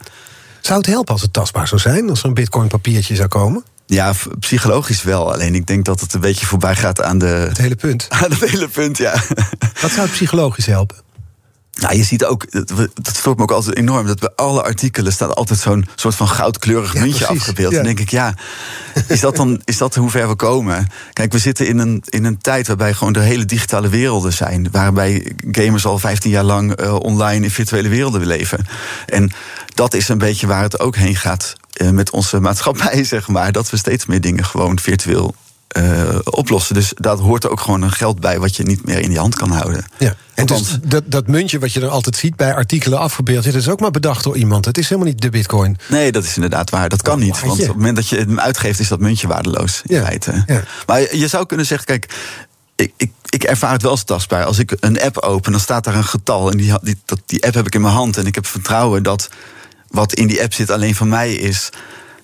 Zou 0.61 0.79
het 0.79 0.89
helpen 0.89 1.13
als 1.13 1.23
het 1.23 1.33
tastbaar 1.33 1.69
zou 1.69 1.81
zijn? 1.81 2.11
Als 2.11 2.21
er 2.21 2.27
een 2.27 2.35
bitcoin 2.35 2.69
papiertje 2.69 3.15
zou 3.15 3.29
komen? 3.29 3.65
Ja, 3.87 4.13
psychologisch 4.39 5.03
wel. 5.03 5.33
Alleen 5.33 5.55
ik 5.55 5.67
denk 5.67 5.85
dat 5.85 6.01
het 6.01 6.15
een 6.15 6.21
beetje 6.21 6.47
voorbij 6.47 6.77
gaat 6.77 7.03
aan 7.03 7.19
de... 7.19 7.27
Het 7.27 7.59
hele 7.59 7.77
punt. 7.77 8.07
Aan 8.23 8.31
het 8.31 8.51
hele 8.51 8.69
punt, 8.69 8.97
ja. 8.97 9.13
Wat 9.81 9.91
zou 9.91 10.01
het 10.01 10.11
psychologisch 10.11 10.67
helpen? 10.67 10.97
Nou, 11.79 11.97
je 11.97 12.05
ziet 12.05 12.25
ook, 12.25 12.51
dat 12.95 13.17
stoort 13.17 13.37
me 13.37 13.43
ook 13.43 13.51
altijd 13.51 13.77
enorm, 13.77 14.07
dat 14.07 14.19
bij 14.19 14.31
alle 14.37 14.63
artikelen 14.63 15.13
staat 15.13 15.35
altijd 15.35 15.59
zo'n 15.59 15.87
soort 15.95 16.15
van 16.15 16.29
goudkleurig 16.29 16.95
muntje 16.95 17.27
afgebeeld. 17.27 17.75
Dan 17.75 17.83
denk 17.83 18.01
ik, 18.01 18.11
ja, 18.11 18.35
is 19.07 19.21
dat 19.21 19.37
dan 19.37 19.61
is 19.65 19.79
dat 19.79 19.95
hoe 19.95 20.11
ver 20.11 20.29
we 20.29 20.35
komen? 20.35 20.87
Kijk, 21.13 21.33
we 21.33 21.39
zitten 21.39 21.67
in 21.67 21.79
een, 21.79 22.03
in 22.09 22.25
een 22.25 22.39
tijd 22.39 22.67
waarbij 22.67 22.95
gewoon 22.95 23.13
de 23.13 23.21
hele 23.21 23.45
digitale 23.45 23.89
werelden 23.89 24.33
zijn. 24.33 24.69
Waarbij 24.71 25.33
gamers 25.51 25.87
al 25.87 25.99
15 25.99 26.31
jaar 26.31 26.45
lang 26.45 26.73
eh, 26.73 26.95
online 26.95 27.45
in 27.45 27.51
virtuele 27.51 27.89
werelden 27.89 28.27
leven. 28.27 28.67
En 29.07 29.31
dat 29.75 29.95
is 29.95 30.09
een 30.09 30.19
beetje 30.19 30.47
waar 30.47 30.63
het 30.63 30.81
ook 30.81 30.97
heen 30.97 31.17
gaat 31.17 31.55
uh, 31.77 31.91
met 31.91 32.11
onze 32.11 32.41
maatschappij, 32.41 33.05
zeg 33.15 33.29
maar. 33.29 33.53
Dat 33.53 33.71
we 33.71 33.77
steeds 33.77 34.07
meer 34.07 34.21
dingen 34.21 34.45
gewoon 34.45 34.79
virtueel 34.79 35.35
uh, 35.77 36.19
oplossen. 36.25 36.75
Dus 36.75 36.93
daar 36.95 37.17
hoort 37.17 37.45
er 37.45 37.51
ook 37.51 37.61
gewoon 37.61 37.83
een 37.83 37.93
geld 37.93 38.21
bij 38.21 38.39
wat 38.39 38.57
je 38.57 38.63
niet 38.63 38.85
meer 38.85 38.99
in 38.99 39.11
je 39.11 39.19
hand 39.19 39.35
kan 39.35 39.51
houden. 39.51 39.85
Ja. 39.99 40.15
En 40.35 40.47
dus 40.47 40.79
dat, 40.83 41.03
dat 41.07 41.27
muntje 41.27 41.59
wat 41.59 41.73
je 41.73 41.81
dan 41.81 41.91
altijd 41.91 42.17
ziet 42.17 42.37
bij 42.37 42.55
artikelen 42.55 42.99
afgebeeld, 42.99 43.45
dat 43.45 43.55
is 43.55 43.69
ook 43.69 43.81
maar 43.81 43.91
bedacht 43.91 44.25
door 44.25 44.37
iemand. 44.37 44.65
Het 44.65 44.79
is 44.79 44.89
helemaal 44.89 45.11
niet 45.11 45.21
de 45.21 45.31
bitcoin. 45.31 45.79
Nee, 45.89 46.13
dat 46.13 46.25
is 46.25 46.35
inderdaad 46.35 46.71
waar. 46.71 46.89
Dat 46.89 47.03
kan 47.03 47.15
oh, 47.15 47.21
niet. 47.21 47.41
Want 47.41 47.53
op 47.53 47.59
het 47.59 47.77
moment 47.77 47.97
dat 47.97 48.09
je 48.09 48.17
het 48.17 48.39
uitgeeft, 48.39 48.81
is 48.81 48.89
dat 48.89 49.01
muntje 49.01 49.27
waardeloos. 49.27 49.83
In 49.87 49.97
ja. 49.97 50.05
feite. 50.05 50.43
Ja. 50.47 50.63
Maar 50.87 51.17
je 51.17 51.29
zou 51.29 51.47
kunnen 51.47 51.67
zeggen, 51.67 51.87
kijk. 51.87 52.15
Ik, 52.77 52.93
ik, 52.97 53.11
ik, 53.29 53.43
ervaar 53.43 53.73
het 53.73 53.83
wel 53.83 53.91
als 53.91 54.05
tastbaar. 54.05 54.45
Als 54.45 54.59
ik 54.59 54.77
een 54.81 55.01
app 55.01 55.19
open, 55.19 55.53
dan 55.53 55.61
staat 55.61 55.85
daar 55.85 55.95
een 55.95 56.05
getal. 56.05 56.51
En 56.51 56.57
die, 56.57 56.73
die, 56.83 56.97
die 57.27 57.45
app 57.45 57.55
heb 57.55 57.67
ik 57.67 57.75
in 57.75 57.81
mijn 57.81 57.95
hand. 57.95 58.17
En 58.17 58.27
ik 58.27 58.35
heb 58.35 58.47
vertrouwen 58.47 59.03
dat 59.03 59.29
wat 59.89 60.13
in 60.13 60.27
die 60.27 60.43
app 60.43 60.53
zit 60.53 60.71
alleen 60.71 60.95
van 60.95 61.09
mij 61.09 61.35
is 61.35 61.71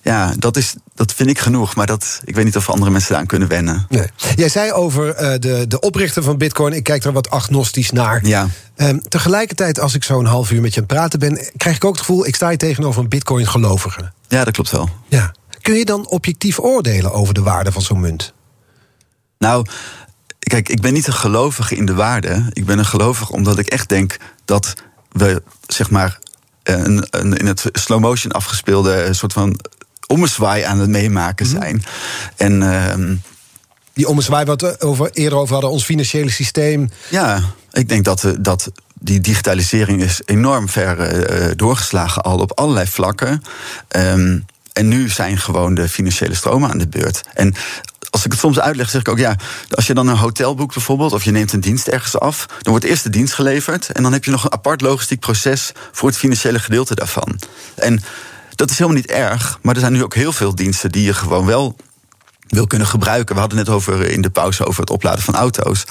ja, 0.05 0.33
dat, 0.37 0.57
is, 0.57 0.75
dat 0.95 1.13
vind 1.13 1.29
ik 1.29 1.39
genoeg. 1.39 1.75
Maar 1.75 1.85
dat, 1.85 2.21
ik 2.23 2.35
weet 2.35 2.45
niet 2.45 2.55
of 2.55 2.69
andere 2.69 2.91
mensen 2.91 3.09
daaraan 3.09 3.27
kunnen 3.27 3.47
wennen. 3.47 3.85
Nee. 3.89 4.07
Jij 4.35 4.49
zei 4.49 4.71
over 4.71 5.07
uh, 5.07 5.39
de, 5.39 5.65
de 5.67 5.79
oprichter 5.79 6.23
van 6.23 6.37
Bitcoin. 6.37 6.73
Ik 6.73 6.83
kijk 6.83 7.03
er 7.03 7.11
wat 7.11 7.29
agnostisch 7.29 7.91
naar. 7.91 8.25
Ja. 8.25 8.47
Um, 8.77 9.01
tegelijkertijd, 9.07 9.79
als 9.79 9.93
ik 9.93 10.03
zo'n 10.03 10.25
half 10.25 10.51
uur 10.51 10.61
met 10.61 10.73
je 10.73 10.81
aan 10.81 10.85
het 10.87 10.95
praten 10.97 11.19
ben, 11.19 11.51
krijg 11.57 11.75
ik 11.75 11.85
ook 11.85 11.91
het 11.91 11.99
gevoel: 11.99 12.25
ik 12.27 12.35
sta 12.35 12.47
hier 12.47 12.57
tegenover 12.57 13.01
een 13.01 13.09
Bitcoin-gelovige. 13.09 14.11
Ja, 14.27 14.43
dat 14.43 14.53
klopt 14.53 14.71
wel. 14.71 14.89
Ja. 15.07 15.33
Kun 15.61 15.75
je 15.75 15.85
dan 15.85 16.07
objectief 16.07 16.59
oordelen 16.59 17.11
over 17.11 17.33
de 17.33 17.41
waarde 17.41 17.71
van 17.71 17.81
zo'n 17.81 17.99
munt? 17.99 18.33
Nou, 19.37 19.65
kijk, 20.39 20.69
ik 20.69 20.81
ben 20.81 20.93
niet 20.93 21.07
een 21.07 21.13
gelovige 21.13 21.75
in 21.75 21.85
de 21.85 21.93
waarde. 21.93 22.49
Ik 22.53 22.65
ben 22.65 22.77
een 22.77 22.85
gelovige 22.85 23.31
omdat 23.31 23.59
ik 23.59 23.67
echt 23.67 23.89
denk 23.89 24.17
dat 24.45 24.73
we, 25.11 25.43
zeg 25.67 25.89
maar, 25.89 26.19
een, 26.63 27.07
een, 27.09 27.37
in 27.37 27.47
het 27.47 27.63
slow 27.71 27.99
motion 27.99 28.31
afgespeelde 28.31 29.13
soort 29.13 29.33
van 29.33 29.59
ommezwaai 30.07 30.63
aan 30.63 30.79
het 30.79 30.89
meemaken 30.89 31.47
mhm. 31.47 31.55
zijn. 31.61 31.83
En. 32.37 32.61
Uh, 32.61 33.17
die 33.93 34.07
ommezwaai 34.07 34.45
wat 34.45 34.61
we 34.61 34.75
over, 34.79 35.09
eerder 35.11 35.39
over 35.39 35.53
hadden, 35.53 35.71
ons 35.71 35.83
financiële 35.83 36.31
systeem. 36.31 36.89
Ja, 37.09 37.41
ik 37.71 37.89
denk 37.89 38.05
dat, 38.05 38.33
dat 38.39 38.71
die 38.99 39.19
digitalisering 39.19 40.01
is 40.01 40.21
enorm 40.25 40.69
ver 40.69 40.97
uh, 41.47 41.51
doorgeslagen 41.55 42.21
al 42.21 42.39
op 42.39 42.59
allerlei 42.59 42.87
vlakken. 42.87 43.41
Um, 43.95 44.45
en 44.73 44.87
nu 44.87 45.09
zijn 45.09 45.37
gewoon 45.37 45.73
de 45.73 45.89
financiële 45.89 46.33
stromen 46.33 46.69
aan 46.69 46.77
de 46.77 46.87
beurt. 46.87 47.21
En 47.33 47.55
als 48.09 48.25
ik 48.25 48.31
het 48.31 48.39
soms 48.39 48.59
uitleg, 48.59 48.89
zeg 48.89 49.01
ik 49.01 49.09
ook 49.09 49.17
ja. 49.17 49.35
Als 49.69 49.87
je 49.87 49.93
dan 49.93 50.07
een 50.07 50.17
hotel 50.17 50.55
boekt 50.55 50.73
bijvoorbeeld, 50.73 51.13
of 51.13 51.23
je 51.23 51.31
neemt 51.31 51.53
een 51.53 51.59
dienst 51.59 51.87
ergens 51.87 52.19
af, 52.19 52.45
dan 52.45 52.71
wordt 52.71 52.85
eerst 52.85 53.03
de 53.03 53.09
dienst 53.09 53.33
geleverd. 53.33 53.89
En 53.89 54.03
dan 54.03 54.13
heb 54.13 54.23
je 54.23 54.31
nog 54.31 54.43
een 54.43 54.51
apart 54.51 54.81
logistiek 54.81 55.19
proces 55.19 55.71
voor 55.91 56.09
het 56.09 56.17
financiële 56.17 56.59
gedeelte 56.59 56.95
daarvan. 56.95 57.39
En 57.75 58.03
dat 58.55 58.69
is 58.69 58.77
helemaal 58.77 58.99
niet 58.99 59.11
erg. 59.11 59.59
Maar 59.61 59.73
er 59.73 59.79
zijn 59.79 59.93
nu 59.93 60.03
ook 60.03 60.15
heel 60.15 60.31
veel 60.31 60.55
diensten 60.55 60.91
die 60.91 61.03
je 61.03 61.13
gewoon 61.13 61.45
wel 61.45 61.75
wil 62.47 62.67
kunnen 62.67 62.87
gebruiken. 62.87 63.35
We 63.35 63.41
hadden 63.41 63.57
net 63.57 63.69
over 63.69 64.09
in 64.09 64.21
de 64.21 64.29
pauze 64.29 64.65
over 64.65 64.81
het 64.81 64.89
opladen 64.89 65.23
van 65.23 65.35
auto's. 65.35 65.85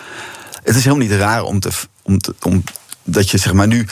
Het 0.62 0.76
is 0.76 0.84
helemaal 0.84 1.06
niet 1.06 1.16
raar 1.18 1.42
om 1.42 1.60
te. 1.60 1.70
Om, 2.02 2.18
te, 2.18 2.34
om 2.42 2.64
dat 3.02 3.30
je 3.30 3.38
zeg 3.38 3.52
maar 3.52 3.66
nu 3.66 3.86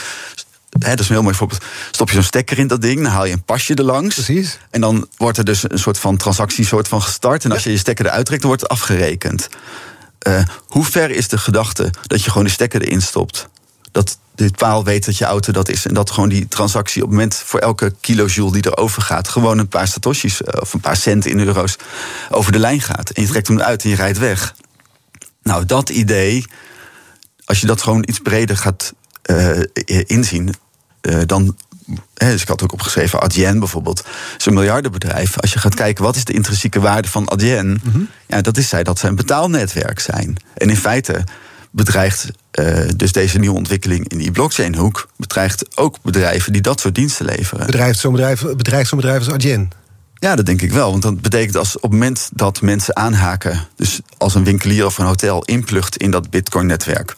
He, 0.79 0.89
dat 0.89 0.99
is 0.99 1.07
een 1.07 1.13
heel 1.13 1.23
mooi 1.23 1.35
voorbeeld. 1.35 1.63
Stop 1.91 2.07
je 2.07 2.13
zo'n 2.13 2.23
stekker 2.23 2.59
in 2.59 2.67
dat 2.67 2.81
ding, 2.81 3.01
dan 3.01 3.11
haal 3.11 3.25
je 3.25 3.33
een 3.33 3.43
pasje 3.43 3.75
erlangs. 3.75 4.15
Precies. 4.15 4.57
En 4.69 4.81
dan 4.81 5.07
wordt 5.17 5.37
er 5.37 5.43
dus 5.43 5.63
een 5.67 5.79
soort 5.79 5.99
van 5.99 6.17
transactie 6.17 6.65
soort 6.65 6.87
van 6.87 7.01
gestart. 7.01 7.43
En 7.43 7.51
als 7.51 7.63
je 7.63 7.71
je 7.71 7.77
stekker 7.77 8.05
eruit 8.05 8.25
trekt, 8.25 8.41
dan 8.41 8.49
wordt 8.49 8.63
het 8.63 8.71
afgerekend. 8.71 9.49
Uh, 10.27 10.43
hoe 10.67 10.85
ver 10.85 11.11
is 11.11 11.27
de 11.27 11.37
gedachte 11.37 11.89
dat 12.03 12.23
je 12.23 12.29
gewoon 12.29 12.45
de 12.45 12.51
stekker 12.51 12.81
erin 12.81 13.01
stopt? 13.01 13.47
Dat 13.91 14.17
de 14.35 14.51
paal 14.57 14.83
weet 14.83 15.05
dat 15.05 15.17
je 15.17 15.25
auto 15.25 15.51
dat 15.51 15.69
is. 15.69 15.85
En 15.85 15.93
dat 15.93 16.11
gewoon 16.11 16.29
die 16.29 16.47
transactie 16.47 17.01
op 17.01 17.07
het 17.07 17.17
moment 17.17 17.35
voor 17.35 17.59
elke 17.59 17.93
kilojoule 18.01 18.51
die 18.51 18.61
er 18.61 18.77
over 18.77 19.01
gaat, 19.01 19.27
gewoon 19.27 19.57
een 19.57 19.67
paar 19.67 19.87
satoshis 19.87 20.41
eh, 20.41 20.61
of 20.61 20.73
een 20.73 20.79
paar 20.79 20.97
cent 20.97 21.25
in 21.25 21.39
euro's 21.39 21.75
over 22.29 22.51
de 22.51 22.59
lijn 22.59 22.81
gaat. 22.81 23.09
En 23.09 23.21
je 23.21 23.27
trekt 23.27 23.47
hem 23.47 23.61
uit 23.61 23.83
en 23.83 23.89
je 23.89 23.95
rijdt 23.95 24.17
weg. 24.17 24.55
Nou, 25.43 25.65
dat 25.65 25.89
idee, 25.89 26.45
als 27.45 27.61
je 27.61 27.67
dat 27.67 27.81
gewoon 27.81 28.03
iets 28.07 28.19
breder 28.19 28.57
gaat 28.57 28.93
uh, 29.31 29.59
inzien, 30.05 30.53
uh, 31.01 31.21
dan. 31.25 31.57
dus 32.13 32.41
ik 32.41 32.47
had 32.47 32.63
ook 32.63 32.73
opgeschreven, 32.73 33.21
Adyen 33.21 33.59
bijvoorbeeld, 33.59 34.03
is 34.37 34.45
een 34.45 34.53
miljardenbedrijf. 34.53 35.39
Als 35.39 35.53
je 35.53 35.59
gaat 35.59 35.75
kijken 35.75 36.03
wat 36.03 36.15
is 36.15 36.23
de 36.23 36.33
intrinsieke 36.33 36.79
waarde 36.79 37.07
van 37.07 37.29
Adyen, 37.29 37.81
mm 37.83 38.09
ja, 38.27 38.41
dat 38.41 38.57
is 38.57 38.69
zij 38.69 38.83
dat 38.83 38.99
ze 38.99 39.07
een 39.07 39.15
betaalnetwerk 39.15 39.99
zijn. 39.99 40.37
En 40.53 40.69
in 40.69 40.77
feite 40.77 41.23
bedreigt 41.73 42.31
uh, 42.59 42.89
dus 42.95 43.11
deze 43.11 43.39
nieuwe 43.39 43.57
ontwikkeling 43.57 44.07
in 44.07 44.17
die 44.17 44.31
blockchain-hoek... 44.31 45.07
bedreigt 45.17 45.77
ook 45.77 45.97
bedrijven 46.01 46.53
die 46.53 46.61
dat 46.61 46.79
soort 46.79 46.95
diensten 46.95 47.25
leveren. 47.25 47.65
Bedrijft 47.65 47.99
zo'n 47.99 48.11
bedrijf, 48.11 48.41
bedreigt 48.41 48.89
zo'n 48.89 48.99
bedrijf 48.99 49.19
als 49.19 49.33
Adyen? 49.33 49.71
Ja, 50.15 50.35
dat 50.35 50.45
denk 50.45 50.61
ik 50.61 50.71
wel. 50.71 50.91
Want 50.91 51.01
dat 51.01 51.21
betekent 51.21 51.55
als 51.55 51.75
op 51.75 51.81
het 51.81 51.91
moment 51.91 52.29
dat 52.33 52.61
mensen 52.61 52.95
aanhaken... 52.95 53.67
dus 53.75 53.99
als 54.17 54.35
een 54.35 54.43
winkelier 54.43 54.85
of 54.85 54.97
een 54.97 55.05
hotel 55.05 55.43
inplucht 55.43 55.97
in 55.97 56.11
dat 56.11 56.29
bitcoin-netwerk... 56.29 57.13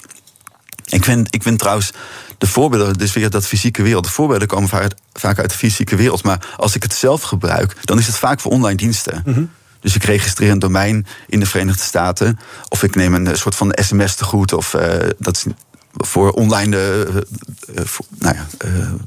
Ik 0.85 1.03
vind, 1.03 1.33
ik 1.33 1.43
vind 1.43 1.59
trouwens 1.59 1.91
de 2.37 2.47
voorbeelden, 2.47 2.93
dus 2.93 3.13
weer 3.13 3.29
dat 3.29 3.47
fysieke 3.47 3.81
wereld. 3.81 4.03
De 4.03 4.09
voorbeelden 4.09 4.47
komen 4.47 4.69
vaak 5.13 5.39
uit 5.39 5.49
de 5.49 5.57
fysieke 5.57 5.95
wereld. 5.95 6.23
Maar 6.23 6.53
als 6.57 6.75
ik 6.75 6.83
het 6.83 6.93
zelf 6.93 7.21
gebruik, 7.21 7.75
dan 7.83 7.97
is 7.97 8.07
het 8.07 8.17
vaak 8.17 8.39
voor 8.39 8.51
online 8.51 8.77
diensten. 8.77 9.21
Mm 9.25 9.49
dus 9.85 9.95
ik 9.95 10.03
registreer 10.03 10.51
een 10.51 10.59
domein 10.59 11.05
in 11.27 11.39
de 11.39 11.45
Verenigde 11.45 11.83
Staten. 11.83 12.39
Of 12.69 12.83
ik 12.83 12.95
neem 12.95 13.13
een 13.13 13.37
soort 13.37 13.55
van 13.55 13.77
sms 13.81 14.15
tegoed. 14.15 14.53
Of 14.53 14.73
uh, 14.73 14.81
dat 15.19 15.35
is 15.35 15.45
voor 15.91 16.31
online 16.31 16.77
uh, 16.77 17.83
voor, 17.85 18.05
nou 18.17 18.35
ja, 18.35 18.47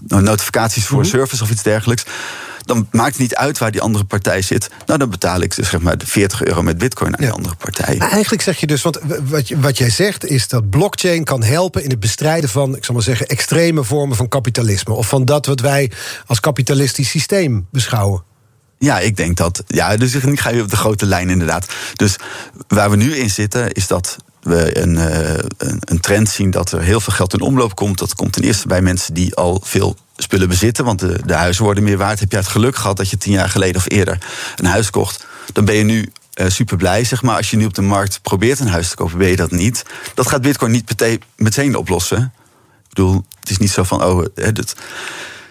uh, 0.09 0.19
notificaties 0.21 0.87
voor 0.87 1.01
mhm. 1.01 1.09
service 1.09 1.43
of 1.43 1.51
iets 1.51 1.63
dergelijks. 1.63 2.05
Dan 2.65 2.89
maakt 2.91 3.11
het 3.11 3.19
niet 3.19 3.35
uit 3.35 3.59
waar 3.59 3.71
die 3.71 3.81
andere 3.81 4.05
partij 4.05 4.43
zit. 4.43 4.71
Nou, 4.87 4.99
dan 4.99 5.11
betaal 5.11 5.41
ik 5.41 5.57
dus 5.57 5.69
zeg 5.69 5.81
maar 5.81 5.97
40 6.05 6.45
euro 6.45 6.63
met 6.63 6.79
bitcoin 6.79 7.13
aan 7.13 7.21
ja. 7.21 7.27
die 7.27 7.35
andere 7.35 7.55
partij. 7.55 7.97
Maar 7.97 8.11
eigenlijk 8.11 8.43
zeg 8.43 8.61
je 8.61 8.67
dus, 8.67 8.83
want 8.83 8.99
wat, 9.23 9.49
wat 9.49 9.79
jij 9.79 9.91
zegt 9.91 10.25
is 10.25 10.49
dat 10.49 10.71
blockchain 10.71 11.25
kan 11.25 11.43
helpen 11.43 11.83
in 11.83 11.91
het 11.91 12.01
bestrijden 12.01 12.51
van, 12.51 12.77
ik 12.77 12.85
zal 12.85 12.95
maar 12.95 13.03
zeggen, 13.03 13.27
extreme 13.27 13.85
vormen 13.85 14.17
van 14.17 14.29
kapitalisme. 14.29 14.95
Of 14.95 15.09
van 15.09 15.25
dat 15.25 15.47
wat 15.47 15.61
wij 15.61 15.91
als 16.27 16.41
kapitalistisch 16.41 17.11
systeem 17.11 17.67
beschouwen. 17.71 18.23
Ja, 18.79 18.99
ik 18.99 19.17
denk 19.17 19.37
dat. 19.37 19.63
Ja, 19.67 19.97
dus 19.97 20.15
ik 20.15 20.41
ga 20.41 20.51
je 20.51 20.63
op 20.63 20.71
de 20.71 20.77
grote 20.77 21.07
lijn 21.07 21.31
inderdaad. 21.31 21.67
Dus 21.95 22.17
waar 22.69 22.91
we 22.91 22.97
nu 22.97 23.17
in 23.17 23.31
zitten, 23.31 23.73
is 23.73 23.87
dat 23.87 24.17
we 24.43 24.79
een, 24.79 24.95
uh, 24.95 25.35
een, 25.57 25.81
een, 25.81 26.01
trend 26.01 26.29
zien 26.29 26.51
dat 26.51 26.73
er 26.73 26.83
heel 26.83 27.01
veel 27.01 27.13
geld 27.13 27.33
in 27.33 27.41
omloop 27.41 27.75
komt. 27.75 27.99
Dat 27.99 28.15
komt 28.15 28.33
ten 28.33 28.43
eerste 28.43 28.69
bij 28.69 28.83
mensen 28.83 29.15
die 29.15 29.35
al 29.35 29.61
veel 29.65 29.97
spullen 30.17 30.49
bezitten. 30.49 30.85
Want 30.85 30.99
de, 30.99 31.21
de 31.25 31.35
huizen 31.35 31.65
worden 31.65 31.83
meer 31.83 31.99
waard. 31.99 32.21
Heb 32.21 32.31
je 32.31 32.37
het 32.37 32.49
geluk 32.49 32.77
gehad 32.77 32.97
dat 32.97 33.11
je 33.11 33.17
tien 33.17 33.33
jaar 33.33 33.49
geleden 33.49 33.77
of 33.77 33.91
eerder 33.91 34.19
een 34.57 34.65
huis 34.65 34.91
kocht? 34.91 35.27
Dan 35.53 35.65
ben 35.65 35.75
je 35.75 35.85
nu 35.85 36.13
uh, 36.35 36.49
super 36.49 36.77
blij, 36.77 37.05
zeg 37.05 37.23
maar. 37.23 37.37
Als 37.37 37.51
je 37.51 37.57
nu 37.57 37.65
op 37.65 37.75
de 37.75 37.83
markt 37.83 38.23
probeert 38.23 38.61
een 38.61 38.69
huis 38.69 38.89
te 38.89 38.97
kopen, 38.97 39.19
ben 39.19 39.29
je 39.29 39.37
dat 39.37 39.51
niet. 39.51 39.83
Dat 40.15 40.29
gaat 40.29 40.43
Bitcoin 40.43 40.73
niet 40.73 41.21
meteen 41.37 41.77
oplossen. 41.77 42.33
Ik 42.89 42.95
bedoel, 42.95 43.25
het 43.41 43.51
is 43.51 43.59
niet 43.59 43.71
zo 43.71 43.83
van, 43.83 44.05
oh, 44.05 44.25
dat, 44.35 44.75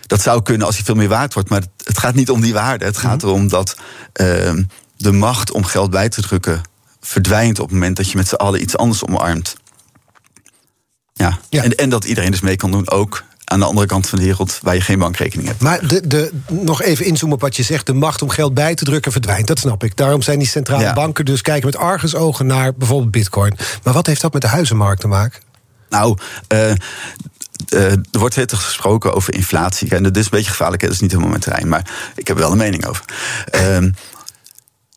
dat 0.08 0.22
zou 0.22 0.42
kunnen 0.42 0.68
als 0.68 0.76
hij 0.76 0.86
veel 0.86 0.96
meer 0.96 1.08
waard 1.08 1.34
wordt. 1.34 1.50
Maar 1.50 1.64
het 1.84 1.98
gaat 1.98 2.16
niet 2.16 2.30
om 2.30 2.42
die 2.42 2.54
waarde. 2.54 2.86
Het 2.86 2.98
gaat 2.98 3.22
mhm. 3.22 3.28
erom 3.28 3.48
dat 3.48 3.76
uh, 4.22 4.54
de 4.98 5.12
macht 5.12 5.52
om 5.52 5.64
geld 5.64 5.90
bij 5.90 6.10
te 6.10 6.22
drukken 6.22 6.62
verdwijnt 7.00 7.60
op 7.60 7.66
het 7.66 7.74
moment 7.74 7.98
dat 7.98 8.10
je 8.10 8.18
met 8.18 8.28
z'n 8.28 8.36
allen 8.36 8.62
iets 8.62 8.78
anders 8.78 9.06
omarmt. 9.06 9.56
Ja, 11.14 11.40
En, 11.50 11.76
en 11.76 11.90
dat 11.90 12.04
iedereen 12.04 12.32
dus 12.32 12.42
mee 12.42 12.56
kan 12.56 12.72
doen, 12.72 12.90
ook 12.90 13.24
aan 13.44 13.60
de 13.60 13.66
andere 13.66 13.88
kant 13.88 14.08
van 14.08 14.20
de 14.20 14.26
wereld 14.26 14.60
waar 14.62 14.76
je 14.76 14.82
geen 14.82 15.00
bankrekening 15.00 15.48
hebt. 15.48 15.62
Maar 15.62 15.88
de, 15.88 16.08
de, 16.08 16.32
nog 16.50 16.82
even 16.82 17.06
inzoomen 17.06 17.36
op 17.36 17.42
wat 17.42 17.56
je 17.56 17.64
zegt. 17.64 17.86
De 17.86 17.94
macht 17.94 18.22
om 18.22 18.30
geld 18.30 18.54
bij 18.54 18.76
te 18.76 18.84
drukken 18.84 19.12
verdwijnt. 19.12 19.48
Dat 19.48 19.60
snap 19.60 19.84
ik. 19.84 19.98
Daarom 19.98 20.22
zijn 20.22 20.40
die 20.40 20.48
centrale 20.48 20.94
banken 20.94 21.26
dus 21.26 21.42
kijken 21.42 21.66
met 21.66 21.78
argusogen 21.78 22.46
naar 22.46 22.74
bijvoorbeeld 22.74 23.12
bitcoin. 23.12 23.58
Maar 23.84 23.94
wat 23.94 24.08
heeft 24.08 24.22
dat 24.22 24.34
met 24.34 24.42
de 24.42 24.48
huizenmarkt 24.48 25.02
te 25.02 25.08
maken? 25.08 25.42
Nou, 25.90 26.18
uh, 26.54 26.72
uh, 27.70 27.92
er 27.92 28.20
wordt 28.20 28.36
heel 28.36 28.46
gesproken 28.48 29.14
over 29.14 29.34
inflatie. 29.34 29.90
En 29.90 30.04
dat 30.04 30.18
is 30.18 30.24
een 30.24 30.32
beetje 30.32 30.50
gevaarlijk, 30.50 30.82
dat 30.82 30.92
is 30.92 31.00
niet 31.00 31.12
helemaal 31.12 31.30
mijn 31.30 31.42
terrein. 31.42 31.68
Maar 31.68 31.90
ik 32.16 32.28
heb 32.28 32.38
er 32.38 32.44
wel 32.44 32.52
een 32.52 32.58
mening 32.58 32.86
over. 32.86 33.04
Uh, 33.56 33.92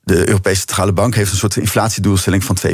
de 0.04 0.28
Europese 0.28 0.58
Centrale 0.58 0.92
Bank 0.92 1.14
heeft 1.14 1.32
een 1.32 1.38
soort 1.38 1.56
inflatiedoelstelling 1.56 2.44
van 2.44 2.56
2%. 2.66 2.70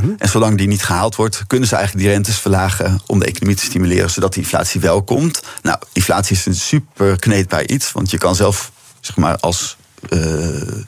Mm 0.00 0.14
En 0.18 0.28
zolang 0.28 0.58
die 0.58 0.68
niet 0.68 0.82
gehaald 0.82 1.16
wordt, 1.16 1.44
kunnen 1.46 1.68
ze 1.68 1.74
eigenlijk 1.74 2.04
die 2.04 2.14
rentes 2.14 2.38
verlagen 2.38 3.00
om 3.06 3.18
de 3.18 3.26
economie 3.26 3.56
te 3.56 3.64
stimuleren, 3.64 4.10
zodat 4.10 4.32
die 4.32 4.42
inflatie 4.42 4.80
wel 4.80 5.02
komt. 5.02 5.42
Nou, 5.62 5.78
inflatie 5.92 6.36
is 6.36 6.46
een 6.46 6.54
super 6.54 7.18
kneedbaar 7.18 7.66
iets, 7.66 7.92
want 7.92 8.10
je 8.10 8.18
kan 8.18 8.34
zelf, 8.34 8.72
zeg 9.00 9.16
maar, 9.16 9.38
als 9.38 9.76
uh, 10.08 10.84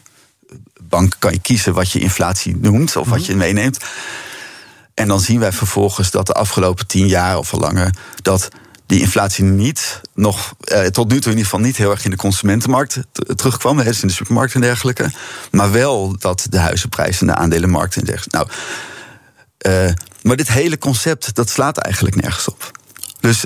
bank 0.83 1.17
kan 1.19 1.33
je 1.33 1.41
kiezen 1.41 1.75
wat 1.75 1.91
je 1.91 1.99
inflatie 1.99 2.57
noemt 2.57 2.97
of 2.97 3.09
wat 3.09 3.19
mhm. 3.19 3.31
je 3.31 3.37
meeneemt. 3.37 3.79
En 5.01 5.09
dan 5.09 5.21
zien 5.21 5.41
wij 5.41 5.53
vervolgens 5.53 6.11
dat 6.11 6.27
de 6.27 6.33
afgelopen 6.33 6.87
tien 6.87 7.07
jaar 7.07 7.39
of 7.39 7.53
al 7.53 7.59
langer 7.59 7.95
dat 8.23 8.49
die 8.87 9.01
inflatie 9.01 9.45
niet 9.45 10.01
nog, 10.15 10.55
eh, 10.61 10.85
tot 10.85 11.09
nu 11.09 11.15
toe 11.15 11.33
in 11.33 11.39
ieder 11.39 11.45
geval 11.45 11.61
niet 11.61 11.77
heel 11.77 11.91
erg 11.91 12.05
in 12.05 12.11
de 12.11 12.17
consumentenmarkt 12.17 12.99
terugkwam, 13.37 13.77
dus 13.77 14.03
in 14.03 14.09
de 14.09 14.15
supermarkt 14.15 14.55
en 14.55 14.61
dergelijke. 14.61 15.11
Maar 15.51 15.73
wel 15.73 16.19
dat 16.19 16.47
de 16.51 16.59
huizenprijzen 16.59 17.29
en 17.29 17.35
de 17.35 17.41
aandelenmarkt 17.41 17.97
en 17.97 18.05
dergelijke. 18.05 18.37
Nou, 18.37 18.49
uh, 19.87 19.95
maar 20.23 20.37
dit 20.37 20.49
hele 20.49 20.79
concept, 20.79 21.35
dat 21.35 21.51
slaat 21.51 21.79
eigenlijk 21.79 22.17
nergens 22.17 22.49
op. 22.49 22.71
Dus 23.21 23.45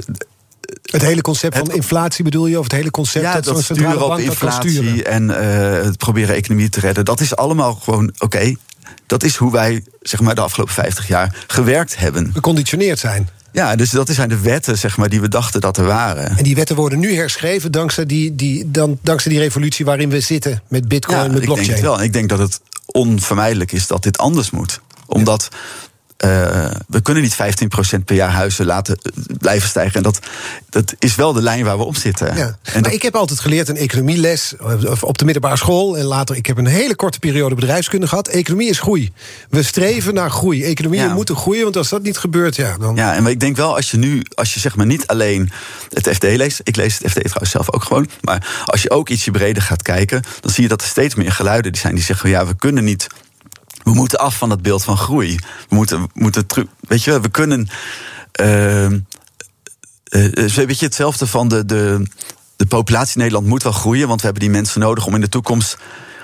het 0.82 1.02
hele 1.02 1.20
concept 1.20 1.58
van 1.58 1.72
inflatie 1.72 2.24
bedoel 2.24 2.46
je? 2.46 2.58
Of 2.58 2.64
het 2.64 2.72
hele 2.72 2.90
concept 2.90 3.24
ja, 3.24 3.34
dat, 3.34 3.44
dat 3.44 3.62
sturen 3.62 4.04
op 4.04 4.18
inflatie 4.18 5.02
en 5.02 5.28
uh, 5.28 5.36
het 5.82 5.96
proberen 5.96 6.34
economie 6.34 6.68
te 6.68 6.80
redden. 6.80 7.04
Dat 7.04 7.20
is 7.20 7.36
allemaal 7.36 7.74
gewoon 7.74 8.12
oké. 8.18 8.54
Dat 9.06 9.22
is 9.22 9.36
hoe 9.36 9.52
wij 9.52 9.84
zeg 10.00 10.20
maar, 10.20 10.34
de 10.34 10.40
afgelopen 10.40 10.74
50 10.74 11.08
jaar 11.08 11.44
gewerkt 11.46 11.96
hebben. 11.96 12.30
Geconditioneerd 12.32 12.98
zijn. 12.98 13.28
Ja, 13.52 13.76
dus 13.76 13.90
dat 13.90 14.08
zijn 14.08 14.28
de 14.28 14.40
wetten 14.40 14.78
zeg 14.78 14.96
maar, 14.96 15.08
die 15.08 15.20
we 15.20 15.28
dachten 15.28 15.60
dat 15.60 15.76
er 15.76 15.84
waren. 15.84 16.36
En 16.36 16.44
die 16.44 16.54
wetten 16.54 16.76
worden 16.76 16.98
nu 16.98 17.14
herschreven 17.14 17.72
dankzij 17.72 18.06
die, 18.06 18.34
die, 18.34 18.70
dan, 18.70 18.98
dankzij 19.02 19.30
die 19.30 19.40
revolutie 19.40 19.84
waarin 19.84 20.10
we 20.10 20.20
zitten 20.20 20.62
met 20.68 20.88
bitcoin 20.88 21.18
en 21.18 21.32
met 21.32 21.42
blockchain. 21.44 21.60
Ik 21.60 21.66
denk 21.66 21.78
het 21.78 21.96
wel. 21.96 22.02
Ik 22.02 22.12
denk 22.12 22.28
dat 22.28 22.38
het 22.38 22.60
onvermijdelijk 22.86 23.72
is 23.72 23.86
dat 23.86 24.02
dit 24.02 24.18
anders 24.18 24.50
moet. 24.50 24.80
Omdat 25.06 25.48
uh, 26.18 26.70
we 26.88 27.00
kunnen 27.02 27.22
niet 27.22 27.36
15% 27.98 28.04
per 28.04 28.14
jaar 28.14 28.30
huizen 28.30 28.66
laten 28.66 28.98
eh, 29.02 29.36
blijven 29.38 29.68
stijgen. 29.68 29.94
En 29.94 30.02
dat, 30.02 30.18
dat 30.70 30.94
is 30.98 31.14
wel 31.14 31.32
de 31.32 31.42
lijn 31.42 31.64
waar 31.64 31.78
we 31.78 31.84
op 31.84 31.96
zitten. 31.96 32.36
Ja. 32.36 32.56
En 32.62 32.82
maar 32.82 32.92
ik 32.92 33.02
heb 33.02 33.14
altijd 33.14 33.40
geleerd 33.40 33.68
een 33.68 33.76
economieles 33.76 34.54
eh, 34.56 34.92
op 35.00 35.18
de 35.18 35.24
middelbare 35.24 35.56
school. 35.56 35.98
En 35.98 36.04
later, 36.04 36.36
ik 36.36 36.46
heb 36.46 36.56
een 36.56 36.66
hele 36.66 36.94
korte 36.94 37.18
periode 37.18 37.54
bedrijfskunde 37.54 38.06
gehad. 38.06 38.28
Economie 38.28 38.68
is 38.68 38.78
groei. 38.78 39.12
We 39.48 39.62
streven 39.62 40.14
naar 40.14 40.30
groei. 40.30 40.64
Economieën 40.64 41.08
ja. 41.08 41.14
moeten 41.14 41.36
groeien, 41.36 41.62
want 41.62 41.76
als 41.76 41.88
dat 41.88 42.02
niet 42.02 42.18
gebeurt, 42.18 42.56
ja, 42.56 42.78
dan. 42.78 42.96
Ja, 42.96 43.14
en 43.14 43.22
maar 43.22 43.32
ik 43.32 43.40
denk 43.40 43.56
wel, 43.56 43.76
als 43.76 43.90
je 43.90 43.96
nu, 43.96 44.22
als 44.34 44.54
je 44.54 44.60
zeg 44.60 44.76
maar 44.76 44.86
niet 44.86 45.06
alleen 45.06 45.50
het 45.92 46.08
FD 46.08 46.22
leest. 46.22 46.60
Ik 46.62 46.76
lees 46.76 46.98
het 46.98 47.10
FD 47.10 47.20
trouwens 47.20 47.50
zelf 47.50 47.72
ook 47.72 47.84
gewoon. 47.84 48.08
Maar 48.20 48.64
als 48.64 48.82
je 48.82 48.90
ook 48.90 49.08
ietsje 49.08 49.30
breder 49.30 49.62
gaat 49.62 49.82
kijken, 49.82 50.22
dan 50.40 50.50
zie 50.50 50.62
je 50.62 50.68
dat 50.68 50.80
er 50.80 50.88
steeds 50.88 51.14
meer 51.14 51.32
geluiden 51.32 51.72
die 51.72 51.80
zijn 51.80 51.94
die 51.94 52.04
zeggen: 52.04 52.30
ja, 52.30 52.46
we 52.46 52.54
kunnen 52.56 52.84
niet 52.84 53.06
we 53.84 53.94
moeten 53.94 54.18
af 54.18 54.36
van 54.36 54.48
dat 54.48 54.62
beeld 54.62 54.84
van 54.84 54.96
groei. 54.96 55.36
We 55.68 55.74
moeten, 55.74 56.10
moeten. 56.12 56.46
Weet 56.80 57.02
je, 57.02 57.20
we 57.20 57.28
kunnen. 57.28 57.68
Uh, 58.40 58.90
uh, 58.90 60.78
hetzelfde 60.78 61.26
van 61.26 61.48
de, 61.48 61.64
de, 61.64 62.06
de 62.56 62.66
populatie 62.66 63.14
in 63.14 63.20
Nederland 63.20 63.46
moet 63.46 63.62
wel 63.62 63.72
groeien, 63.72 64.08
want 64.08 64.20
we 64.20 64.26
hebben 64.26 64.42
die 64.44 64.52
mensen 64.52 64.80
nodig 64.80 65.06
om 65.06 65.14
in 65.14 65.20
de 65.20 65.28
toekomst. 65.28 65.78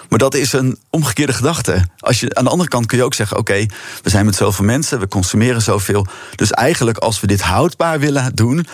Maar 0.09 0.19
dat 0.19 0.35
is 0.35 0.53
een 0.53 0.79
omgekeerde 0.91 1.33
gedachte. 1.33 1.85
Als 1.99 2.21
je, 2.21 2.35
aan 2.35 2.45
de 2.45 2.51
andere 2.51 2.69
kant 2.69 2.87
kun 2.87 2.99
je 2.99 3.05
ook 3.05 3.15
zeggen: 3.15 3.37
oké, 3.37 3.67
we 4.03 4.11
zijn 4.11 4.25
met 4.25 4.35
zoveel 4.35 4.65
mensen, 4.65 5.01
we 5.01 5.09
consumeren 5.09 5.63
zoveel. 5.63 6.07
Dus 6.35 6.51
eigenlijk, 6.51 6.99
als 6.99 7.21
we 7.21 7.27
dit 7.27 7.41
houdbaar 7.41 7.99
willen 7.99 8.35
doen, 8.35 8.67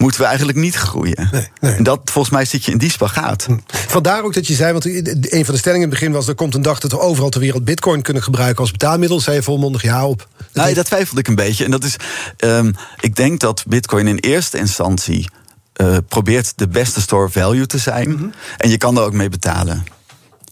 moeten 0.00 0.20
we 0.20 0.26
eigenlijk 0.26 0.58
niet 0.58 0.74
groeien. 0.74 1.28
Nee, 1.32 1.48
nee. 1.60 1.74
En 1.74 1.82
dat, 1.82 2.00
volgens 2.04 2.34
mij 2.34 2.44
zit 2.44 2.64
je 2.64 2.72
in 2.72 2.78
die 2.78 2.90
spagaat. 2.90 3.44
Hm. 3.44 3.56
Vandaar 3.66 4.24
ook 4.24 4.34
dat 4.34 4.46
je 4.46 4.54
zei, 4.54 4.72
want 4.72 4.84
een 4.84 5.44
van 5.44 5.54
de 5.54 5.60
stellingen 5.60 5.86
in 5.86 5.90
het 5.90 5.98
begin 5.98 6.12
was... 6.12 6.28
er 6.28 6.34
komt 6.34 6.54
een 6.54 6.62
dag 6.62 6.78
dat 6.78 6.90
we 6.90 6.98
overal 6.98 7.30
ter 7.30 7.40
wereld 7.40 7.64
bitcoin 7.64 8.02
kunnen 8.02 8.22
gebruiken 8.22 8.60
als 8.60 8.70
betaalmiddel. 8.70 9.20
Zei 9.20 9.36
je 9.36 9.42
volmondig 9.42 9.82
ja 9.82 10.06
op. 10.06 10.28
Dat, 10.52 10.64
nee, 10.64 10.74
dat 10.74 10.84
twijfelde 10.84 11.20
ik 11.20 11.28
een 11.28 11.34
beetje. 11.34 11.64
En 11.64 11.70
dat 11.70 11.84
is, 11.84 11.96
um, 12.38 12.74
ik 13.00 13.16
denk 13.16 13.40
dat 13.40 13.64
bitcoin 13.66 14.06
in 14.06 14.16
eerste 14.16 14.58
instantie... 14.58 15.28
Uh, 15.76 15.96
probeert 16.08 16.52
de 16.56 16.68
beste 16.68 17.00
store 17.00 17.28
value 17.28 17.66
te 17.66 17.78
zijn. 17.78 18.08
Mm 18.08 18.16
-hmm. 18.16 18.32
En 18.56 18.70
je 18.70 18.76
kan 18.76 18.96
er 18.96 19.02
ook 19.02 19.12
mee 19.12 19.28
betalen. 19.28 19.84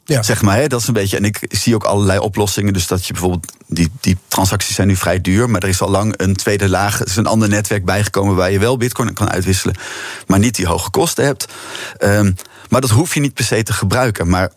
Ja. 0.08 0.22
Zeg 0.22 0.42
maar, 0.42 0.56
hè, 0.56 0.66
dat 0.66 0.80
is 0.80 0.86
een 0.86 0.92
beetje. 0.94 1.16
En 1.16 1.24
ik 1.24 1.38
zie 1.48 1.74
ook 1.74 1.84
allerlei 1.84 2.18
oplossingen. 2.18 2.72
Dus 2.72 2.86
dat 2.86 3.06
je 3.06 3.12
bijvoorbeeld. 3.12 3.52
Die, 3.66 3.90
die 4.00 4.16
transacties 4.28 4.74
zijn 4.74 4.88
nu 4.88 4.96
vrij 4.96 5.20
duur. 5.20 5.50
Maar 5.50 5.62
er 5.62 5.68
is 5.68 5.80
al 5.80 5.90
lang 5.90 6.14
een 6.16 6.36
tweede 6.36 6.68
laag. 6.68 7.00
Er 7.00 7.06
is 7.06 7.16
een 7.16 7.26
ander 7.26 7.48
netwerk 7.48 7.84
bijgekomen 7.84 8.36
waar 8.36 8.50
je 8.50 8.58
wel 8.58 8.76
bitcoin 8.76 9.12
kan 9.12 9.30
uitwisselen. 9.30 9.76
Maar 10.26 10.38
niet 10.38 10.54
die 10.54 10.66
hoge 10.66 10.90
kosten 10.90 11.24
hebt. 11.24 11.46
Um, 12.00 12.34
maar 12.68 12.80
dat 12.80 12.90
hoef 12.90 13.14
je 13.14 13.20
niet 13.20 13.34
per 13.34 13.44
se 13.44 13.62
te 13.62 13.72
gebruiken. 13.72 14.28
Maar 14.28 14.50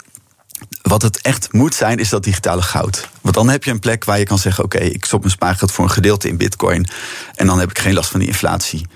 wat 0.81 1.01
het 1.01 1.21
echt 1.21 1.53
moet 1.53 1.75
zijn, 1.75 1.97
is 1.97 2.09
dat 2.09 2.23
digitale 2.23 2.61
goud. 2.61 3.09
Want 3.21 3.35
dan 3.35 3.49
heb 3.49 3.63
je 3.63 3.71
een 3.71 3.79
plek 3.79 4.05
waar 4.05 4.19
je 4.19 4.25
kan 4.25 4.37
zeggen: 4.37 4.63
oké, 4.63 4.79
ik 4.79 5.05
stop 5.05 5.19
mijn 5.19 5.31
spaargeld 5.31 5.71
voor 5.71 5.83
een 5.83 5.91
gedeelte 5.91 6.27
in 6.27 6.37
bitcoin. 6.37 6.87
En 7.35 7.47
dan 7.47 7.59
heb 7.59 7.69
ik 7.69 7.79
geen 7.79 7.93
last 7.93 8.09
van 8.09 8.19
die 8.19 8.29
inflatie. 8.29 8.87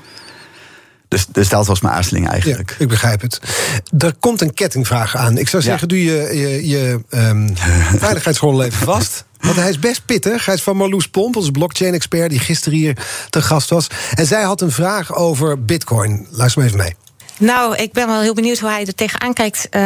Dus, 1.07 1.25
dus 1.31 1.49
dat 1.49 1.67
was 1.67 1.81
mijn 1.81 1.93
aarzeling 1.93 2.27
eigenlijk. 2.27 2.69
Ja, 2.69 2.75
ik 2.79 2.87
begrijp 2.87 3.21
het. 3.21 3.39
Er 3.97 4.15
komt 4.19 4.41
een 4.41 4.53
kettingvraag 4.53 5.15
aan. 5.15 5.37
Ik 5.37 5.49
zou 5.49 5.63
zeggen, 5.63 5.87
doe 5.87 6.03
je, 6.03 6.37
je, 6.37 6.67
je 6.67 6.99
um, 7.29 7.53
even 8.61 8.71
vast. 8.71 9.25
Want 9.39 9.55
hij 9.55 9.69
is 9.69 9.79
best 9.79 10.05
pittig. 10.05 10.45
Hij 10.45 10.55
is 10.55 10.63
van 10.63 10.77
Marloes 10.77 11.07
Pomp, 11.07 11.35
onze 11.35 11.51
blockchain-expert... 11.51 12.29
die 12.29 12.39
gisteren 12.39 12.79
hier 12.79 12.97
te 13.29 13.41
gast 13.41 13.69
was. 13.69 13.87
En 14.13 14.25
zij 14.25 14.43
had 14.43 14.61
een 14.61 14.71
vraag 14.71 15.15
over 15.15 15.65
bitcoin. 15.65 16.27
Luister 16.29 16.61
maar 16.61 16.71
even 16.71 16.83
mee. 16.83 16.95
Nou, 17.37 17.75
ik 17.75 17.91
ben 17.91 18.07
wel 18.07 18.21
heel 18.21 18.33
benieuwd 18.33 18.59
hoe 18.59 18.69
hij 18.69 18.85
er 18.85 18.95
tegenaan 18.95 19.33
kijkt. 19.33 19.67
Uh, 19.71 19.81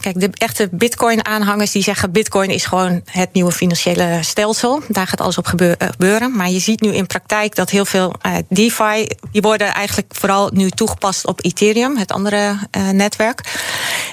kijk, 0.00 0.20
de 0.20 0.30
echte 0.32 0.68
Bitcoin-aanhangers 0.72 1.70
die 1.70 1.82
zeggen: 1.82 2.12
Bitcoin 2.12 2.50
is 2.50 2.64
gewoon 2.64 3.02
het 3.04 3.32
nieuwe 3.32 3.52
financiële 3.52 4.18
stelsel. 4.20 4.82
Daar 4.88 5.06
gaat 5.06 5.20
alles 5.20 5.38
op 5.38 5.46
gebeuren. 5.46 6.36
Maar 6.36 6.50
je 6.50 6.58
ziet 6.58 6.80
nu 6.80 6.94
in 6.94 7.06
praktijk 7.06 7.54
dat 7.54 7.70
heel 7.70 7.84
veel 7.84 8.14
uh, 8.26 8.34
DeFi. 8.48 9.06
die 9.32 9.42
worden 9.42 9.74
eigenlijk 9.74 10.14
vooral 10.14 10.50
nu 10.52 10.70
toegepast 10.70 11.26
op 11.26 11.44
Ethereum, 11.44 11.96
het 11.96 12.12
andere 12.12 12.58
uh, 12.76 12.88
netwerk. 12.88 13.40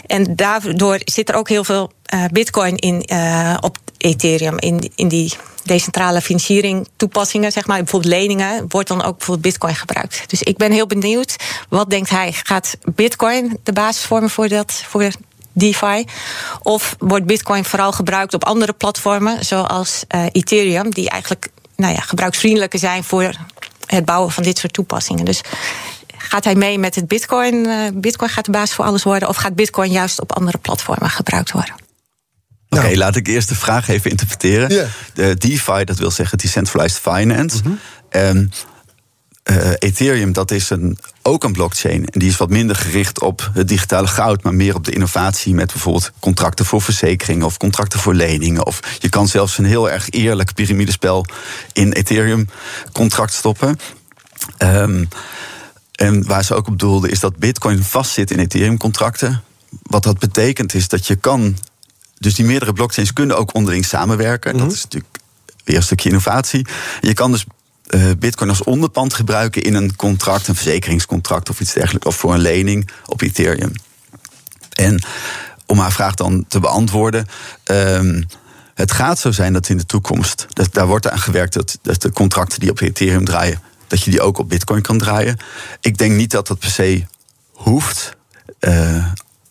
En 0.06 0.36
daardoor 0.36 1.00
zit 1.06 1.30
er 1.30 1.36
ook 1.36 1.50
heel 1.50 1.64
veel 1.64 1.92
Bitcoin 2.32 2.76
in 2.76 3.06
op 3.62 3.78
Ethereum, 3.98 4.60
in, 4.60 4.92
in 4.96 5.08
die 5.08 5.34
decentrale 5.68 6.22
financiering 6.22 6.88
toepassingen, 6.96 7.52
zeg 7.52 7.68
maar, 7.68 7.78
bijvoorbeeld 7.78 8.14
leningen, 8.14 8.66
wordt 8.70 8.88
dan 8.88 9.04
ook 9.04 9.18
bijvoorbeeld 9.18 9.42
Bitcoin 9.42 9.76
gebruikt. 9.76 10.30
Dus 10.30 10.42
ik 10.44 10.58
ben 10.58 10.72
heel 10.72 10.88
benieuwd, 10.88 11.36
wat 11.70 11.90
denkt 11.90 12.10
hij? 12.10 12.32
Gaat 12.32 12.78
Bitcoin 12.96 13.60
de 13.64 13.74
basis 13.74 14.04
vormen 14.04 14.30
voor 14.30 14.48
dat, 14.48 14.72
voor 14.88 15.12
DeFi? 15.52 16.06
Of 16.62 16.96
wordt 17.00 17.26
Bitcoin 17.26 17.66
vooral 17.66 17.92
gebruikt 17.92 18.34
op 18.34 18.44
andere 18.44 18.74
platformen, 18.74 19.46
zoals 19.46 20.04
uh, 20.16 20.26
Ethereum, 20.32 20.90
die 20.90 21.10
eigenlijk 21.10 21.50
nou 21.76 21.94
ja, 21.94 22.00
gebruiksvriendelijker 22.00 22.80
zijn 22.80 23.04
voor 23.04 23.36
het 23.86 24.06
bouwen 24.06 24.32
van 24.32 24.44
dit 24.44 24.58
soort 24.58 24.74
toepassingen? 24.74 25.26
Dus 25.26 25.42
gaat 26.18 26.44
hij 26.44 26.56
mee 26.56 26.80
met 26.80 26.96
het 26.96 27.08
Bitcoin? 27.08 27.68
Bitcoin 27.94 28.30
gaat 28.30 28.46
de 28.46 28.52
basis 28.52 28.76
voor 28.76 28.86
alles 28.86 29.04
worden, 29.04 29.30
of 29.30 29.36
gaat 29.36 29.56
Bitcoin 29.56 29.92
juist 29.92 30.22
op 30.22 30.36
andere 30.36 30.58
platformen 30.58 31.10
gebruikt 31.10 31.52
worden? 31.52 31.87
Oké, 32.70 32.82
okay, 32.82 32.86
nou. 32.86 32.98
laat 32.98 33.16
ik 33.16 33.28
eerst 33.28 33.50
de 33.50 33.56
vraag 33.56 33.88
even 33.88 34.10
interpreteren. 34.10 34.70
Yeah. 34.70 34.88
De 35.14 35.36
DeFi, 35.38 35.84
dat 35.84 35.98
wil 35.98 36.12
zeggen 36.12 36.38
Decentralized 36.38 37.00
Finance. 37.00 37.62
Mm 37.64 37.80
-hmm. 38.10 38.50
uh, 39.44 39.72
Ethereum, 39.78 40.34
dat 40.34 40.52
is 40.52 40.70
een, 40.70 40.98
ook 41.22 41.44
een 41.44 41.52
blockchain. 41.52 42.06
En 42.06 42.20
die 42.20 42.30
is 42.30 42.38
wat 42.38 42.50
minder 42.50 42.76
gericht 42.76 43.22
op 43.22 43.50
het 43.54 43.68
digitale 43.68 44.08
goud, 44.08 44.44
maar 44.44 44.54
meer 44.54 44.76
op 44.76 44.86
de 44.86 44.92
innovatie 44.92 45.54
met 45.54 45.72
bijvoorbeeld 45.72 46.12
contracten 46.20 46.66
voor 46.66 46.82
verzekeringen 46.82 47.46
of 47.46 47.58
contracten 47.58 48.00
voor 48.00 48.14
leningen. 48.14 48.66
Of 48.66 48.80
je 49.00 49.10
kan 49.10 49.28
zelfs 49.28 49.58
een 49.58 49.66
heel 49.66 49.90
erg 49.90 50.10
eerlijk 50.10 50.54
piramidespel 50.54 51.26
in 51.74 51.92
Ethereum 51.92 52.50
contract 52.92 53.34
stoppen. 53.34 53.80
Um, 54.58 55.08
en 55.92 56.28
waar 56.28 56.44
ze 56.44 56.54
ook 56.54 56.68
op 56.68 56.80
doelde 56.80 57.10
is 57.10 57.20
dat 57.20 57.38
Bitcoin 57.38 57.84
vastzit 57.84 58.32
in 58.32 58.40
Ethereum 58.40 58.78
contracten. 58.78 59.44
Wat 59.82 60.04
dat 60.04 60.20
betekent 60.20 60.74
is 60.74 60.88
dat 60.88 61.08
je 61.08 61.16
kan 61.16 61.58
dus 62.20 62.36
die 62.36 62.46
meerdere 62.46 62.74
blockchains 62.74 63.14
kunnen 63.14 63.38
ook 63.38 63.54
onderling 63.54 63.86
samenwerken. 63.86 64.54
Dat 64.54 64.62
mhm. 64.62 64.74
is 64.74 64.84
natuurlijk 64.84 65.18
weer 65.64 65.76
een 65.76 65.84
stukje 65.84 66.10
innovatie. 66.10 66.68
Je 67.02 67.14
kan 67.14 67.32
dus 67.32 67.46
uh, 67.88 68.12
Bitcoin 68.20 68.50
als 68.50 68.64
onderpand 68.64 69.14
gebruiken 69.14 69.62
in 69.62 69.74
een 69.74 69.96
contract, 69.96 70.48
een 70.48 70.56
verzekeringscontract 70.56 71.50
of 71.50 71.60
iets 71.60 71.74
dergelijks, 71.74 72.08
of 72.08 72.16
voor 72.16 72.34
een 72.34 72.40
lening 72.40 72.90
op 73.06 73.22
Ethereum. 73.22 73.72
En 74.74 75.04
om 75.66 75.80
haar 75.80 75.92
vraag 75.92 76.14
dan 76.14 76.46
te 76.48 76.60
beantwoorden. 76.60 77.28
Um, 77.66 78.26
het 78.74 78.92
gaat 78.92 79.20
zo 79.20 79.32
zijn 79.32 79.54
dat 79.54 79.70
in 79.70 79.78
de 79.78 79.86
toekomst, 79.86 80.46
dat, 80.50 80.74
daar 80.74 80.88
wordt 80.88 81.10
aan 81.10 81.20
gewerkt 81.20 81.54
dat, 81.54 81.80
dat 81.82 82.02
de 82.02 82.12
contracten 82.12 82.60
die 82.60 82.70
op 82.70 82.80
Ethereum 82.80 83.26
draaien 83.26 83.62
dat 83.88 84.04
je 84.04 84.12
die 84.12 84.22
ook 84.22 84.38
op 84.38 84.50
Bitcoin 84.50 84.82
kan 84.82 84.98
draaien. 84.98 85.38
Ik 85.82 85.98
denk 85.98 86.12
niet 86.12 86.32
dat 86.32 86.48
dat 86.48 86.60
per 86.60 86.70
se 86.70 87.06
hoeft. 87.52 88.16
Uh, 88.60 89.06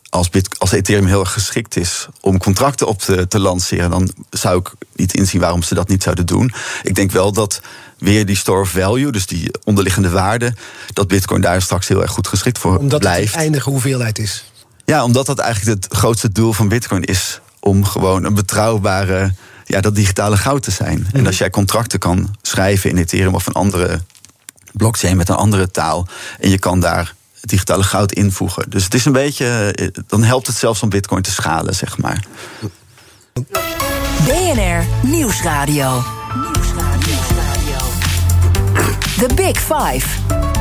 als, 0.09 0.29
Bit, 0.29 0.59
als 0.59 0.71
Ethereum 0.71 1.05
heel 1.05 1.19
erg 1.19 1.33
geschikt 1.33 1.75
is 1.75 2.07
om 2.21 2.37
contracten 2.37 2.87
op 2.87 2.99
te, 2.99 3.27
te, 3.27 3.39
lanceren, 3.39 3.89
dan 3.89 4.11
zou 4.29 4.59
ik 4.59 4.71
niet 4.95 5.13
inzien 5.13 5.41
waarom 5.41 5.63
ze 5.63 5.73
dat 5.73 5.87
niet 5.87 6.03
zouden 6.03 6.25
doen. 6.25 6.53
Ik 6.83 6.95
denk 6.95 7.11
wel 7.11 7.31
dat 7.31 7.61
weer 7.97 8.25
die 8.25 8.35
store 8.35 8.61
of 8.61 8.69
value, 8.69 9.11
dus 9.11 9.25
die 9.25 9.51
onderliggende 9.63 10.09
waarde, 10.09 10.53
dat 10.93 11.07
Bitcoin 11.07 11.41
daar 11.41 11.61
straks 11.61 11.87
heel 11.87 12.01
erg 12.01 12.11
goed 12.11 12.27
geschikt 12.27 12.57
voor 12.57 12.77
omdat 12.77 12.99
blijft. 12.99 13.19
Omdat 13.19 13.33
het 13.33 13.41
eindige 13.41 13.69
hoeveelheid 13.69 14.19
is. 14.19 14.51
Ja, 14.85 15.03
omdat 15.03 15.25
dat 15.25 15.39
eigenlijk 15.39 15.83
het 15.83 15.93
grootste 15.97 16.31
doel 16.31 16.53
van 16.53 16.67
Bitcoin 16.67 17.03
is 17.03 17.39
om 17.59 17.85
gewoon 17.85 18.23
een 18.23 18.33
betrouwbare, 18.33 19.33
ja, 19.65 19.81
dat 19.81 19.95
digitale 19.95 20.37
goud 20.37 20.63
te 20.63 20.71
zijn. 20.71 20.97
En 20.97 21.17
Mhm. 21.19 21.25
als 21.25 21.37
jij 21.37 21.49
contracten 21.49 21.99
kan 21.99 22.35
schrijven 22.41 22.89
in 22.89 22.97
Ethereum 22.97 23.35
of 23.35 23.47
een 23.47 23.53
andere 23.53 24.01
blockchain 24.73 25.17
met 25.17 25.29
een 25.29 25.35
andere 25.35 25.71
taal, 25.71 26.07
en 26.39 26.49
je 26.49 26.59
kan 26.59 26.79
daar 26.79 27.15
digitale 27.41 27.83
goud 27.83 28.11
invoegen. 28.11 28.69
Dus 28.69 28.83
het 28.83 28.93
is 28.93 29.05
een 29.05 29.11
beetje, 29.11 29.71
eh, 29.75 29.87
dan 30.07 30.23
helpt 30.23 30.47
het 30.47 30.55
zelfs 30.55 30.81
om 30.81 30.89
Bitcoin 30.89 31.21
te 31.21 31.31
schalen, 31.31 31.75
zeg 31.75 31.97
maar. 31.97 32.23
BNR 34.25 34.85
Nieuwsradio. 35.01 36.03
The 39.17 39.33
Big 39.35 39.57
Five. 39.57 40.56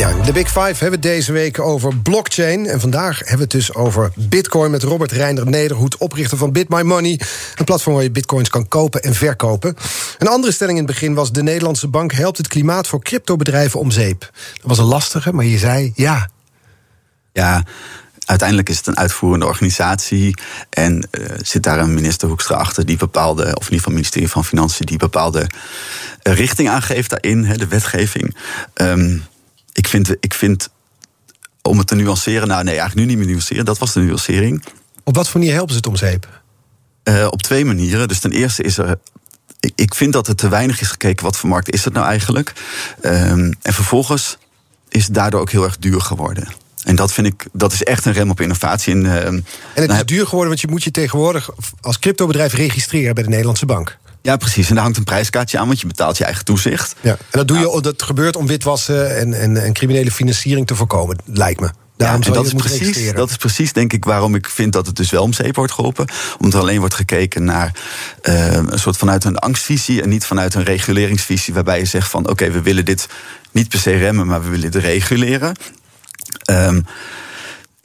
Ja, 0.00 0.22
de 0.22 0.32
Big 0.32 0.46
Five 0.46 0.60
hebben 0.60 0.90
we 0.90 0.98
deze 0.98 1.32
week 1.32 1.58
over 1.58 1.96
blockchain. 1.96 2.66
En 2.66 2.80
vandaag 2.80 3.18
hebben 3.18 3.36
we 3.36 3.42
het 3.42 3.50
dus 3.50 3.74
over 3.74 4.12
bitcoin 4.16 4.70
met 4.70 4.82
Robert 4.82 5.12
Reinder 5.12 5.46
Nederhoed, 5.46 5.96
oprichter 5.96 6.38
van 6.38 6.52
Bit 6.52 6.68
My 6.68 6.82
Money. 6.82 7.20
Een 7.54 7.64
platform 7.64 7.94
waar 7.94 8.04
je 8.04 8.10
bitcoins 8.10 8.48
kan 8.48 8.68
kopen 8.68 9.02
en 9.02 9.14
verkopen. 9.14 9.76
Een 10.18 10.28
andere 10.28 10.52
stelling 10.52 10.78
in 10.78 10.84
het 10.84 10.92
begin 10.92 11.14
was: 11.14 11.32
de 11.32 11.42
Nederlandse 11.42 11.88
bank 11.88 12.12
helpt 12.12 12.36
het 12.36 12.48
klimaat 12.48 12.86
voor 12.86 13.02
cryptobedrijven 13.02 13.80
om 13.80 13.90
zeep. 13.90 14.20
Dat 14.20 14.62
was 14.62 14.78
een 14.78 14.84
lastige, 14.84 15.32
maar 15.32 15.44
je 15.44 15.58
zei 15.58 15.92
ja. 15.94 16.28
Ja, 17.32 17.64
uiteindelijk 18.24 18.68
is 18.68 18.76
het 18.76 18.86
een 18.86 18.98
uitvoerende 18.98 19.46
organisatie. 19.46 20.34
En 20.70 21.08
uh, 21.10 21.26
zit 21.42 21.62
daar 21.62 21.78
een 21.78 21.94
minister 21.94 22.28
Hoekstra 22.28 22.54
achter 22.54 22.86
die 22.86 22.96
bepaalde, 22.96 23.42
of 23.42 23.48
in 23.50 23.62
ieder 23.62 23.76
geval 23.76 23.92
ministerie 23.92 24.28
van 24.28 24.44
Financiën, 24.44 24.86
die 24.86 24.98
bepaalde 24.98 25.40
uh, 26.22 26.34
richting 26.34 26.68
aangeeft 26.68 27.10
daarin, 27.10 27.42
de 27.42 27.66
wetgeving. 27.66 28.36
Um, 28.74 29.22
vind, 29.90 30.16
ik 30.20 30.34
vind, 30.34 30.68
om 31.62 31.78
het 31.78 31.86
te 31.86 31.94
nuanceren, 31.94 32.48
nou 32.48 32.64
nee, 32.64 32.78
eigenlijk 32.78 33.06
nu 33.06 33.14
niet 33.14 33.24
meer 33.24 33.32
nuanceren, 33.32 33.64
dat 33.64 33.78
was 33.78 33.92
de 33.92 34.00
nuancering. 34.00 34.64
Op 35.04 35.16
wat 35.16 35.28
voor 35.28 35.40
manier 35.40 35.54
helpen 35.54 35.72
ze 35.72 35.76
het 35.76 35.86
om 35.86 35.96
zeep? 35.96 36.42
Uh, 37.04 37.26
op 37.30 37.42
twee 37.42 37.64
manieren. 37.64 38.08
Dus 38.08 38.20
ten 38.20 38.32
eerste 38.32 38.62
is 38.62 38.78
er 38.78 38.98
ik 39.74 39.94
vind 39.94 40.12
dat 40.12 40.28
er 40.28 40.34
te 40.34 40.48
weinig 40.48 40.80
is 40.80 40.88
gekeken 40.88 41.24
wat 41.24 41.36
voor 41.36 41.48
markt 41.48 41.70
is 41.70 41.84
het 41.84 41.92
nou 41.92 42.06
eigenlijk. 42.06 42.52
Um, 43.02 43.54
en 43.62 43.72
vervolgens 43.72 44.38
is 44.88 45.04
het 45.04 45.14
daardoor 45.14 45.40
ook 45.40 45.50
heel 45.50 45.64
erg 45.64 45.78
duur 45.78 46.00
geworden. 46.00 46.48
En 46.84 46.96
dat 46.96 47.12
vind 47.12 47.26
ik, 47.26 47.46
dat 47.52 47.72
is 47.72 47.82
echt 47.82 48.04
een 48.04 48.12
rem 48.12 48.30
op 48.30 48.40
innovatie. 48.40 48.92
En, 48.92 49.04
uh, 49.04 49.24
en 49.26 49.44
het 49.74 49.90
is 49.90 50.04
duur 50.04 50.24
geworden, 50.24 50.48
want 50.48 50.60
je 50.60 50.68
moet 50.68 50.82
je 50.82 50.90
tegenwoordig 50.90 51.50
als 51.80 51.98
cryptobedrijf 51.98 52.52
registreren 52.52 53.14
bij 53.14 53.22
de 53.22 53.28
Nederlandse 53.28 53.66
bank. 53.66 53.98
Ja, 54.22 54.36
precies. 54.36 54.68
En 54.68 54.74
daar 54.74 54.82
hangt 54.82 54.98
een 54.98 55.04
prijskaartje 55.04 55.58
aan, 55.58 55.66
want 55.66 55.80
je 55.80 55.86
betaalt 55.86 56.18
je 56.18 56.24
eigen 56.24 56.44
toezicht. 56.44 56.94
Ja, 57.00 57.10
en 57.10 57.16
dat, 57.30 57.48
doe 57.48 57.58
je, 57.58 57.80
dat 57.80 58.02
gebeurt 58.02 58.36
om 58.36 58.46
witwassen 58.46 59.16
en, 59.16 59.34
en, 59.34 59.56
en 59.56 59.72
criminele 59.72 60.10
financiering 60.10 60.66
te 60.66 60.74
voorkomen, 60.74 61.18
lijkt 61.24 61.60
me. 61.60 61.70
Daarom 62.00 62.20
ja, 62.20 62.26
en 62.26 62.32
dat 62.32 62.46
is, 62.46 62.52
precies, 62.52 63.12
dat 63.12 63.30
is 63.30 63.36
precies, 63.36 63.72
denk 63.72 63.92
ik, 63.92 64.04
waarom 64.04 64.34
ik 64.34 64.48
vind 64.48 64.72
dat 64.72 64.86
het 64.86 64.96
dus 64.96 65.10
wel 65.10 65.22
om 65.22 65.32
zeep 65.32 65.56
wordt 65.56 65.72
geholpen. 65.72 66.08
Omdat 66.38 66.54
er 66.54 66.60
alleen 66.60 66.78
wordt 66.78 66.94
gekeken 66.94 67.44
naar 67.44 67.72
uh, 68.22 68.52
een 68.52 68.78
soort 68.78 68.96
vanuit 68.96 69.24
een 69.24 69.36
angstvisie 69.36 70.02
en 70.02 70.08
niet 70.08 70.24
vanuit 70.24 70.54
een 70.54 70.62
reguleringsvisie, 70.62 71.54
waarbij 71.54 71.78
je 71.78 71.84
zegt 71.84 72.10
van 72.10 72.20
oké, 72.20 72.30
okay, 72.30 72.52
we 72.52 72.62
willen 72.62 72.84
dit 72.84 73.08
niet 73.50 73.68
per 73.68 73.78
se 73.78 73.90
remmen, 73.90 74.26
maar 74.26 74.42
we 74.42 74.48
willen 74.48 74.70
dit 74.70 74.82
reguleren. 74.82 75.56
Um, 76.50 76.86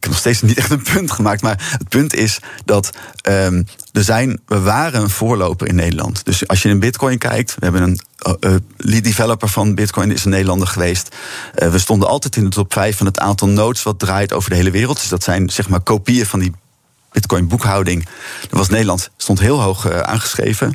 nog 0.10 0.20
steeds 0.20 0.42
niet 0.42 0.58
echt 0.58 0.72
een 0.72 0.82
punt 0.94 1.12
gemaakt. 1.12 1.42
Maar 1.42 1.76
het 1.78 1.90
punt 1.90 2.14
is 2.14 2.40
dat 2.66 2.90
um, 3.30 3.68
er 3.92 4.04
zijn, 4.04 4.40
we 4.46 4.60
waren 4.60 5.02
een 5.02 5.10
voorloper 5.10 5.68
in 5.68 5.76
Nederland. 5.76 6.26
Dus 6.26 6.48
als 6.48 6.62
je 6.62 6.70
in 6.70 6.80
Bitcoin 6.80 7.18
kijkt, 7.18 7.56
we 7.60 7.64
hebben 7.64 7.82
een 7.82 8.00
uh, 8.40 8.56
lead 8.78 9.04
developer 9.04 9.48
van 9.50 9.76
Bitcoin 9.76 10.12
is 10.12 10.26
een 10.26 10.32
Nederlander 10.32 10.68
geweest. 10.68 11.16
Uh, 11.56 11.70
we 11.70 11.80
stonden 11.80 12.08
altijd 12.08 12.36
in 12.36 12.44
de 12.44 12.50
top 12.50 12.74
5 12.74 12.98
van 12.98 13.06
het 13.06 13.20
aantal 13.20 13.48
nodes 13.48 13.84
wat 13.84 14.00
draait 14.00 14.34
over 14.34 14.50
de 14.50 14.56
hele 14.56 14.72
wereld. 14.72 15.00
Dus 15.00 15.10
dat 15.10 15.24
zijn 15.24 15.50
zeg 15.50 15.70
maar 15.70 15.80
kopieën 15.80 16.26
van 16.26 16.40
die 16.40 16.54
Bitcoin 17.12 17.48
boekhouding. 17.48 18.06
Dat 18.42 18.60
was 18.60 18.70
Nederland, 18.70 19.10
stond 19.18 19.40
heel 19.40 19.62
hoog 19.62 19.92
aangeschreven. 19.92 20.74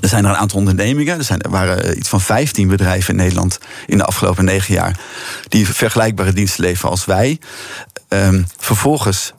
Er 0.00 0.08
zijn 0.08 0.24
er 0.24 0.30
een 0.30 0.36
aantal 0.36 0.58
ondernemingen. 0.58 1.18
Er, 1.18 1.24
zijn, 1.24 1.40
er 1.40 1.50
waren 1.50 1.98
iets 1.98 2.08
van 2.08 2.20
15 2.20 2.68
bedrijven 2.68 3.10
in 3.10 3.20
Nederland 3.20 3.58
in 3.86 3.98
de 3.98 4.04
afgelopen 4.04 4.44
negen 4.44 4.74
jaar. 4.74 4.98
die 5.48 5.68
vergelijkbare 5.68 6.32
diensten 6.32 6.64
leveren 6.64 6.90
als 6.90 7.04
wij. 7.04 7.38
Um, 8.08 8.46
vervolgens 8.58 9.32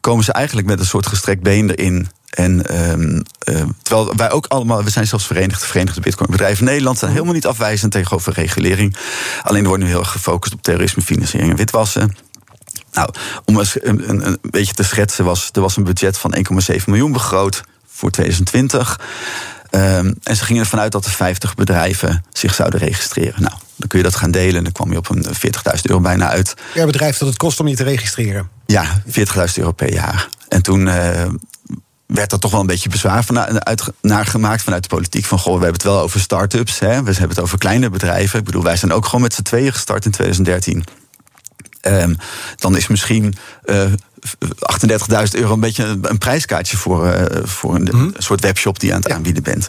komen 0.00 0.24
ze 0.24 0.32
eigenlijk 0.32 0.66
met 0.66 0.78
een 0.80 0.86
soort 0.86 1.06
gestrekt 1.06 1.42
been 1.42 1.70
erin. 1.70 2.08
En 2.30 2.80
um, 2.90 3.22
uh, 3.44 3.62
terwijl 3.82 4.16
wij 4.16 4.30
ook 4.30 4.46
allemaal, 4.46 4.84
we 4.84 4.90
zijn 4.90 5.06
zelfs 5.06 5.26
verenigd, 5.26 5.60
de 5.60 5.66
Verenigde 5.66 6.00
Bitcoin-bedrijven 6.00 6.58
in 6.58 6.70
Nederland, 6.70 6.98
zijn 6.98 7.10
helemaal 7.10 7.34
niet 7.34 7.46
afwijzend 7.46 7.92
tegenover 7.92 8.32
regulering. 8.32 8.96
Alleen 9.42 9.62
er 9.62 9.68
wordt 9.68 9.82
nu 9.82 9.88
heel 9.88 9.98
erg 9.98 10.10
gefocust 10.10 10.54
op 10.54 10.62
terrorisme, 10.62 11.02
financiering 11.02 11.50
en 11.50 11.56
witwassen. 11.56 12.16
Nou, 12.92 13.10
om 13.44 13.58
eens 13.58 13.76
een, 13.82 14.08
een, 14.08 14.26
een 14.26 14.38
beetje 14.42 14.72
te 14.72 14.84
schetsen, 14.84 15.24
was, 15.24 15.48
er 15.52 15.60
was 15.60 15.76
een 15.76 15.84
budget 15.84 16.18
van 16.18 16.34
1,7 16.72 16.84
miljoen 16.86 17.12
begroot 17.12 17.62
voor 17.86 18.10
2020. 18.10 19.00
Um, 19.74 20.14
en 20.22 20.36
ze 20.36 20.44
gingen 20.44 20.62
ervan 20.62 20.78
uit 20.78 20.92
dat 20.92 21.04
er 21.04 21.10
50 21.10 21.54
bedrijven 21.54 22.24
zich 22.32 22.54
zouden 22.54 22.80
registreren. 22.80 23.42
Nou, 23.42 23.54
dan 23.76 23.88
kun 23.88 23.98
je 23.98 24.04
dat 24.04 24.16
gaan 24.16 24.30
delen 24.30 24.56
en 24.56 24.62
dan 24.62 24.72
kwam 24.72 24.90
je 24.90 24.98
op 24.98 25.10
een 25.10 25.24
40.000 25.24 25.32
euro 25.82 26.00
bijna 26.00 26.28
uit. 26.28 26.54
Per 26.72 26.86
bedrijf 26.86 27.18
dat 27.18 27.28
het 27.28 27.36
kost 27.36 27.60
om 27.60 27.68
je 27.68 27.76
te 27.76 27.84
registreren? 27.84 28.48
Ja, 28.66 29.02
40.000 29.06 29.14
euro 29.54 29.72
per 29.72 29.92
jaar. 29.92 30.28
En 30.48 30.62
toen 30.62 30.86
uh, 30.86 31.26
werd 32.06 32.32
er 32.32 32.38
toch 32.38 32.50
wel 32.50 32.60
een 32.60 32.66
beetje 32.66 32.88
bezwaar 32.88 33.24
van 33.24 33.38
uit, 33.64 33.82
naar 34.00 34.26
gemaakt 34.26 34.62
vanuit 34.62 34.82
de 34.82 34.88
politiek. 34.88 35.24
Van 35.24 35.38
goh, 35.38 35.58
we 35.58 35.64
hebben 35.64 35.72
het 35.72 35.90
wel 35.90 36.00
over 36.00 36.20
start-ups, 36.20 36.78
hè? 36.78 37.02
we 37.02 37.10
hebben 37.10 37.28
het 37.28 37.40
over 37.40 37.58
kleine 37.58 37.90
bedrijven. 37.90 38.38
Ik 38.38 38.44
bedoel, 38.44 38.62
wij 38.62 38.76
zijn 38.76 38.92
ook 38.92 39.04
gewoon 39.04 39.20
met 39.20 39.34
z'n 39.34 39.42
tweeën 39.42 39.72
gestart 39.72 40.04
in 40.04 40.10
2013. 40.10 40.84
Um, 41.86 42.16
dan 42.56 42.76
is 42.76 42.86
misschien 42.86 43.34
uh, 43.64 43.84
38.000 43.84 45.30
euro 45.30 45.52
een 45.52 45.60
beetje 45.60 45.84
een, 45.84 45.98
een 46.02 46.18
prijskaartje 46.18 46.76
voor, 46.76 47.06
uh, 47.06 47.24
voor 47.42 47.74
een, 47.74 47.88
mm. 47.92 48.14
soort 48.18 48.40
webshop 48.40 48.80
die 48.80 48.88
je 48.88 48.94
aan 48.94 49.00
het 49.00 49.10
ja. 49.10 49.16
aanbieden 49.16 49.42
bent. 49.42 49.68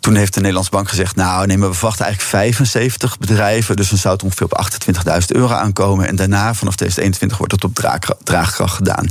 Toen 0.00 0.14
heeft 0.14 0.34
de 0.34 0.38
Nederlandse 0.38 0.70
bank 0.70 0.88
gezegd: 0.88 1.16
Nou, 1.16 1.46
nee, 1.46 1.58
maar 1.58 1.68
we 1.68 1.74
verwachten 1.74 2.04
eigenlijk 2.04 2.34
75 2.34 3.18
bedrijven. 3.18 3.76
Dus 3.76 3.88
dan 3.88 3.98
zou 3.98 4.14
het 4.14 4.22
ongeveer 4.22 4.46
op 4.50 4.68
28.000 5.20 5.26
euro 5.26 5.54
aankomen. 5.54 6.06
En 6.06 6.16
daarna, 6.16 6.54
vanaf 6.54 6.76
2021, 6.76 7.38
wordt 7.38 7.52
het 7.52 7.64
op 7.64 7.74
draag, 7.74 7.98
draagkracht 8.22 8.74
gedaan. 8.74 9.08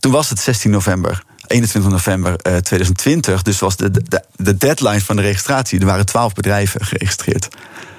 Toen 0.00 0.12
was 0.12 0.28
het 0.28 0.40
16 0.40 0.70
november. 0.70 1.22
21 1.46 1.90
november 1.90 2.30
uh, 2.30 2.56
2020. 2.56 3.42
Dus 3.42 3.58
was 3.58 3.76
de, 3.76 3.90
de, 3.90 4.22
de 4.36 4.56
deadline 4.56 5.00
van 5.00 5.16
de 5.16 5.22
registratie. 5.22 5.80
Er 5.80 5.86
waren 5.86 6.06
12 6.06 6.32
bedrijven 6.32 6.84
geregistreerd. 6.84 7.48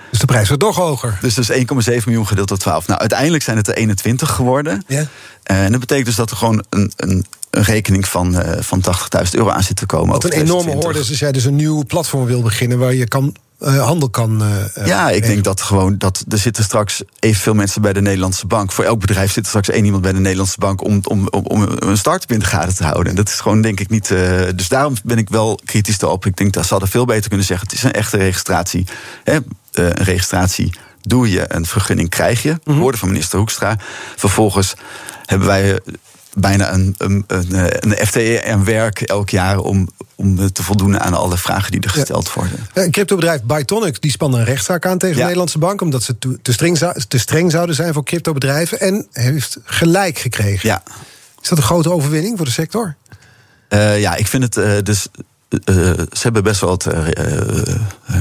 Dus 0.10 0.20
de 0.20 0.26
prijs 0.26 0.48
wordt 0.48 0.64
nog 0.64 0.76
hoger. 0.76 1.18
Dus 1.22 1.34
dat 1.34 1.50
is 1.50 1.66
1,7 2.00 2.04
miljoen 2.06 2.28
gedeeld 2.28 2.48
door 2.48 2.58
12. 2.58 2.88
Nou, 2.88 3.00
uiteindelijk 3.00 3.44
zijn 3.44 3.58
het 3.58 3.68
er 3.68 3.76
21 3.76 4.30
geworden. 4.30 4.84
Ja. 4.88 5.00
Uh, 5.00 5.64
en 5.64 5.72
dat 5.72 5.80
betekent 5.80 6.06
dus 6.06 6.16
dat 6.16 6.32
er 6.32 6.38
gewoon 6.38 6.64
een, 6.70 6.92
een, 6.96 7.26
een 7.50 7.64
rekening 7.64 8.08
van, 8.08 8.36
uh, 8.36 8.52
van 8.60 8.84
80.000 9.26 9.30
euro 9.32 9.50
aan 9.50 9.64
zit 9.64 9.76
te 9.76 9.86
komen. 9.86 10.14
Wat 10.14 10.24
een 10.24 10.32
enorme 10.32 10.72
hoorde 10.72 11.00
is 11.00 11.10
als 11.10 11.20
jij 11.20 11.32
dus 11.32 11.46
een 11.46 11.56
nieuw 11.56 11.86
platform 11.86 12.26
wil 12.26 12.42
beginnen 12.42 12.78
waar 12.78 12.94
je 12.94 13.08
kan. 13.08 13.36
Uh, 13.62 13.86
handel 13.86 14.10
kan. 14.10 14.44
Uh, 14.44 14.86
ja, 14.86 15.10
ik 15.10 15.26
denk 15.26 15.44
dat 15.44 15.62
gewoon 15.62 15.98
dat 15.98 16.26
er 16.30 16.38
zitten 16.38 16.64
straks 16.64 17.04
evenveel 17.20 17.54
mensen 17.54 17.82
bij 17.82 17.94
de 17.94 18.02
Nederlandse 18.02 18.48
bank. 18.48 18.72
Voor 18.72 18.84
elk 18.84 19.00
bedrijf 19.00 19.32
zit 19.32 19.44
er 19.44 19.50
straks 19.50 19.70
één 19.70 19.86
iemand 19.86 20.02
bij 20.02 20.14
de 20.14 20.20
Nederlandse 20.20 20.60
bank 20.60 20.84
om, 20.84 21.00
om, 21.04 21.28
om, 21.28 21.44
om 21.44 21.62
een 21.62 21.98
start-up 21.98 22.32
in 22.32 22.40
de 22.40 22.46
gaten 22.46 22.76
te 22.76 22.84
houden. 22.84 23.10
En 23.10 23.16
dat 23.16 23.28
is 23.28 23.40
gewoon 23.40 23.62
denk 23.62 23.80
ik 23.80 23.90
niet. 23.90 24.10
Uh, 24.10 24.42
dus 24.56 24.68
daarom 24.68 24.94
ben 25.04 25.18
ik 25.18 25.30
wel 25.30 25.60
kritisch 25.66 26.02
erop. 26.02 26.26
Ik 26.26 26.38
denk 26.38 26.54
dat 26.54 26.64
ze 26.64 26.70
hadden 26.72 26.90
veel 26.90 27.06
beter 27.06 27.28
kunnen 27.28 27.46
zeggen: 27.46 27.68
het 27.68 27.76
is 27.76 27.84
een 27.84 27.92
echte 27.92 28.18
registratie. 28.18 28.86
Hè, 29.24 29.38
een 29.84 30.04
registratie 30.04 30.74
doe 31.02 31.32
je, 31.32 31.46
een 31.48 31.66
vergunning 31.66 32.10
krijg 32.10 32.44
je. 32.44 32.60
Mhm. 32.64 32.78
Woorden 32.78 33.00
van 33.00 33.10
minister 33.10 33.38
Hoekstra. 33.38 33.78
Vervolgens 34.16 34.74
hebben 35.26 35.48
wij 35.48 35.80
bijna 36.34 36.74
een, 36.74 36.96
een, 36.98 37.24
een, 37.28 38.08
FTE 38.08 38.40
en 38.40 38.64
werk 38.64 39.02
elk 39.02 39.30
jaar 39.30 39.58
om, 39.58 39.90
om 40.16 40.52
te 40.52 40.64
voldoen 40.64 41.00
aan 41.00 41.14
alle 41.14 41.38
vragen 41.38 41.72
die 41.72 41.82
er 41.82 41.90
gesteld 41.90 42.26
ja. 42.26 42.34
worden. 42.34 42.68
Een 42.74 42.92
cryptobedrijf 42.92 43.44
Bytonic 43.44 44.02
die 44.02 44.12
spande 44.12 44.38
een 44.38 44.46
rechtszaak 44.46 44.86
aan 44.86 44.98
tegen 44.98 45.16
ja. 45.16 45.16
de 45.16 45.24
Nederlandse 45.24 45.58
bank 45.58 45.82
omdat 45.82 46.04
ze 46.04 46.18
te 46.42 46.54
streng, 46.54 46.78
te 47.08 47.18
streng 47.18 47.52
zouden 47.52 47.76
zijn 47.76 47.94
voor 47.94 48.04
cryptobedrijven 48.04 48.80
en 48.80 49.08
heeft 49.12 49.58
gelijk 49.64 50.18
gekregen. 50.18 50.70
Ja. 50.70 50.84
Is 51.42 51.50
dat 51.50 51.58
een 51.58 51.64
grote 51.64 51.92
overwinning 51.92 52.38
voor 52.38 52.46
de 52.46 52.52
sector? 52.52 52.96
Uh, 53.70 54.00
ja, 54.00 54.16
ik 54.16 54.28
vind 54.28 54.44
het 54.44 54.58
uh, 54.58 54.72
dus. 54.84 55.08
Uh, 55.50 55.86
ze 55.96 56.20
hebben 56.20 56.44
best 56.44 56.62
wel 56.62 56.70
wat 56.70 56.88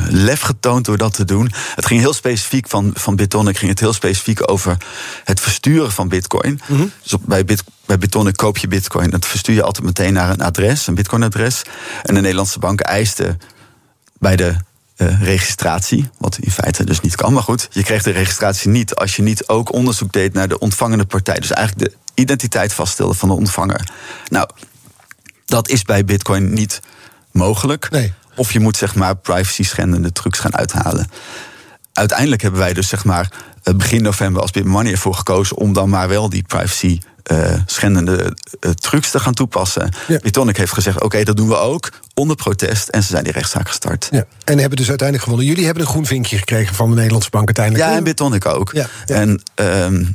lef 0.08 0.40
getoond 0.40 0.84
door 0.84 0.96
dat 0.96 1.14
te 1.14 1.24
doen. 1.24 1.52
Het 1.74 1.86
ging 1.86 2.00
heel 2.00 2.12
specifiek 2.12 2.68
van, 2.68 2.90
van 2.94 3.16
Bitonic, 3.16 3.58
ging 3.58 3.70
het 3.70 3.80
heel 3.80 3.92
specifiek 3.92 4.50
over 4.50 4.76
het 5.24 5.40
versturen 5.40 5.92
van 5.92 6.08
Bitcoin. 6.08 6.60
Mhm. 6.66 6.86
Dus 7.02 7.14
op, 7.14 7.22
bij, 7.24 7.44
Bit, 7.44 7.64
bij 7.86 7.98
Bitonic 7.98 8.36
koop 8.36 8.58
je 8.58 8.68
Bitcoin. 8.68 9.10
Dat 9.10 9.26
verstuur 9.26 9.54
je 9.54 9.62
altijd 9.62 9.86
meteen 9.86 10.12
naar 10.12 10.30
een 10.30 10.40
adres, 10.40 10.86
een 10.86 10.94
Bitcoin-adres. 10.94 11.62
En 12.02 12.14
de 12.14 12.20
Nederlandse 12.20 12.58
banken 12.58 12.86
eisten 12.86 13.40
bij 14.18 14.36
de 14.36 14.56
eh, 14.96 15.22
registratie. 15.22 16.10
Wat 16.18 16.38
in 16.40 16.50
feite 16.50 16.84
dus 16.84 17.00
niet 17.00 17.14
kan. 17.14 17.32
Maar 17.32 17.42
goed, 17.42 17.68
je 17.70 17.82
kreeg 17.82 18.02
de 18.02 18.10
registratie 18.10 18.70
niet 18.70 18.94
als 18.94 19.16
je 19.16 19.22
niet 19.22 19.48
ook 19.48 19.72
onderzoek 19.72 20.12
deed 20.12 20.32
naar 20.32 20.48
de 20.48 20.58
ontvangende 20.58 21.04
partij. 21.04 21.38
Dus 21.38 21.50
eigenlijk 21.50 21.90
de 21.90 21.96
identiteit 22.14 22.72
vaststelde 22.72 23.14
van 23.14 23.28
de 23.28 23.34
ontvanger. 23.34 23.88
Nou, 24.28 24.48
dat 25.44 25.68
is 25.68 25.82
bij 25.82 26.04
Bitcoin 26.04 26.52
niet 26.52 26.80
mogelijk. 27.38 27.90
Nee. 27.90 28.12
Of 28.36 28.52
je 28.52 28.60
moet 28.60 28.76
zeg 28.76 28.94
maar 28.94 29.16
privacy 29.16 29.62
schendende 29.62 30.12
trucs 30.12 30.38
gaan 30.38 30.56
uithalen. 30.56 31.10
Uiteindelijk 31.92 32.42
hebben 32.42 32.60
wij 32.60 32.72
dus 32.72 32.88
zeg 32.88 33.04
maar 33.04 33.32
eh, 33.62 33.74
begin 33.74 34.02
november 34.02 34.42
als 34.42 34.50
BitMoney 34.50 34.92
ervoor 34.92 35.14
gekozen 35.14 35.56
om 35.56 35.72
dan 35.72 35.88
maar 35.88 36.08
wel 36.08 36.28
die 36.28 36.42
privacy 36.42 37.00
uh, 37.32 37.54
schendende 37.66 38.36
uh, 38.60 38.70
trucs 38.70 39.10
te 39.10 39.20
gaan 39.20 39.34
toepassen. 39.34 39.92
Ja. 40.06 40.18
Bitonic 40.18 40.56
heeft 40.56 40.72
gezegd: 40.72 41.02
oké, 41.02 41.24
dat 41.24 41.36
doen 41.36 41.48
we 41.48 41.56
ook 41.56 41.90
onder 42.14 42.36
protest. 42.36 42.88
En 42.88 43.02
ze 43.02 43.08
zijn 43.08 43.24
die 43.24 43.32
rechtszaak 43.32 43.68
gestart. 43.68 44.08
Ja. 44.10 44.24
En 44.44 44.58
hebben 44.58 44.78
dus 44.78 44.88
uiteindelijk 44.88 45.28
gewonnen. 45.28 45.48
Jullie 45.48 45.64
hebben 45.64 45.82
een 45.82 45.88
groen 45.88 46.06
vinkje 46.06 46.38
gekregen 46.38 46.74
van 46.74 46.88
de 46.88 46.94
Nederlandse 46.94 47.30
bank 47.30 47.46
uiteindelijk. 47.46 47.90
Ja, 47.90 47.96
en 47.96 48.04
Bitonic 48.04 48.46
ook. 48.46 48.70
Ja, 48.72 48.86
ja. 49.06 49.14
En 49.14 49.28
uh, 49.30 50.06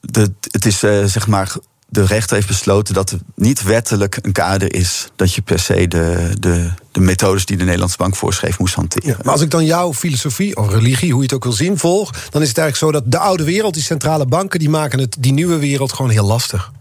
de, 0.00 0.32
het 0.50 0.66
is 0.66 0.82
uh, 0.82 1.04
zeg 1.04 1.26
maar. 1.26 1.52
De 1.92 2.04
rechter 2.04 2.36
heeft 2.36 2.48
besloten 2.48 2.94
dat 2.94 3.10
het 3.10 3.20
niet 3.34 3.62
wettelijk 3.62 4.18
een 4.22 4.32
kader 4.32 4.74
is 4.74 5.08
dat 5.16 5.34
je 5.34 5.42
per 5.42 5.58
se 5.58 5.88
de, 5.88 6.34
de, 6.38 6.70
de 6.92 7.00
methodes 7.00 7.46
die 7.46 7.56
de 7.56 7.64
Nederlandse 7.64 7.96
bank 7.96 8.16
voorschreef 8.16 8.58
moest 8.58 8.74
hanteren. 8.74 9.08
Ja, 9.08 9.16
maar 9.22 9.32
als 9.32 9.40
ik 9.40 9.50
dan 9.50 9.64
jouw 9.64 9.94
filosofie 9.94 10.56
of 10.56 10.70
religie, 10.70 11.10
hoe 11.10 11.18
je 11.18 11.26
het 11.26 11.34
ook 11.34 11.42
wil 11.42 11.52
zien, 11.52 11.78
volg, 11.78 12.10
dan 12.30 12.42
is 12.42 12.48
het 12.48 12.58
eigenlijk 12.58 12.76
zo 12.76 13.00
dat 13.00 13.12
de 13.12 13.18
oude 13.18 13.44
wereld, 13.44 13.74
die 13.74 13.82
centrale 13.82 14.26
banken, 14.26 14.58
die 14.58 14.70
maken 14.70 14.98
het 14.98 15.16
die 15.18 15.32
nieuwe 15.32 15.58
wereld 15.58 15.92
gewoon 15.92 16.10
heel 16.10 16.26
lastig. 16.26 16.72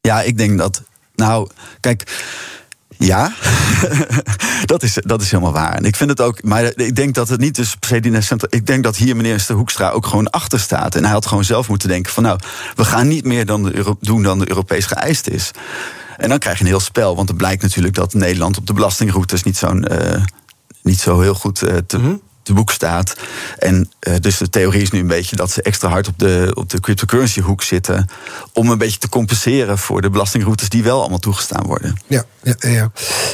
Ja, 0.00 0.22
ik 0.22 0.38
denk 0.38 0.58
dat. 0.58 0.82
Nou, 1.14 1.48
kijk. 1.80 2.10
Ja, 2.98 3.32
dat, 4.64 4.82
is, 4.82 4.98
dat 5.00 5.22
is 5.22 5.30
helemaal 5.30 5.52
waar. 5.52 5.74
En 5.74 5.84
ik 5.84 5.96
vind 5.96 6.10
het 6.10 6.20
ook. 6.20 6.42
Maar 6.42 6.64
ik 6.76 6.96
denk 6.96 7.14
dat 7.14 7.28
het 7.28 7.40
niet 7.40 7.54
dus 7.54 7.74
per 7.74 7.88
se 7.88 8.00
die. 8.00 8.12
Ik 8.48 8.66
denk 8.66 8.82
dat 8.84 8.96
hier 8.96 9.16
meneer 9.16 9.46
Hoekstra 9.52 9.90
ook 9.90 10.06
gewoon 10.06 10.30
achter 10.30 10.60
staat. 10.60 10.94
En 10.94 11.04
hij 11.04 11.12
had 11.12 11.26
gewoon 11.26 11.44
zelf 11.44 11.68
moeten 11.68 11.88
denken: 11.88 12.12
van 12.12 12.22
nou, 12.22 12.38
we 12.74 12.84
gaan 12.84 13.08
niet 13.08 13.24
meer 13.24 13.46
dan 13.46 13.62
de 13.62 13.96
doen 14.00 14.22
dan 14.22 14.38
de 14.38 14.48
Europees 14.48 14.86
geëist 14.86 15.28
is. 15.28 15.50
En 16.16 16.28
dan 16.28 16.38
krijg 16.38 16.58
je 16.58 16.64
een 16.64 16.70
heel 16.70 16.80
spel. 16.80 17.16
Want 17.16 17.28
het 17.28 17.36
blijkt 17.36 17.62
natuurlijk 17.62 17.94
dat 17.94 18.14
Nederland 18.14 18.56
op 18.56 18.66
de 18.66 18.72
belastingroutes 18.72 19.42
niet, 19.42 19.62
uh, 19.62 20.22
niet 20.82 21.00
zo 21.00 21.20
heel 21.20 21.34
goed 21.34 21.62
uh, 21.62 21.76
te, 21.86 21.98
mm-hmm 21.98 22.20
te 22.48 22.54
boek 22.54 22.70
staat. 22.70 23.14
En 23.58 23.90
uh, 24.08 24.14
dus 24.20 24.38
de 24.38 24.50
theorie 24.50 24.82
is 24.82 24.90
nu 24.90 25.00
een 25.00 25.06
beetje 25.06 25.36
dat 25.36 25.50
ze 25.50 25.62
extra 25.62 25.88
hard 25.88 26.08
op 26.08 26.18
de, 26.18 26.50
op 26.54 26.70
de 26.70 26.80
cryptocurrency 26.80 27.40
hoek 27.40 27.62
zitten. 27.62 28.08
Om 28.52 28.70
een 28.70 28.78
beetje 28.78 28.98
te 28.98 29.08
compenseren 29.08 29.78
voor 29.78 30.00
de 30.00 30.10
belastingroutes 30.10 30.68
die 30.68 30.82
wel 30.82 31.00
allemaal 31.00 31.18
toegestaan 31.18 31.66
worden. 31.66 31.96
Ja, 32.06 32.24
ja, 32.42 32.54
ja. 32.60 32.90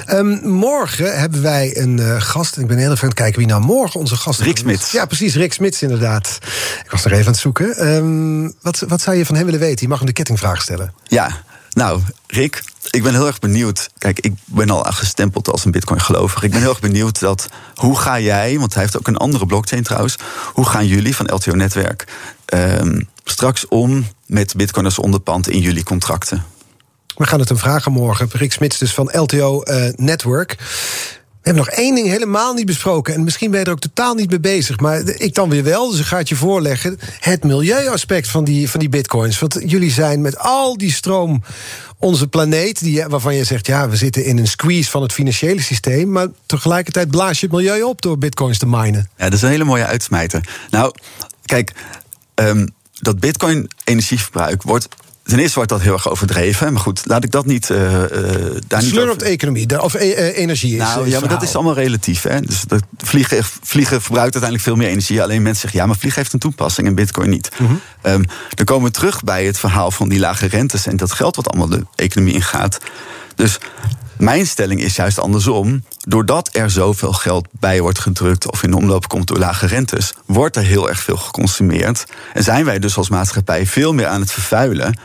Um, 0.06 0.48
morgen 0.48 1.18
hebben 1.18 1.42
wij 1.42 1.76
een 1.76 1.98
uh, 1.98 2.20
gast. 2.20 2.56
Ik 2.56 2.66
ben 2.66 2.78
heel 2.78 2.90
even 2.90 3.02
aan 3.02 3.08
het 3.08 3.18
kijken 3.18 3.38
wie 3.38 3.48
nou 3.48 3.62
morgen 3.62 4.00
onze 4.00 4.16
gast 4.16 4.40
is. 4.40 4.46
Rick 4.46 4.56
Smits. 4.56 4.90
Ja, 4.90 5.06
precies, 5.06 5.34
Rick 5.34 5.52
Smits 5.52 5.82
inderdaad. 5.82 6.38
Ik 6.84 6.90
was 6.90 7.04
nog 7.04 7.12
even 7.12 7.26
aan 7.26 7.32
het 7.32 7.40
zoeken. 7.40 7.94
Um, 7.94 8.54
wat, 8.62 8.84
wat 8.88 9.00
zou 9.00 9.16
je 9.16 9.26
van 9.26 9.34
hem 9.34 9.44
willen 9.44 9.60
weten? 9.60 9.80
Je 9.80 9.88
mag 9.88 9.98
hem 9.98 10.06
de 10.06 10.12
kettingvraag 10.12 10.62
stellen. 10.62 10.94
Ja, 11.04 11.42
nou, 11.74 12.00
Rick, 12.26 12.62
ik 12.90 13.02
ben 13.02 13.12
heel 13.12 13.26
erg 13.26 13.38
benieuwd. 13.38 13.90
Kijk, 13.98 14.20
ik 14.20 14.32
ben 14.44 14.70
al 14.70 14.82
gestempeld 14.82 15.50
als 15.50 15.64
een 15.64 15.70
Bitcoin-gelovige. 15.70 16.44
Ik 16.44 16.50
ben 16.50 16.60
heel 16.60 16.68
erg 16.68 16.80
benieuwd 16.80 17.20
dat. 17.20 17.48
Hoe 17.74 17.98
ga 17.98 18.20
jij, 18.20 18.58
want 18.58 18.74
hij 18.74 18.82
heeft 18.82 18.98
ook 18.98 19.08
een 19.08 19.16
andere 19.16 19.46
blockchain 19.46 19.82
trouwens. 19.82 20.16
Hoe 20.52 20.66
gaan 20.66 20.86
jullie 20.86 21.16
van 21.16 21.34
LTO-netwerk 21.34 22.04
um, 22.46 23.08
straks 23.24 23.68
om 23.68 24.06
met 24.26 24.54
Bitcoin 24.56 24.84
als 24.84 24.98
onderpand 24.98 25.48
in 25.48 25.60
jullie 25.60 25.84
contracten? 25.84 26.44
We 27.16 27.26
gaan 27.26 27.40
het 27.40 27.48
hem 27.48 27.58
vragen 27.58 27.92
morgen. 27.92 28.28
Rick 28.32 28.52
Smits, 28.52 28.78
dus 28.78 28.94
van 28.94 29.10
LTO 29.12 29.62
uh, 29.64 29.88
Network. 29.94 30.56
We 31.44 31.50
hebben 31.50 31.68
nog 31.68 31.78
één 31.78 31.94
ding 31.94 32.08
helemaal 32.08 32.54
niet 32.54 32.66
besproken. 32.66 33.14
En 33.14 33.24
misschien 33.24 33.50
ben 33.50 33.60
je 33.60 33.66
er 33.66 33.72
ook 33.72 33.80
totaal 33.80 34.14
niet 34.14 34.30
mee 34.30 34.40
bezig. 34.40 34.80
Maar 34.80 35.08
ik 35.08 35.34
dan 35.34 35.48
weer 35.48 35.64
wel, 35.64 35.90
dus 35.90 36.00
ik 36.00 36.06
ga 36.06 36.16
het 36.16 36.28
je 36.28 36.36
voorleggen. 36.36 36.98
Het 37.20 37.44
milieuaspect 37.44 38.28
van 38.28 38.44
die, 38.44 38.70
van 38.70 38.80
die 38.80 38.88
bitcoins. 38.88 39.38
Want 39.38 39.58
jullie 39.66 39.90
zijn 39.90 40.20
met 40.20 40.38
al 40.38 40.76
die 40.76 40.92
stroom 40.92 41.42
onze 41.98 42.28
planeet, 42.28 42.80
die, 42.80 43.04
waarvan 43.06 43.34
je 43.34 43.44
zegt, 43.44 43.66
ja, 43.66 43.88
we 43.88 43.96
zitten 43.96 44.24
in 44.24 44.38
een 44.38 44.46
squeeze 44.46 44.90
van 44.90 45.02
het 45.02 45.12
financiële 45.12 45.62
systeem. 45.62 46.10
Maar 46.10 46.28
tegelijkertijd 46.46 47.10
blaas 47.10 47.40
je 47.40 47.46
het 47.46 47.54
milieu 47.54 47.82
op 47.82 48.02
door 48.02 48.18
bitcoins 48.18 48.58
te 48.58 48.66
minen. 48.66 49.08
Ja, 49.16 49.24
dat 49.24 49.32
is 49.32 49.42
een 49.42 49.48
hele 49.48 49.64
mooie 49.64 49.86
uitsmijter. 49.86 50.48
Nou, 50.70 50.94
kijk, 51.44 51.72
um, 52.34 52.68
dat 53.00 53.20
bitcoin-energieverbruik 53.20 54.62
wordt 54.62 54.88
Ten 55.24 55.38
eerste 55.38 55.54
wordt 55.54 55.70
dat 55.70 55.80
heel 55.80 55.92
erg 55.92 56.10
overdreven. 56.10 56.72
Maar 56.72 56.82
goed, 56.82 57.00
laat 57.04 57.24
ik 57.24 57.30
dat 57.30 57.46
niet. 57.46 57.70
Uh, 57.70 57.92
uh, 57.92 58.06
daar 58.66 58.82
niet 58.82 58.98
op 58.98 59.18
de 59.18 59.24
economie, 59.24 59.82
of 59.82 59.94
e 59.94 60.32
energie 60.32 60.72
is. 60.72 60.78
Nou 60.78 61.06
is 61.06 61.12
ja, 61.12 61.20
maar 61.20 61.28
dat 61.28 61.42
is 61.42 61.54
allemaal 61.54 61.74
relatief. 61.74 62.22
Hè? 62.22 62.40
Dus 62.40 62.62
dat 62.62 62.82
vliegen, 62.98 63.44
vliegen 63.62 64.02
verbruikt 64.02 64.34
uiteindelijk 64.34 64.62
veel 64.62 64.76
meer 64.76 64.88
energie. 64.88 65.22
Alleen 65.22 65.42
mensen 65.42 65.60
zeggen 65.60 65.80
ja, 65.80 65.86
maar 65.86 65.96
vliegen 65.96 66.20
heeft 66.20 66.32
een 66.32 66.38
toepassing 66.38 66.86
en 66.86 66.94
Bitcoin 66.94 67.30
niet. 67.30 67.50
Mm 67.58 67.66
-hmm. 67.66 67.80
um, 68.12 68.24
dan 68.54 68.64
komen 68.64 68.84
we 68.84 68.90
terug 68.90 69.22
bij 69.22 69.44
het 69.44 69.58
verhaal 69.58 69.90
van 69.90 70.08
die 70.08 70.18
lage 70.18 70.46
rentes 70.46 70.86
en 70.86 70.96
dat 70.96 71.12
geld 71.12 71.36
wat 71.36 71.48
allemaal 71.48 71.68
de 71.68 71.86
economie 71.94 72.34
ingaat. 72.34 72.78
Dus 73.34 73.58
mijn 74.18 74.46
stelling 74.46 74.80
is 74.80 74.96
juist 74.96 75.18
andersom. 75.18 75.84
Doordat 75.98 76.48
er 76.52 76.70
zoveel 76.70 77.12
geld 77.12 77.48
bij 77.50 77.80
wordt 77.80 77.98
gedrukt 77.98 78.50
of 78.50 78.62
in 78.62 78.70
de 78.70 78.76
omloop 78.76 79.08
komt 79.08 79.26
door 79.26 79.38
lage 79.38 79.66
rentes, 79.66 80.14
wordt 80.26 80.56
er 80.56 80.62
heel 80.62 80.88
erg 80.88 81.00
veel 81.00 81.16
geconsumeerd. 81.16 82.04
En 82.32 82.42
zijn 82.42 82.64
wij 82.64 82.78
dus 82.78 82.96
als 82.96 83.08
maatschappij 83.08 83.66
veel 83.66 83.92
meer 83.92 84.06
aan 84.06 84.20
het 84.20 84.32
vervuilen 84.32 84.98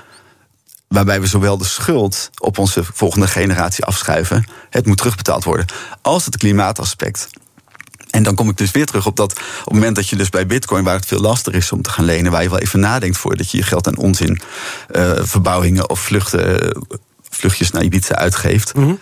waarbij 0.90 1.22
we 1.22 1.28
zowel 1.28 1.58
de 1.58 1.66
schuld 1.66 2.30
op 2.38 2.58
onze 2.58 2.84
volgende 2.94 3.28
generatie 3.28 3.84
afschuiven, 3.86 4.46
het 4.70 4.86
moet 4.86 4.98
terugbetaald 4.98 5.44
worden, 5.44 5.66
als 6.02 6.26
het 6.26 6.38
klimaataspect. 6.38 7.30
En 8.10 8.24
dan 8.24 8.36
kom 8.36 8.50
ik 8.50 8.58
dus 8.58 8.72
weer 8.72 8.86
terug 8.86 9.06
op 9.06 9.16
dat 9.16 9.32
op 9.32 9.66
het 9.66 9.74
moment 9.74 9.96
dat 9.96 10.08
je 10.08 10.16
dus 10.16 10.30
bij 10.30 10.46
Bitcoin, 10.46 10.84
waar 10.84 10.96
het 10.96 11.06
veel 11.06 11.20
lastiger 11.20 11.60
is 11.60 11.72
om 11.72 11.82
te 11.82 11.90
gaan 11.90 12.06
lenen, 12.06 12.32
waar 12.32 12.44
je 12.44 12.50
wel 12.50 12.60
even 12.60 12.80
nadenkt 12.80 13.18
voordat 13.18 13.52
je 13.52 13.58
je 13.58 13.64
geld 13.64 13.88
aan 13.88 13.98
onzin 13.98 14.42
uh, 14.92 15.12
verbouwingen 15.22 15.90
of 15.90 16.00
vluchten, 16.00 16.78
vluchtjes 17.30 17.72
naar 17.72 17.84
Ibiza 17.84 18.16
uitgeeft, 18.16 18.74
mm 18.74 18.84
-hmm. 18.84 19.00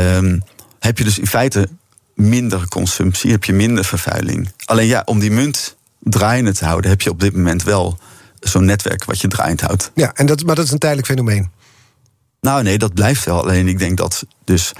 um, 0.00 0.42
heb 0.78 0.98
je 0.98 1.04
dus 1.04 1.18
in 1.18 1.26
feite 1.26 1.68
minder 2.14 2.68
consumptie, 2.68 3.30
heb 3.30 3.44
je 3.44 3.52
minder 3.52 3.84
vervuiling. 3.84 4.52
Alleen 4.64 4.86
ja, 4.86 5.02
om 5.04 5.18
die 5.18 5.30
munt 5.30 5.76
draaiende 5.98 6.52
te 6.52 6.64
houden, 6.64 6.90
heb 6.90 7.00
je 7.00 7.10
op 7.10 7.20
dit 7.20 7.36
moment 7.36 7.62
wel 7.62 7.98
zo'n 8.42 8.64
netwerk 8.64 9.04
wat 9.04 9.20
je 9.20 9.28
draaiend 9.28 9.60
houdt. 9.60 9.90
Ja, 9.94 10.12
en 10.14 10.26
dat, 10.26 10.44
maar 10.44 10.54
dat 10.54 10.64
is 10.64 10.70
een 10.70 10.78
tijdelijk 10.78 11.08
fenomeen. 11.08 11.50
Nou, 12.46 12.62
nee, 12.62 12.78
dat 12.78 12.94
blijft 12.94 13.24
wel. 13.24 13.42
Alleen 13.42 13.68
ik 13.68 13.78
denk 13.78 13.96
dat 13.96 14.24
dus. 14.44 14.72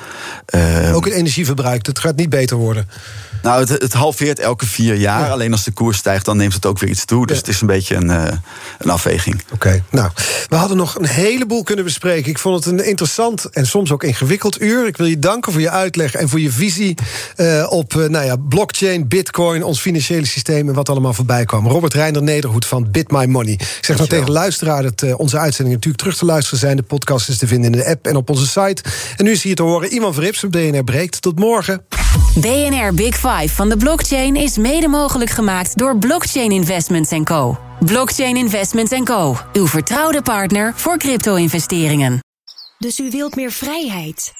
Uh, 0.54 0.94
Ook 0.94 1.04
het 1.04 1.14
energieverbruik, 1.14 1.84
dat 1.84 1.98
gaat 1.98 2.16
niet 2.16 2.28
beter 2.28 2.56
worden. 2.56 2.88
Nou, 3.42 3.60
het, 3.60 3.68
het 3.68 3.92
halveert 3.92 4.38
elke 4.38 4.66
vier 4.66 4.94
jaar. 4.94 5.26
Ja. 5.26 5.30
Alleen 5.30 5.52
als 5.52 5.64
de 5.64 5.70
koers 5.70 5.98
stijgt, 5.98 6.24
dan 6.24 6.36
neemt 6.36 6.54
het 6.54 6.66
ook 6.66 6.78
weer 6.78 6.90
iets 6.90 7.04
toe. 7.04 7.26
Dus 7.26 7.36
ja. 7.36 7.42
het 7.42 7.50
is 7.54 7.60
een 7.60 7.66
beetje 7.66 7.94
een, 7.94 8.08
uh, 8.08 8.24
een 8.78 8.90
afweging. 8.90 9.42
Oké, 9.44 9.54
okay. 9.54 9.82
nou, 9.90 10.10
we 10.48 10.56
hadden 10.56 10.76
nog 10.76 10.98
een 10.98 11.06
heleboel 11.06 11.62
kunnen 11.62 11.84
bespreken. 11.84 12.30
Ik 12.30 12.38
vond 12.38 12.64
het 12.64 12.72
een 12.72 12.86
interessant 12.86 13.44
en 13.44 13.66
soms 13.66 13.92
ook 13.92 14.04
ingewikkeld 14.04 14.62
uur. 14.62 14.86
Ik 14.86 14.96
wil 14.96 15.06
je 15.06 15.18
danken 15.18 15.52
voor 15.52 15.60
je 15.60 15.70
uitleg 15.70 16.14
en 16.14 16.28
voor 16.28 16.40
je 16.40 16.50
visie 16.50 16.94
uh, 17.36 17.66
op 17.68 17.94
uh, 17.94 18.08
nou 18.08 18.24
ja, 18.24 18.36
blockchain, 18.36 19.08
bitcoin, 19.08 19.62
ons 19.62 19.80
financiële 19.80 20.26
systeem 20.26 20.68
en 20.68 20.74
wat 20.74 20.88
allemaal 20.88 21.14
voorbij 21.14 21.44
kwam. 21.44 21.66
Robert 21.66 21.94
Reiner 21.94 22.22
Nederhoed 22.22 22.66
van 22.66 22.90
Bit 22.90 23.10
My 23.10 23.24
Money. 23.24 23.52
Ik 23.52 23.78
zeg 23.80 23.98
nog 23.98 24.08
tegen 24.08 24.26
de 24.26 24.32
luisteraar 24.32 24.82
dat 24.82 25.14
onze 25.16 25.38
uitzendingen 25.38 25.72
natuurlijk 25.72 26.02
terug 26.02 26.16
te 26.16 26.24
luisteren 26.24 26.58
zijn. 26.58 26.76
De 26.76 26.82
podcast 26.82 27.28
is 27.28 27.38
te 27.38 27.46
vinden 27.52 27.72
in 27.72 27.78
de 27.78 27.90
app 27.90 28.06
en 28.06 28.16
op 28.16 28.30
onze 28.30 28.46
site. 28.46 28.82
En 29.16 29.24
nu 29.24 29.30
is 29.30 29.42
hier 29.42 29.54
te 29.54 29.62
horen 29.62 29.92
Iman 29.92 30.14
Verrips 30.14 30.44
op 30.44 30.52
BNR 30.52 30.84
Breekt. 30.84 31.22
Tot 31.22 31.38
morgen. 31.38 31.86
BNR 32.34 32.94
Big 32.94 33.14
Five 33.14 33.48
van 33.48 33.68
de 33.68 33.76
blockchain 33.76 34.36
is 34.36 34.56
mede 34.56 34.88
mogelijk 34.88 35.30
gemaakt 35.30 35.78
door 35.78 35.98
Blockchain 35.98 36.50
Investments 36.50 37.10
Co. 37.24 37.58
Blockchain 37.84 38.36
Investments 38.36 38.92
Co. 39.04 39.36
Uw 39.52 39.66
vertrouwde 39.66 40.22
partner 40.22 40.72
voor 40.76 40.98
crypto-investeringen. 40.98 42.18
Dus 42.78 42.98
u 42.98 43.10
wilt 43.10 43.36
meer 43.36 43.52
vrijheid. 43.52 44.32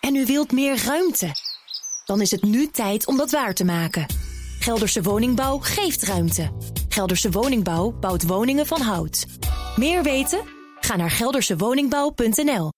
En 0.00 0.14
u 0.14 0.26
wilt 0.26 0.52
meer 0.52 0.82
ruimte. 0.84 1.30
Dan 2.04 2.20
is 2.20 2.30
het 2.30 2.42
nu 2.42 2.68
tijd 2.72 3.06
om 3.06 3.16
dat 3.16 3.30
waar 3.30 3.54
te 3.54 3.64
maken. 3.64 4.06
Gelderse 4.58 5.02
Woningbouw 5.02 5.58
geeft 5.58 6.02
ruimte. 6.02 6.50
Gelderse 6.88 7.30
Woningbouw 7.30 7.90
bouwt 8.00 8.26
woningen 8.26 8.66
van 8.66 8.80
hout. 8.80 9.26
Meer 9.76 10.02
weten? 10.02 10.57
Ga 10.80 10.96
naar 10.96 11.10
geldersewoningbouw.nl 11.10 12.77